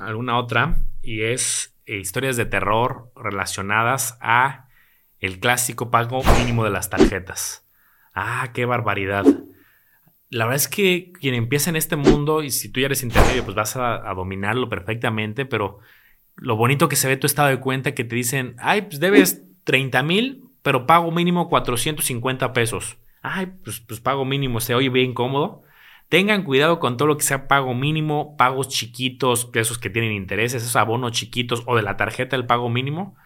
alguna 0.00 0.38
otra 0.38 0.82
y 1.02 1.22
es 1.22 1.76
eh, 1.86 1.98
historias 1.98 2.36
de 2.36 2.46
terror 2.46 3.12
relacionadas 3.14 4.18
a 4.20 4.68
el 5.20 5.38
clásico 5.38 5.90
pago 5.90 6.22
mínimo 6.38 6.64
de 6.64 6.70
las 6.70 6.90
tarjetas. 6.90 7.64
Ah, 8.12 8.50
qué 8.52 8.66
barbaridad. 8.66 9.24
La 10.32 10.46
verdad 10.46 10.56
es 10.56 10.68
que 10.68 11.12
quien 11.20 11.34
empieza 11.34 11.68
en 11.68 11.76
este 11.76 11.94
mundo, 11.94 12.42
y 12.42 12.50
si 12.50 12.70
tú 12.70 12.80
ya 12.80 12.86
eres 12.86 13.02
intermedio, 13.02 13.44
pues 13.44 13.54
vas 13.54 13.76
a, 13.76 13.98
dominarlo 14.14 14.70
perfectamente, 14.70 15.44
pero 15.44 15.80
lo 16.36 16.56
bonito 16.56 16.88
que 16.88 16.96
se 16.96 17.06
ve 17.06 17.18
tu 17.18 17.26
estado 17.26 17.50
de 17.50 17.60
cuenta 17.60 17.94
que 17.94 18.02
te 18.02 18.16
dicen, 18.16 18.56
ay, 18.58 18.82
pues 18.82 18.98
debes 18.98 19.42
30 19.64 20.02
mil, 20.02 20.44
pero 20.62 20.86
pago 20.86 21.10
mínimo 21.10 21.50
450 21.50 22.54
pesos. 22.54 22.96
Ay, 23.20 23.52
pues, 23.62 23.80
pues 23.80 24.00
pago 24.00 24.24
mínimo, 24.24 24.60
se 24.60 24.74
oye 24.74 24.88
bien 24.88 25.12
cómodo. 25.12 25.64
Tengan 26.08 26.44
cuidado 26.44 26.80
con 26.80 26.96
todo 26.96 27.08
lo 27.08 27.18
que 27.18 27.24
sea 27.24 27.46
pago 27.46 27.74
mínimo, 27.74 28.34
pagos 28.38 28.68
chiquitos, 28.68 29.50
esos 29.52 29.78
que 29.78 29.90
tienen 29.90 30.12
intereses, 30.12 30.62
esos 30.62 30.76
abonos 30.76 31.12
chiquitos 31.12 31.62
o 31.66 31.76
de 31.76 31.82
la 31.82 31.98
tarjeta 31.98 32.36
del 32.36 32.46
pago 32.46 32.70
mínimo. 32.70 33.16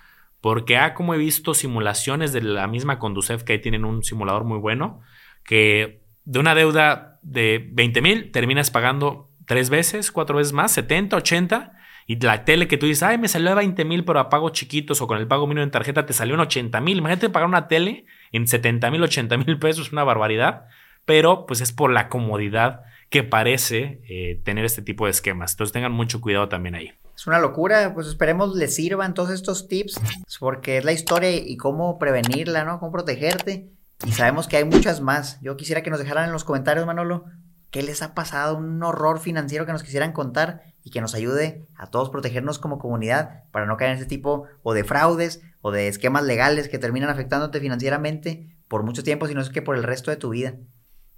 Porque, 0.41 0.77
ah, 0.77 0.93
como 0.95 1.15
he 1.15 1.19
visto 1.19 1.55
simulaciones 1.55 2.33
de 2.33 2.43
la 2.43 2.67
misma 2.67 2.99
Conducef 2.99 3.45
que 3.45 3.53
ahí 3.53 3.61
tienen 3.61 3.85
un 3.85 4.03
simulador 4.03 4.43
muy 4.43 4.59
bueno, 4.59 5.03
que 5.45 6.06
de 6.27 6.39
una 6.39 6.55
deuda 6.55 7.19
de 7.23 7.67
20 7.73 8.03
mil 8.03 8.31
terminas 8.31 8.71
pagando 8.71 9.31
tres 9.47 9.71
veces, 9.71 10.13
cuatro 10.13 10.37
veces 10.37 10.53
más, 10.53 10.73
70, 10.73 11.17
80. 11.17 11.73
Y 12.09 12.21
la 12.21 12.45
tele 12.45 12.69
que 12.69 12.77
tú 12.77 12.87
dices, 12.87 13.03
ay, 13.03 13.19
me 13.19 13.27
salió 13.27 13.49
de 13.49 13.57
20 13.57 13.85
mil, 13.85 14.05
pero 14.05 14.21
a 14.21 14.29
pagos 14.29 14.53
chiquitos 14.53 15.01
o 15.01 15.07
con 15.07 15.19
el 15.19 15.27
pago 15.27 15.47
mínimo 15.47 15.65
en 15.65 15.71
tarjeta 15.71 16.07
te 16.07 16.13
salió 16.13 16.35
en 16.35 16.41
80 16.41 16.81
mil. 16.81 16.99
Imagínate 16.99 17.31
pagar 17.31 17.49
una 17.49 17.67
tele 17.67 18.07
en 18.31 18.47
70 18.47 18.91
mil, 18.91 19.03
80 19.03 19.37
mil 19.39 19.59
pesos, 19.59 19.93
una 19.93 20.05
barbaridad. 20.05 20.67
Pero 21.05 21.47
pues 21.47 21.61
es 21.61 21.73
por 21.73 21.93
la 21.93 22.09
comodidad 22.09 22.83
que 23.09 23.23
parece 23.23 24.01
eh, 24.09 24.41
tener 24.45 24.65
este 24.65 24.83
tipo 24.83 25.07
de 25.07 25.13
esquemas. 25.13 25.53
Entonces 25.53 25.73
tengan 25.73 25.93
mucho 25.93 26.21
cuidado 26.21 26.49
también 26.49 26.75
ahí. 26.75 26.93
Es 27.15 27.27
una 27.27 27.39
locura, 27.39 27.95
pues 27.95 28.09
esperemos 28.09 28.55
les 28.55 28.75
sirvan 28.75 29.15
todos 29.15 29.31
estos 29.31 29.69
tips, 29.69 30.01
porque 30.39 30.79
es 30.79 30.85
la 30.85 30.93
historia 30.93 31.31
y 31.31 31.57
cómo 31.57 31.99
prevenirla, 31.99 32.65
¿no? 32.65 32.79
Cómo 32.79 32.93
protegerte. 32.93 33.71
Y 34.05 34.13
sabemos 34.13 34.47
que 34.47 34.57
hay 34.57 34.65
muchas 34.65 35.01
más. 35.01 35.41
Yo 35.41 35.57
quisiera 35.57 35.83
que 35.83 35.91
nos 35.91 35.99
dejaran 35.99 36.27
en 36.27 36.33
los 36.33 36.45
comentarios, 36.45 36.87
Manolo, 36.87 37.25
qué 37.71 37.83
les 37.83 38.03
ha 38.03 38.15
pasado, 38.15 38.57
un 38.57 38.83
horror 38.83 39.21
financiero 39.21 39.67
que 39.67 39.73
nos 39.73 39.83
quisieran 39.83 40.13
contar 40.13 40.63
y 40.83 40.91
que 40.91 41.01
nos 41.01 41.15
ayude 41.15 41.67
a 41.77 41.91
todos 41.91 42.11
protegernos 42.11 42.59
como 42.59 42.79
comunidad 42.79 43.45
para 43.53 43.67
no 43.67 43.77
caer 43.77 43.93
en 43.93 43.99
ese 43.99 44.07
tipo 44.07 44.45
o 44.63 44.75
de 44.75 44.85
fraudes 44.85 45.43
o 45.61 45.71
de 45.71 45.89
esquemas 45.89 46.25
legales 46.25 46.69
que 46.69 46.79
terminan 46.79 47.11
afectándote 47.11 47.61
financieramente 47.61 48.57
por 48.69 48.83
mucho 48.83 49.03
tiempo, 49.03 49.27
sino 49.27 49.41
es 49.41 49.51
que 49.51 49.63
por 49.63 49.77
el 49.77 49.83
resto 49.83 50.11
de 50.11 50.17
tu 50.17 50.31
vida. 50.31 50.57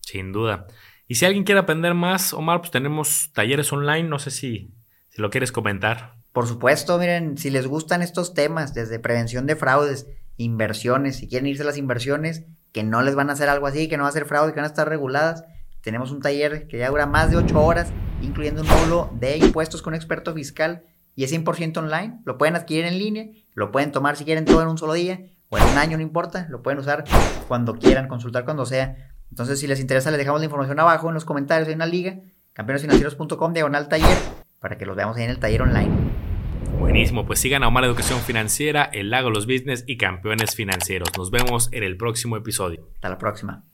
Sin 0.01 0.33
duda. 0.33 0.67
Y 1.07 1.17
si 1.17 1.27
alguien 1.27 1.45
quiere 1.45 1.61
aprender 1.61 1.95
más, 1.95 2.33
Omar, 2.33 2.61
pues 2.61 2.71
tenemos 2.71 3.31
talleres 3.33 3.73
online, 3.73 4.09
no 4.09 4.19
sé 4.19 4.31
si 4.31 4.73
si 5.19 5.23
lo 5.23 5.31
quieres 5.31 5.53
comentar. 5.53 6.15
Por 6.33 6.47
supuesto, 6.47 6.99
miren, 6.99 7.39
si 7.39 7.51
les 7.51 7.67
gustan 7.67 8.03
estos 8.03 8.35
temas, 8.35 8.75
desde 8.75 9.01
prevención 9.01 9.47
de 9.47 9.57
fraudes, 9.57 10.07
inversiones, 10.37 11.17
si 11.17 11.29
quieren 11.29 11.49
irse 11.49 11.63
a 11.63 11.67
las 11.67 11.79
inversiones, 11.79 12.45
que 12.73 12.83
no 12.83 13.03
les 13.03 13.15
van 13.15 13.31
a 13.31 13.33
hacer 13.33 13.49
algo 13.49 13.67
así, 13.67 13.89
que 13.89 13.97
no 13.97 14.05
va 14.05 14.09
a 14.09 14.13
ser 14.13 14.27
fraude, 14.27 14.53
que 14.53 14.57
van 14.57 14.65
a 14.65 14.69
estar 14.69 14.89
reguladas, 14.89 15.45
tenemos 15.81 16.11
un 16.11 16.21
taller 16.21 16.69
que 16.69 16.79
ya 16.79 16.91
dura 16.91 17.07
más 17.07 17.31
de 17.31 17.37
8 17.37 17.61
horas, 17.61 17.93
incluyendo 18.21 18.63
un 18.63 18.69
módulo 18.69 19.11
de 19.15 19.39
impuestos 19.39 19.83
con 19.83 19.95
experto 19.95 20.35
fiscal 20.35 20.85
y 21.15 21.25
es 21.25 21.33
100% 21.33 21.79
online. 21.79 22.21
Lo 22.25 22.37
pueden 22.37 22.57
adquirir 22.57 22.85
en 22.85 22.99
línea, 22.99 23.27
lo 23.55 23.71
pueden 23.71 23.93
tomar 23.93 24.17
si 24.17 24.25
quieren 24.25 24.45
todo 24.45 24.63
en 24.63 24.69
un 24.69 24.79
solo 24.79 24.93
día 24.93 25.21
o 25.49 25.57
en 25.57 25.65
un 25.65 25.79
año, 25.79 25.97
no 25.97 26.03
importa, 26.03 26.47
lo 26.51 26.63
pueden 26.63 26.79
usar 26.79 27.05
cuando 27.47 27.75
quieran, 27.75 28.09
consultar 28.09 28.45
cuando 28.45 28.67
sea. 28.67 28.97
Entonces, 29.31 29.61
si 29.61 29.67
les 29.67 29.81
interesa, 29.81 30.11
les 30.11 30.19
dejamos 30.19 30.41
la 30.41 30.47
información 30.47 30.79
abajo 30.81 31.09
en 31.09 31.15
los 31.15 31.25
comentarios, 31.25 31.69
hay 31.69 31.75
una 31.75 31.87
liga, 31.87 32.19
campeonesfinancieros.com, 32.53 33.53
diagonal 33.53 33.89
taller 33.89 34.19
para 34.59 34.77
que 34.77 34.85
los 34.85 34.97
veamos 34.97 35.17
ahí 35.17 35.25
en 35.25 35.31
el 35.31 35.39
taller 35.39 35.63
online. 35.63 36.28
Buenísimo, 36.79 37.27
pues 37.27 37.41
sigan 37.41 37.65
a 37.65 37.69
Omar 37.69 37.85
Educación 37.85 38.21
Financiera, 38.21 38.85
El 38.85 39.11
Lago 39.11 39.31
Los 39.31 39.47
Business 39.47 39.85
y 39.87 39.97
Campeones 39.97 40.55
Financieros. 40.55 41.11
Nos 41.19 41.31
vemos 41.31 41.69
en 41.73 41.83
el 41.83 41.97
próximo 41.97 42.37
episodio. 42.37 42.89
Hasta 42.95 43.09
la 43.09 43.19
próxima. 43.19 43.65